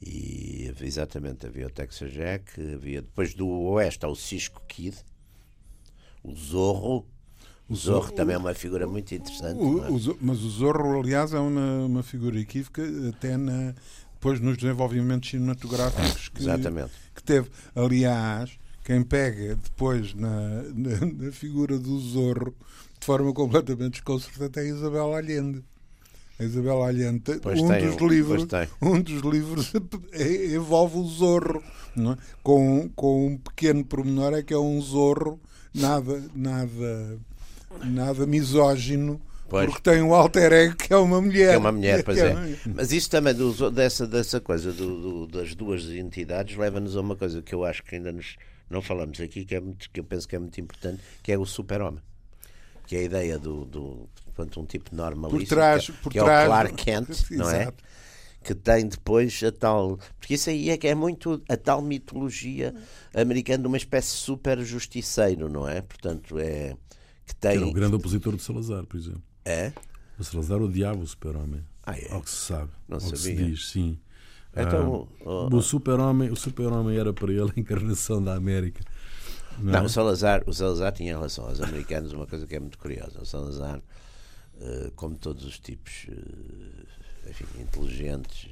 E 0.05 0.71
exatamente, 0.81 1.47
havia 1.47 1.67
o 1.67 1.69
Texas 1.69 2.11
Jack, 2.11 2.61
havia 2.73 3.01
depois 3.01 3.33
do 3.33 3.47
Oeste 3.47 4.05
o 4.05 4.15
Cisco 4.15 4.61
Kid, 4.67 4.97
o 6.21 6.35
Zorro, 6.35 7.07
o 7.69 7.75
Zorro 7.75 8.11
também 8.11 8.35
é 8.35 8.37
uma 8.37 8.53
figura 8.53 8.85
muito 8.85 9.13
interessante. 9.15 9.57
O, 9.57 9.83
é? 9.83 9.89
o, 9.89 10.17
mas 10.21 10.41
o 10.43 10.49
Zorro, 10.49 10.99
aliás, 10.99 11.33
é 11.33 11.39
uma, 11.39 11.85
uma 11.85 12.03
figura 12.03 12.39
equívoca 12.39 12.83
até 13.09 13.37
na, 13.37 13.73
depois 14.13 14.39
nos 14.39 14.57
desenvolvimentos 14.57 15.29
cinematográficos 15.29 16.29
que, 16.29 16.45
que 17.15 17.23
teve. 17.23 17.49
Aliás, 17.75 18.51
quem 18.83 19.03
pega 19.03 19.55
depois 19.55 20.13
na, 20.13 20.63
na, 20.73 21.25
na, 21.25 21.31
figura 21.31 21.77
do 21.77 21.99
Zorro 21.99 22.55
de 22.99 23.05
forma 23.05 23.33
completamente 23.33 23.93
desconcertante 23.93 24.59
é 24.59 24.61
a 24.61 24.65
Isabel 24.65 25.13
Allende. 25.13 25.63
A 26.39 26.43
Isabel 26.43 26.83
Allende, 26.83 27.39
pois 27.41 27.59
um, 27.59 27.67
tem, 27.67 27.85
dos 27.85 27.97
livros, 27.97 28.47
um 28.81 29.01
dos 29.01 29.21
livros 29.21 29.73
envolve 30.53 30.97
o 30.97 31.05
Zorro, 31.05 31.63
é? 31.97 32.17
com, 32.41 32.89
com 32.95 33.27
um 33.27 33.37
pequeno 33.37 33.85
pormenor 33.85 34.33
é 34.33 34.41
que 34.41 34.53
é 34.53 34.57
um 34.57 34.81
Zorro 34.81 35.39
nada, 35.73 36.23
nada 36.33 37.19
nada 37.83 38.25
misógino. 38.25 39.21
Pois. 39.49 39.65
Porque 39.67 39.81
tem 39.81 40.01
um 40.01 40.13
alter 40.13 40.51
ego 40.51 40.75
que 40.75 40.91
é 40.91 40.97
uma 40.97 41.21
mulher. 41.21 41.49
Que 41.49 41.55
é 41.55 41.57
uma 41.57 41.71
mulher, 41.71 42.01
pois 42.05 42.17
é. 42.17 42.31
é. 42.31 42.57
Mas 42.73 42.91
isso 42.91 43.09
também, 43.09 43.35
dessa, 43.73 44.07
dessa 44.07 44.39
coisa 44.39 44.71
do, 44.71 45.27
do, 45.27 45.27
das 45.27 45.53
duas 45.53 45.83
entidades, 45.85 46.57
leva-nos 46.57 46.97
a 46.97 47.01
uma 47.01 47.15
coisa 47.15 47.41
que 47.41 47.53
eu 47.53 47.63
acho 47.63 47.83
que 47.83 47.95
ainda 47.95 48.11
nos, 48.11 48.35
não 48.69 48.81
falamos 48.81 49.19
aqui, 49.21 49.45
que, 49.45 49.55
é 49.55 49.59
muito, 49.59 49.89
que 49.91 49.99
eu 49.99 50.03
penso 50.03 50.27
que 50.27 50.35
é 50.35 50.39
muito 50.39 50.59
importante, 50.59 51.01
que 51.21 51.31
é 51.31 51.37
o 51.37 51.45
super-homem. 51.45 52.01
Que 52.87 52.95
é 52.95 52.99
a 52.99 53.03
ideia 53.03 53.39
do, 53.39 53.65
do 53.65 54.09
portanto, 54.25 54.59
um 54.59 54.65
tipo 54.65 54.95
normalista, 54.95 55.37
por 55.37 55.47
trás, 55.47 55.89
por 55.89 56.11
que, 56.11 56.19
trás, 56.19 56.41
é 56.41 56.43
o 56.43 56.47
Clark 56.47 56.73
Kent, 56.73 57.31
não 57.31 57.49
é? 57.49 57.71
que 58.43 58.53
tem 58.53 58.87
depois 58.87 59.41
a 59.43 59.51
tal. 59.51 59.97
Porque 60.19 60.33
isso 60.33 60.49
aí 60.49 60.69
é 60.69 60.77
que 60.77 60.87
é 60.87 60.95
muito 60.95 61.41
a 61.47 61.55
tal 61.55 61.81
mitologia 61.81 62.73
americana 63.13 63.59
de 63.59 63.67
uma 63.67 63.77
espécie 63.77 64.09
de 64.09 64.17
super 64.17 64.59
justiceiro, 64.61 65.47
não 65.47 65.67
é? 65.67 65.81
Portanto, 65.81 66.37
é 66.39 66.75
que 67.25 67.35
tem. 67.35 67.57
Era 67.57 67.67
o 67.67 67.73
grande 67.73 67.95
opositor 67.95 68.35
de 68.35 68.41
Salazar, 68.41 68.85
por 68.85 68.97
exemplo. 68.97 69.23
É? 69.45 69.73
O 70.17 70.23
Salazar 70.23 70.61
odiava 70.61 70.99
o 70.99 71.07
super-homem. 71.07 71.63
Ah, 71.85 71.97
é? 71.97 72.11
Ao 72.11 72.21
que 72.21 72.29
se 72.29 72.47
sabe. 72.47 72.71
Não 72.87 72.95
ao 72.95 73.01
sabia. 73.01 73.17
que 73.17 73.23
se 73.23 73.35
diz, 73.35 73.69
sim. 73.69 73.99
Então, 74.55 75.07
ah, 75.21 75.29
o, 75.29 75.55
o 75.55 75.61
super-homem 75.61 76.29
o 76.29 76.35
super 76.35 76.67
era 76.95 77.11
para 77.11 77.31
ele 77.31 77.51
a 77.55 77.59
encarnação 77.59 78.23
da 78.23 78.35
América. 78.35 78.83
Não, 79.57 79.73
não 79.73 79.79
é? 79.79 79.83
o, 79.83 79.89
Salazar, 79.89 80.43
o 80.45 80.53
Salazar 80.53 80.91
tinha 80.91 81.11
em 81.11 81.15
relação 81.15 81.45
aos 81.45 81.59
americanos 81.59 82.11
uma 82.13 82.27
coisa 82.27 82.45
que 82.45 82.55
é 82.55 82.59
muito 82.59 82.77
curiosa. 82.77 83.21
O 83.21 83.25
Salazar, 83.25 83.79
uh, 83.79 84.91
como 84.95 85.15
todos 85.15 85.43
os 85.43 85.59
tipos 85.59 86.05
uh, 86.07 87.29
enfim, 87.29 87.45
inteligentes, 87.59 88.49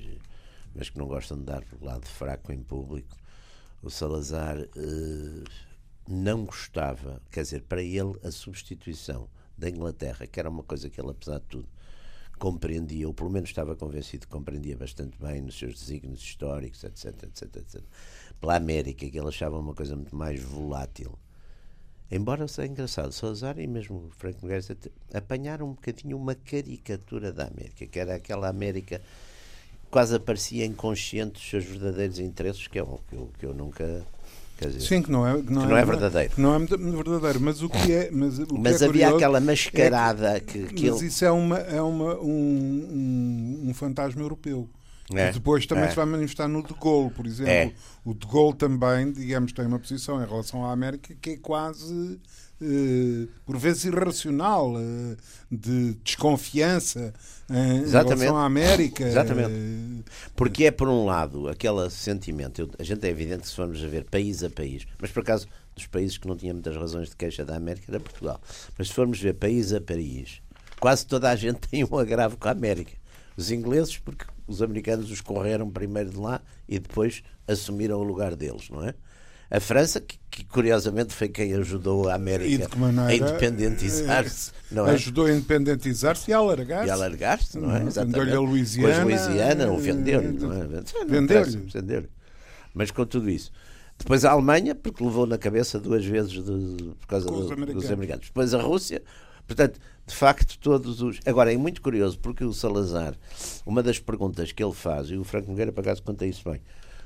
mas 0.76 0.90
que 0.90 0.98
não 0.98 1.08
gostam 1.08 1.38
de 1.38 1.44
dar 1.44 1.64
o 1.80 1.86
lado 1.86 2.06
fraco 2.08 2.52
em 2.52 2.62
público, 2.62 3.16
o 3.84 3.90
Salazar 3.90 4.58
uh, 4.58 5.44
não 6.08 6.46
gostava, 6.46 7.22
quer 7.32 7.44
dizer, 7.44 7.62
para 7.64 7.82
ele 7.82 8.16
a 8.24 8.32
substituição 8.32 9.28
da 9.58 9.70
Inglaterra, 9.70 10.26
que 10.28 10.40
era 10.40 10.50
uma 10.50 10.64
coisa 10.64 10.90
que 10.90 11.00
ele, 11.00 11.12
apesar 11.12 11.40
de 11.40 11.46
tudo, 11.46 11.70
compreendia, 12.40 13.08
ou 13.08 13.14
pelo 13.14 13.30
menos 13.30 13.50
estava 13.50 13.76
convencido 13.76 14.26
que 14.26 14.32
compreendia 14.32 14.76
bastante 14.76 15.16
bem 15.20 15.42
nos 15.42 15.58
seus 15.60 15.76
desígnios 15.80 16.22
históricos, 16.22 16.84
etc, 16.84 17.24
etc, 17.24 17.56
etc, 17.58 17.82
pela 18.40 18.56
América, 18.56 19.08
que 19.08 19.18
ele 19.18 19.28
achava 19.28 19.60
uma 19.60 19.76
coisa 19.76 19.96
muito 19.96 20.16
mais 20.16 20.42
volátil. 20.42 21.18
Embora 22.10 22.48
seja 22.48 22.68
engraçado, 22.68 23.12
Salazar 23.14 23.60
e 23.60 23.68
mesmo 23.68 24.10
Franco 24.18 24.40
Nogueira 24.42 24.66
apanharam 25.14 25.68
um 25.68 25.74
bocadinho 25.74 26.18
uma 26.18 26.36
caricatura 26.36 27.32
da 27.32 27.46
América, 27.46 27.86
que 27.86 28.00
era 28.00 28.16
aquela 28.16 28.50
América 28.50 29.02
quase 29.92 30.16
aparecia 30.16 30.66
inconsciente 30.66 31.34
dos 31.34 31.50
seus 31.50 31.64
verdadeiros 31.64 32.18
interesses, 32.18 32.68
que 32.68 32.80
é 32.80 32.84
o 32.84 33.00
que 33.08 33.16
eu, 33.16 33.30
que 33.38 33.46
eu 33.46 33.54
nunca 33.54 34.06
Dizer, 34.68 34.82
Sim, 34.82 35.02
que 35.02 35.12
não 35.12 35.28
é, 35.28 35.42
que 35.42 35.52
não, 35.52 35.62
que 35.64 35.68
não 35.68 35.78
é, 35.78 35.82
é, 35.82 35.86
verdadeiro. 35.86 36.34
não 36.38 36.54
é 36.54 36.60
verdadeiro, 36.60 37.42
mas 37.42 37.64
o 37.64 37.70
que 37.70 37.92
é. 37.92 38.10
Mas, 38.12 38.38
o 38.38 38.48
mas 38.60 38.78
que 38.78 38.84
é 38.84 38.88
havia 38.88 39.10
aquela 39.10 39.38
é 39.38 39.42
mascarada 39.42 40.40
que, 40.40 40.68
que, 40.68 40.90
Mas 40.90 41.00
ele... 41.00 41.08
isso 41.08 41.26
é, 41.26 41.32
uma, 41.32 41.58
é 41.58 41.82
uma, 41.82 42.16
um, 42.20 42.88
um, 43.64 43.70
um 43.70 43.74
fantasma 43.74 44.22
europeu. 44.22 44.70
É, 45.16 45.32
depois 45.32 45.66
também 45.66 45.86
é. 45.86 45.90
se 45.90 45.96
vai 45.96 46.06
manifestar 46.06 46.48
no 46.48 46.64
De 46.64 46.74
Gaulle, 46.74 47.12
por 47.12 47.26
exemplo. 47.26 47.52
É. 47.52 47.72
O 48.06 48.14
De 48.14 48.26
Gaulle 48.28 48.56
também, 48.56 49.12
digamos, 49.12 49.52
tem 49.52 49.66
uma 49.66 49.80
posição 49.80 50.24
em 50.24 50.28
relação 50.28 50.66
à 50.66 50.72
América 50.72 51.16
que 51.22 51.32
é 51.32 51.38
quase 51.38 52.20
eh, 52.62 53.28
por 53.44 53.58
vezes 53.58 53.86
irracional, 53.86 54.76
eh, 54.78 55.18
de 55.50 55.96
desconfiança 56.04 57.12
eh, 57.50 57.78
em 57.78 57.90
relação 57.90 58.38
à 58.38 58.46
América. 58.46 59.04
Exatamente. 59.04 60.06
Porque 60.36 60.66
é, 60.66 60.72
por 60.72 60.88
um 60.88 61.06
lado, 61.06 61.48
aquele 61.48 61.90
sentimento, 61.90 62.70
a 62.78 62.84
gente 62.84 63.04
é 63.06 63.10
evidente 63.10 63.42
que 63.42 63.48
se 63.48 63.56
formos 63.56 63.84
a 63.84 63.88
ver 63.88 64.04
país 64.04 64.44
a 64.44 64.50
país, 64.50 64.86
mas 65.00 65.10
por 65.12 65.22
acaso 65.22 65.48
dos 65.76 65.88
países 65.88 66.20
que 66.20 66.28
não 66.28 66.36
tinha 66.36 66.54
muitas 66.54 66.76
razões 66.76 67.10
de 67.10 67.16
queixa 67.16 67.44
da 67.44 67.56
América 67.56 67.86
era 67.90 68.00
Portugal. 68.00 68.40
Mas 68.78 68.90
se 68.90 68.94
formos 68.94 69.20
ver 69.20 69.34
país 69.34 69.74
a 69.74 69.82
país, 69.82 70.40
quase 70.80 71.04
toda 71.08 71.32
a 71.32 71.36
gente 71.36 71.62
tem 71.68 71.84
um 71.84 71.98
agravo 71.98 72.38
com 72.38 72.48
a 72.48 72.52
América. 72.52 72.92
Os 73.36 73.50
ingleses, 73.50 73.98
porque 73.98 74.26
os 74.52 74.62
americanos 74.62 75.10
os 75.12 75.22
correram 75.22 75.70
primeiro 75.70 76.10
de 76.10 76.18
lá 76.18 76.42
e 76.68 76.80
depois 76.80 77.24
assumiram 77.48 78.00
o 78.00 78.04
lugar 78.04 78.36
deles, 78.36 78.70
não 78.70 78.84
é? 78.84 78.94
A 79.50 79.60
França, 79.60 80.00
que, 80.00 80.18
que 80.30 80.46
curiosamente 80.46 81.14
foi 81.14 81.28
quem 81.28 81.54
ajudou 81.56 82.08
a 82.08 82.16
América 82.16 82.70
a 83.06 83.14
independentizar-se. 83.14 84.52
Não 84.72 84.88
é? 84.88 84.92
Ajudou 84.92 85.26
a 85.26 85.32
independentizar-se 85.32 86.32
e 86.32 86.34
a 86.34 86.38
alargar-se. 86.38 86.88
E 86.88 86.90
alargar-se, 86.90 87.60
não 87.60 87.76
é? 87.76 87.80
Vendeu-lhe 87.84 88.32
a 88.34 88.40
Louisiana. 88.40 89.02
a 89.02 89.04
Louisiana, 89.04 89.78
vendeu-lhe, 89.78 90.40
não 90.40 90.54
é? 90.54 90.68
Vendeu-lhe. 91.06 91.58
Vendeu 91.58 92.06
Mas 92.74 92.92
com 92.92 93.06
tudo 93.06 93.30
isso. 93.30 93.52
Depois 93.98 94.24
a 94.24 94.32
Alemanha, 94.32 94.74
porque 94.74 95.04
levou 95.04 95.28
na 95.28 95.38
cabeça 95.38 95.78
duas 95.80 96.06
vezes 96.06 96.32
de, 96.32 96.94
por 97.00 97.08
causa 97.08 97.26
do, 97.26 97.52
americanos. 97.52 97.74
dos 97.74 97.92
americanos. 97.92 98.28
Depois 98.28 98.54
a 98.54 98.62
Rússia. 98.62 99.04
Portanto, 99.56 99.80
de 100.08 100.16
facto, 100.16 100.58
todos 100.60 101.02
os. 101.02 101.20
Agora, 101.26 101.54
é 101.54 101.58
muito 101.58 101.82
curioso 101.82 102.18
porque 102.20 102.44
o 102.44 102.54
Salazar, 102.54 103.16
uma 103.66 103.84
das 103.84 104.00
perguntas 104.00 104.54
que 104.54 104.64
ele 104.64 104.74
faz, 104.74 105.10
e 105.10 105.18
o 105.18 105.26
Franco 105.26 105.52
Nogueira, 105.52 105.74
por 105.74 105.82
acaso, 105.82 106.02
conta 106.04 106.26
isso 106.26 106.50
bem, 106.50 106.62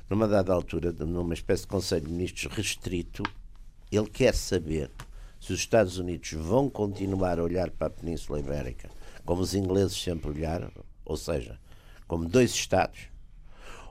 numa 0.08 0.28
dada 0.28 0.54
altura, 0.54 0.92
numa 0.92 1.34
espécie 1.34 1.64
de 1.64 1.68
Conselho 1.70 2.06
de 2.06 2.12
Ministros 2.12 2.54
restrito, 2.54 3.24
ele 3.92 4.08
quer 4.08 4.36
saber 4.36 4.92
se 5.42 5.54
os 5.54 5.60
Estados 5.60 5.98
Unidos 5.98 6.32
vão 6.34 6.70
continuar 6.70 7.40
a 7.40 7.44
olhar 7.44 7.72
para 7.72 7.88
a 7.88 7.90
Península 7.90 8.40
Ibérica 8.40 8.90
como 9.26 9.42
os 9.42 9.56
ingleses 9.56 10.00
sempre 10.00 10.30
olharam, 10.30 10.70
ou 11.04 11.18
seja, 11.18 11.60
como 12.08 12.30
dois 12.30 12.52
Estados, 12.52 13.08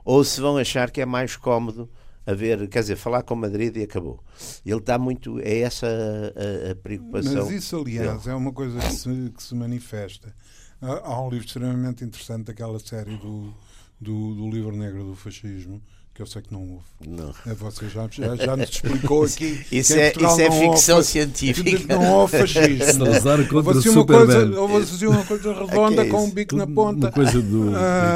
ou 0.05 0.23
se 0.23 0.39
vão 0.39 0.55
achar 0.57 0.89
que 0.89 1.01
é 1.01 1.05
mais 1.05 1.35
cómodo 1.35 1.89
haver, 2.25 2.67
quer 2.67 2.79
dizer, 2.79 2.95
falar 2.95 3.23
com 3.23 3.35
Madrid 3.35 3.75
e 3.77 3.83
acabou. 3.83 4.23
Ele 4.65 4.77
está 4.77 4.97
muito. 4.97 5.39
É 5.39 5.59
essa 5.59 5.87
a, 5.87 6.71
a 6.71 6.75
preocupação. 6.75 7.45
Mas 7.45 7.51
isso, 7.51 7.77
aliás, 7.77 8.27
é 8.27 8.33
uma 8.33 8.51
coisa 8.51 8.79
que 8.79 8.93
se, 8.93 9.33
que 9.35 9.43
se 9.43 9.55
manifesta. 9.55 10.33
Há 10.81 11.21
um 11.21 11.29
livro 11.29 11.45
extremamente 11.45 12.03
interessante 12.03 12.45
daquela 12.45 12.79
série 12.79 13.15
do, 13.17 13.53
do, 13.99 14.35
do 14.35 14.49
livro 14.49 14.75
negro 14.75 15.03
do 15.03 15.15
fascismo 15.15 15.81
que 16.15 16.21
eu 16.21 16.25
sei 16.25 16.41
que 16.41 16.53
não 16.53 16.61
houve. 16.61 16.85
Não. 17.05 17.33
É, 17.45 17.53
você 17.53 17.89
já, 17.89 18.07
já, 18.09 18.37
já 18.37 18.55
nos 18.55 18.69
explicou 18.69 19.25
aqui. 19.25 19.65
isso, 19.69 19.93
é, 19.95 20.13
isso 20.13 20.41
é 20.41 20.49
ficção 20.49 20.95
houve, 20.95 21.09
científica. 21.09 21.93
Não 21.93 22.13
houve 22.13 22.37
fascismo. 22.37 23.05
Salazar 23.05 23.45
contra 23.49 23.57
houve 23.57 23.89
uma 23.89 24.05
coisa, 24.05 24.59
houve 24.61 25.07
uma 25.07 25.25
coisa 25.25 25.53
redonda 25.53 26.03
é 26.03 26.07
é 26.07 26.09
com 26.09 26.23
um 26.23 26.31
bico 26.31 26.55
na 26.55 26.65
ponta. 26.65 27.07
Uma 27.07 27.11
coisa 27.11 27.41
do 27.41 27.73
ah. 27.75 28.15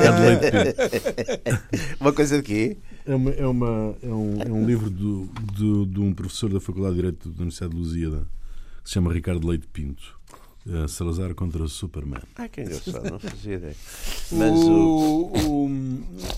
Uma 2.00 2.14
coisa 2.14 2.38
de 2.38 2.44
quê? 2.44 2.78
É, 3.06 3.14
uma, 3.14 3.32
é, 3.32 3.46
uma, 3.46 3.96
é, 4.02 4.08
um, 4.08 4.42
é 4.44 4.52
um 4.52 4.66
livro 4.66 4.90
do, 4.90 5.26
do, 5.58 5.86
de 5.86 6.00
um 6.00 6.14
professor 6.14 6.50
da 6.54 6.62
Faculdade 6.62 6.96
de 6.96 7.02
Direito 7.02 7.30
da 7.30 7.42
Universidade 7.42 7.74
de 7.74 7.80
Lusíada 7.80 8.28
que 8.82 8.90
se 8.90 8.94
chama 8.94 9.12
Ricardo 9.12 9.46
Leite 9.46 9.68
Pinto 9.68 10.19
Uh, 10.66 10.88
Salazar 10.88 11.34
contra 11.34 11.68
Superman. 11.68 12.22
Ah, 12.36 12.48
que 12.48 12.62
engraçado, 12.62 13.10
não 13.10 13.20
fazia 13.20 13.56
ideia. 13.56 13.76
Mas 14.32 14.52
o, 14.52 15.32
o, 15.34 15.66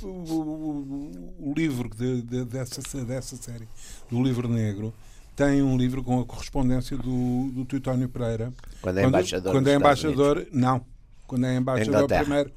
o, 0.03 1.31
o 1.39 1.53
livro 1.55 1.89
de, 1.89 2.21
de, 2.21 2.45
dessa, 2.45 3.03
dessa 3.03 3.35
série, 3.35 3.67
do 4.09 4.23
livro 4.23 4.47
negro, 4.47 4.93
tem 5.35 5.61
um 5.61 5.75
livro 5.75 6.03
com 6.03 6.19
a 6.19 6.25
correspondência 6.25 6.95
do, 6.95 7.49
do 7.51 7.65
Teutónio 7.65 8.07
Pereira. 8.07 8.53
Quando 8.81 8.99
é 8.99 9.05
embaixador. 9.05 9.51
Quando, 9.51 9.63
quando 9.63 9.67
é 9.69 9.75
embaixador, 9.75 10.47
não. 10.51 10.85
Quando 11.25 11.45
é 11.45 11.55
embaixador, 11.55 12.07
primeiro, 12.07 12.51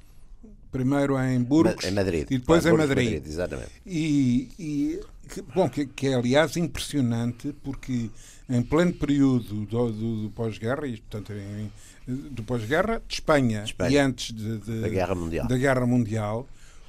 primeiro 0.70 1.18
em 1.18 1.42
Burgos 1.42 1.84
em 1.84 1.92
Madrid. 1.92 2.26
e 2.30 2.38
depois 2.38 2.66
em 2.66 2.72
Madrid. 2.72 3.04
Madrid. 3.12 3.26
Exatamente. 3.26 3.70
E, 3.86 4.48
e 4.58 5.00
que, 5.28 5.42
bom, 5.42 5.68
que, 5.68 5.86
que 5.86 6.08
é 6.08 6.14
aliás 6.14 6.56
impressionante 6.56 7.54
porque 7.62 8.10
em 8.48 8.62
pleno 8.62 8.92
período 8.92 9.64
do, 9.64 9.92
do, 9.92 10.22
do 10.22 10.30
pós-guerra, 10.30 10.86
e 10.86 10.96
portanto 10.96 11.32
em, 11.32 11.70
do 12.06 12.42
pós-guerra 12.42 13.02
de 13.06 13.14
Espanha, 13.14 13.64
Espanha, 13.64 13.90
e 13.90 13.98
antes 13.98 14.34
de, 14.34 14.58
de, 14.58 14.80
da 14.80 14.88
Guerra 14.88 15.14
Mundial, 15.14 15.48
da 15.48 15.56
Guerra 15.56 15.86
Mundial 15.86 16.46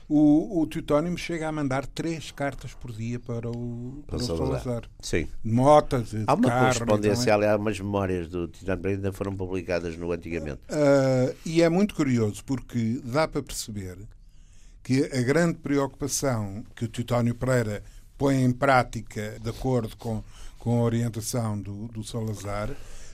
o, 0.07 0.61
o 0.61 0.67
Teutónimo 0.67 1.17
chega 1.17 1.47
a 1.47 1.51
mandar 1.51 1.85
três 1.87 2.29
cartas 2.31 2.73
por 2.73 2.91
dia 2.91 3.19
para 3.19 3.49
o, 3.49 4.03
para, 4.05 4.17
para 4.17 4.23
o 4.23 4.27
Salazar. 4.27 4.61
Salazar. 4.61 4.83
Sim. 5.01 5.27
Notas 5.43 6.11
de 6.11 6.23
Há 6.27 6.33
uma 6.35 6.51
correspondência, 6.51 7.33
há 7.33 7.55
umas 7.55 7.79
memórias 7.79 8.27
do 8.27 8.47
Teutónimo 8.47 8.87
ainda 8.87 9.11
foram 9.11 9.35
publicadas 9.35 9.97
no 9.97 10.11
antigamente. 10.11 10.61
Uh, 10.69 11.35
e 11.43 11.61
é 11.61 11.69
muito 11.69 11.95
curioso 11.95 12.43
porque 12.45 13.01
dá 13.03 13.27
para 13.27 13.41
perceber 13.41 13.97
que 14.83 15.05
a 15.05 15.21
grande 15.23 15.57
preocupação 15.57 16.63
que 16.75 16.85
o 16.85 16.87
Teutónio 16.87 17.33
Pereira 17.33 17.81
põe 18.17 18.43
em 18.43 18.51
prática 18.51 19.37
de 19.41 19.49
acordo 19.49 19.95
com 19.97 20.23
com 20.65 20.79
a 20.79 20.83
orientação 20.83 21.61
do, 21.61 21.87
do 21.89 22.03
Salazar, 22.03 22.71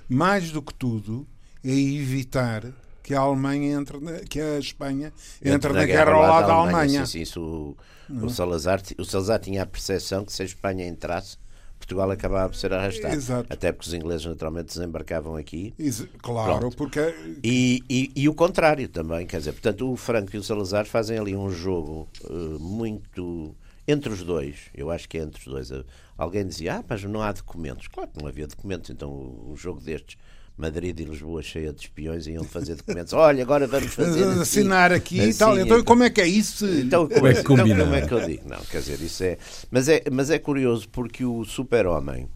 mais 0.07 0.51
do 0.51 0.61
que 0.61 0.73
tudo, 0.73 1.27
é 1.61 1.69
evitar 1.69 2.63
que 3.03 3.13
a 3.13 3.19
Alemanha 3.19 3.73
entre 3.77 3.99
na, 3.99 4.19
que 4.19 4.39
a 4.39 4.57
Espanha 4.57 5.11
entre, 5.41 5.55
entre 5.55 5.73
na, 5.73 5.85
guerra, 5.85 6.05
guerra 6.05 6.15
ao 6.15 6.21
lado 6.21 6.47
da 6.47 6.53
Alemanha. 6.53 6.77
Alemanha. 6.77 7.05
Sim, 7.05 7.11
sim, 7.11 7.21
isso, 7.23 7.75
o, 8.09 8.25
o, 8.25 8.29
Salazar, 8.29 8.81
o 8.97 9.03
Salazar 9.03 9.39
tinha 9.41 9.63
a 9.63 9.65
percepção 9.65 10.23
que 10.23 10.31
se 10.31 10.41
a 10.43 10.45
Espanha 10.45 10.87
entrasse, 10.87 11.35
Portugal 11.77 12.09
acabava 12.09 12.47
por 12.47 12.55
ser 12.55 12.71
arrastado. 12.71 13.15
Exato. 13.15 13.51
Até 13.51 13.73
porque 13.73 13.89
os 13.89 13.93
ingleses 13.93 14.25
naturalmente 14.25 14.67
desembarcavam 14.67 15.35
aqui. 15.35 15.73
claro, 16.21 16.57
Pronto. 16.57 16.77
porque. 16.77 17.13
E, 17.43 17.83
e, 17.89 18.11
e, 18.15 18.29
o 18.29 18.33
contrário 18.33 18.87
também, 18.87 19.27
quer 19.27 19.39
dizer, 19.39 19.51
portanto, 19.51 19.91
o 19.91 19.97
Franco 19.97 20.33
e 20.33 20.39
o 20.39 20.43
Salazar 20.43 20.85
fazem 20.85 21.17
ali 21.17 21.35
um 21.35 21.51
jogo 21.51 22.07
uh, 22.23 22.59
muito 22.59 23.53
entre 23.91 24.11
os 24.11 24.23
dois, 24.23 24.55
eu 24.73 24.89
acho 24.89 25.07
que 25.07 25.17
é 25.17 25.21
entre 25.21 25.39
os 25.39 25.45
dois. 25.45 25.85
Alguém 26.17 26.45
dizia, 26.45 26.77
ah, 26.77 26.83
mas 26.87 27.03
não 27.03 27.21
há 27.21 27.31
documentos. 27.31 27.87
Claro 27.87 28.09
que 28.09 28.21
não 28.21 28.27
havia 28.27 28.47
documentos, 28.47 28.89
então 28.89 29.11
um 29.47 29.55
jogo 29.55 29.81
destes. 29.81 30.17
Madrid 30.57 30.99
e 30.99 31.03
Lisboa 31.05 31.41
cheia 31.41 31.73
de 31.73 31.81
espiões 31.81 32.27
iam 32.27 32.43
fazer 32.43 32.75
documentos. 32.75 33.13
Olha, 33.13 33.41
agora 33.41 33.65
vamos 33.65 33.93
fazer. 33.93 34.23
Assim, 34.25 34.41
Assinar 34.41 34.91
aqui 34.91 35.19
assim, 35.19 35.29
e 35.29 35.33
tal. 35.33 35.53
Então, 35.53 35.65
então, 35.65 35.83
como 35.83 36.03
é 36.03 36.09
que 36.09 36.21
é 36.21 36.27
isso? 36.27 36.67
Então, 36.67 37.07
como 37.07 37.25
é, 37.25 37.33
que, 37.33 37.39
então, 37.39 37.55
como 37.57 37.95
é 37.95 38.01
que 38.05 38.13
eu 38.13 38.25
digo? 38.25 38.47
Não, 38.47 38.59
quer 38.65 38.79
dizer, 38.79 39.01
isso 39.01 39.23
é. 39.23 39.37
Mas 39.71 39.89
é, 39.89 40.03
mas 40.11 40.29
é 40.29 40.37
curioso 40.37 40.87
porque 40.89 41.25
o 41.25 41.43
super-homem, 41.43 42.29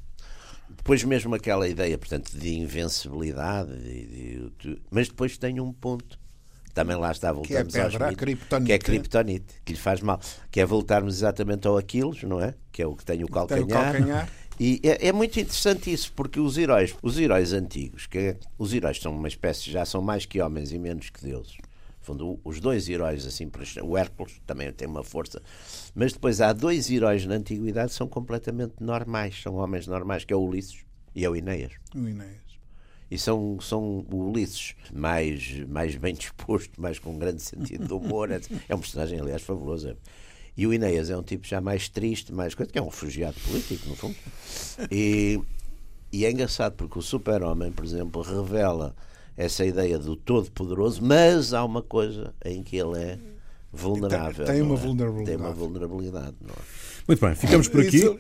depois 0.76 1.04
mesmo 1.04 1.36
aquela 1.36 1.68
ideia, 1.68 1.98
portanto, 1.98 2.32
de 2.36 2.56
invencibilidade, 2.56 3.78
de, 3.78 4.50
de, 4.60 4.82
mas 4.90 5.08
depois 5.08 5.38
tem 5.38 5.60
um 5.60 5.72
ponto 5.72 6.18
também 6.76 6.98
lá 6.98 7.10
está, 7.10 7.32
voltamos 7.32 7.74
que 7.74 7.80
é 7.80 7.84
pedra, 7.84 8.06
aos 8.06 8.66
que 8.66 8.72
é 8.74 8.78
criptonite, 8.78 9.62
que 9.64 9.72
lhe 9.72 9.80
faz 9.80 10.02
mal, 10.02 10.20
que 10.52 10.60
é 10.60 10.66
voltarmos 10.66 11.16
exatamente 11.16 11.66
ao 11.66 11.78
Aquiles, 11.78 12.22
não 12.24 12.40
é? 12.42 12.54
Que 12.70 12.82
é 12.82 12.86
o 12.86 12.94
que 12.94 13.06
tem 13.06 13.24
o 13.24 13.28
calcanhar. 13.30 13.66
Tem 13.66 13.76
o 13.76 13.82
calcanhar. 13.82 14.32
E 14.60 14.82
é, 14.84 15.08
é, 15.08 15.14
muito 15.14 15.40
interessante 15.40 15.92
isso, 15.92 16.12
porque 16.14 16.38
os 16.38 16.58
heróis, 16.58 16.94
os 17.02 17.18
heróis 17.18 17.54
antigos, 17.54 18.08
que 18.08 18.18
é, 18.18 18.38
os 18.58 18.74
heróis 18.74 19.00
são 19.00 19.16
uma 19.16 19.28
espécie, 19.28 19.72
já 19.72 19.86
são 19.86 20.02
mais 20.02 20.26
que 20.26 20.42
homens 20.42 20.74
e 20.74 20.78
menos 20.78 21.10
que 21.10 21.22
deuses. 21.22 21.58
Fundo, 22.02 22.40
os 22.44 22.60
dois 22.60 22.88
heróis, 22.90 23.26
assim, 23.26 23.50
o 23.82 23.98
Hércules 23.98 24.42
também 24.46 24.72
tem 24.72 24.88
uma 24.88 25.04
força, 25.04 25.42
mas 25.96 26.12
depois 26.12 26.42
há 26.42 26.52
dois 26.52 26.92
heróis 26.92 27.26
na 27.26 27.36
antiguidade 27.36 27.90
que 27.90 27.96
são 27.96 28.08
completamente 28.08 28.76
normais, 28.82 29.42
são 29.42 29.56
homens 29.56 29.88
normais, 29.88 30.26
que 30.26 30.34
é 30.34 30.36
o 30.36 30.42
Ulisses 30.42 30.86
e 31.16 31.24
é 31.24 31.30
o 31.30 31.36
Ineias. 31.36 31.74
O 31.96 32.08
Ineias 32.08 32.45
e 33.10 33.18
são, 33.18 33.60
são 33.62 34.06
o 34.12 34.30
Ulisses 34.30 34.76
mais, 34.94 35.60
mais 35.68 35.96
bem 35.96 36.14
disposto, 36.16 36.80
mais 36.80 37.00
com 37.00 37.12
um 37.12 37.18
grande 37.18 37.42
sentido 37.42 37.88
de 37.88 37.94
humor. 37.94 38.30
É 38.32 38.76
um 38.76 38.80
personagem, 38.80 39.20
aliás, 39.20 39.42
fabuloso. 39.42 39.96
E 40.58 40.66
o 40.66 40.74
Inês 40.74 41.10
é 41.10 41.18
um 41.18 41.24
tipo 41.24 41.46
já 41.46 41.60
mais 41.60 41.90
triste, 41.90 42.34
mais 42.34 42.56
coisa, 42.56 42.72
que 42.72 42.80
é 42.80 42.82
um 42.82 42.86
refugiado 42.86 43.36
político, 43.42 43.90
no 43.90 43.96
fundo. 43.96 44.16
E, 44.90 45.40
e 46.12 46.26
é 46.26 46.32
engraçado 46.32 46.74
porque 46.74 46.98
o 46.98 47.02
Super-Homem, 47.02 47.72
por 47.72 47.84
exemplo, 47.84 48.22
revela 48.22 48.96
essa 49.36 49.66
ideia 49.66 50.00
do 50.00 50.16
todo-poderoso, 50.16 51.04
mas 51.04 51.54
há 51.54 51.64
uma 51.64 51.82
coisa 51.82 52.34
em 52.44 52.64
que 52.64 52.78
ele 52.78 52.98
é 52.98 53.20
vulnerável. 53.72 54.46
Tem, 54.46 54.56
tem 54.56 54.62
uma 54.62 54.76
é? 54.76 54.78
vulnerabilidade. 54.78 55.38
Tem 55.38 55.46
uma 55.46 55.54
vulnerabilidade, 55.54 56.36
não 56.42 56.54
é? 56.54 56.86
Muito 57.08 57.20
bem, 57.20 57.36
ficamos 57.36 57.68
por 57.68 57.82
aqui. 57.82 58.20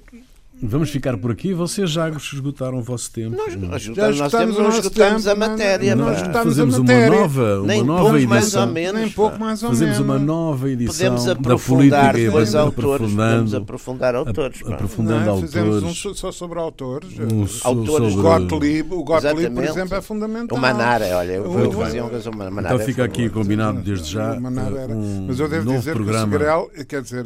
Vamos 0.61 0.89
ficar 0.89 1.17
por 1.17 1.31
aqui. 1.31 1.53
Vocês 1.53 1.89
já 1.89 2.09
esgotaram 2.09 2.77
o 2.77 2.81
vosso 2.81 3.11
tempo. 3.11 3.35
Nós, 3.35 3.55
nós, 3.55 3.81
já 3.83 4.11
nós 4.11 4.31
temos, 4.31 4.57
não 4.57 4.69
esgotamos 4.69 5.23
tempo, 5.25 5.43
a 5.43 5.49
matéria. 5.49 5.95
Nós 5.95 6.21
fazemos 6.21 6.77
uma 6.77 7.09
nova, 7.09 7.59
uma 7.59 7.67
nem 7.67 7.83
nova 7.83 8.15
edição. 8.15 8.29
Mais 8.29 8.55
ou 8.55 8.67
menos, 8.67 9.01
nem 9.01 9.09
pouco 9.09 9.37
mais 9.37 9.63
ou 9.63 9.69
fazemos 9.69 9.99
menos. 9.99 10.09
uma 10.09 10.17
nova 10.17 10.69
edição 10.69 10.95
podemos 10.95 11.27
aprofundar 11.27 12.13
da 12.13 12.31
política 12.31 12.59
autores, 12.59 13.11
podemos 13.11 13.53
aprofundar 13.53 14.15
autores. 14.15 14.61
aprofundando 14.65 15.25
não, 15.25 15.41
fizemos 15.41 15.75
autores. 15.75 16.05
um 16.05 16.13
só 16.13 16.31
sobre 16.31 16.59
autores. 16.59 17.09
Um 17.19 17.45
autores. 17.67 18.13
Sobre... 18.13 18.21
Gottlieb, 18.21 18.93
o 18.93 19.03
Gottlieb, 19.03 19.53
por 19.53 19.63
exemplo, 19.63 19.95
é 19.95 20.01
fundamental. 20.01 20.57
O 20.57 20.61
Manara, 20.61 21.17
olha, 21.17 21.33
eu 21.33 21.51
vou 21.51 21.71
fazer 21.71 22.01
um 22.01 22.09
caso 22.09 22.31
Manara. 22.31 22.75
Então 22.75 22.79
fica 22.79 23.03
aqui 23.03 23.29
combinado 23.29 23.81
desde 23.81 24.09
já. 24.09 24.39
Mas 24.39 25.39
eu 25.39 25.49
devo 25.49 25.69
dizer 25.69 25.95
que 25.95 26.01
o 26.01 26.19
Segrel, 26.19 26.71
quer 26.87 27.01
dizer, 27.01 27.25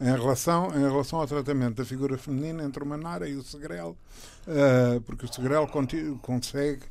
em 0.00 0.12
relação 0.12 1.18
ao 1.18 1.26
tratamento 1.26 1.76
da 1.76 1.84
figura 1.84 2.16
feminina 2.16 2.59
entre 2.62 2.82
o 2.82 2.86
Manara 2.86 3.28
e 3.28 3.36
o 3.36 3.42
Segrel, 3.42 3.96
uh, 4.46 5.00
porque 5.02 5.24
o 5.24 5.32
Segrel 5.32 5.68
consegue 6.22 6.82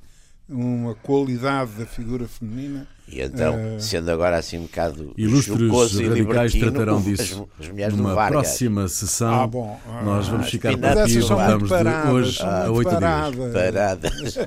uma 0.50 0.96
qualidade 0.96 1.72
da 1.74 1.86
figura 1.86 2.28
feminina. 2.28 2.88
E 3.08 3.22
então, 3.22 3.56
uh, 3.56 3.80
sendo 3.80 4.10
agora 4.10 4.38
assim 4.38 4.58
um 4.58 4.64
bocado 4.64 5.14
Ilustres 5.16 5.98
radicais 6.02 6.54
tratarão 6.54 7.02
disso 7.02 7.48
as, 7.60 7.66
as 7.66 7.72
mulheres 7.72 7.96
numa 7.96 8.28
próxima 8.28 8.88
sessão. 8.88 9.44
Ah, 9.44 9.48
bom, 9.48 9.80
ah, 9.88 10.04
nós 10.04 10.28
vamos 10.28 10.48
ah, 10.48 10.50
ficar 10.50 10.76
por 10.78 10.86
aqui 10.86 11.18
e 11.18 11.20
voltamos 11.20 11.70
de 11.70 12.12
hoje 12.12 12.42
a 12.42 12.72
oito 12.72 12.90
dias. 12.90 13.54
Paradas. 13.54 14.38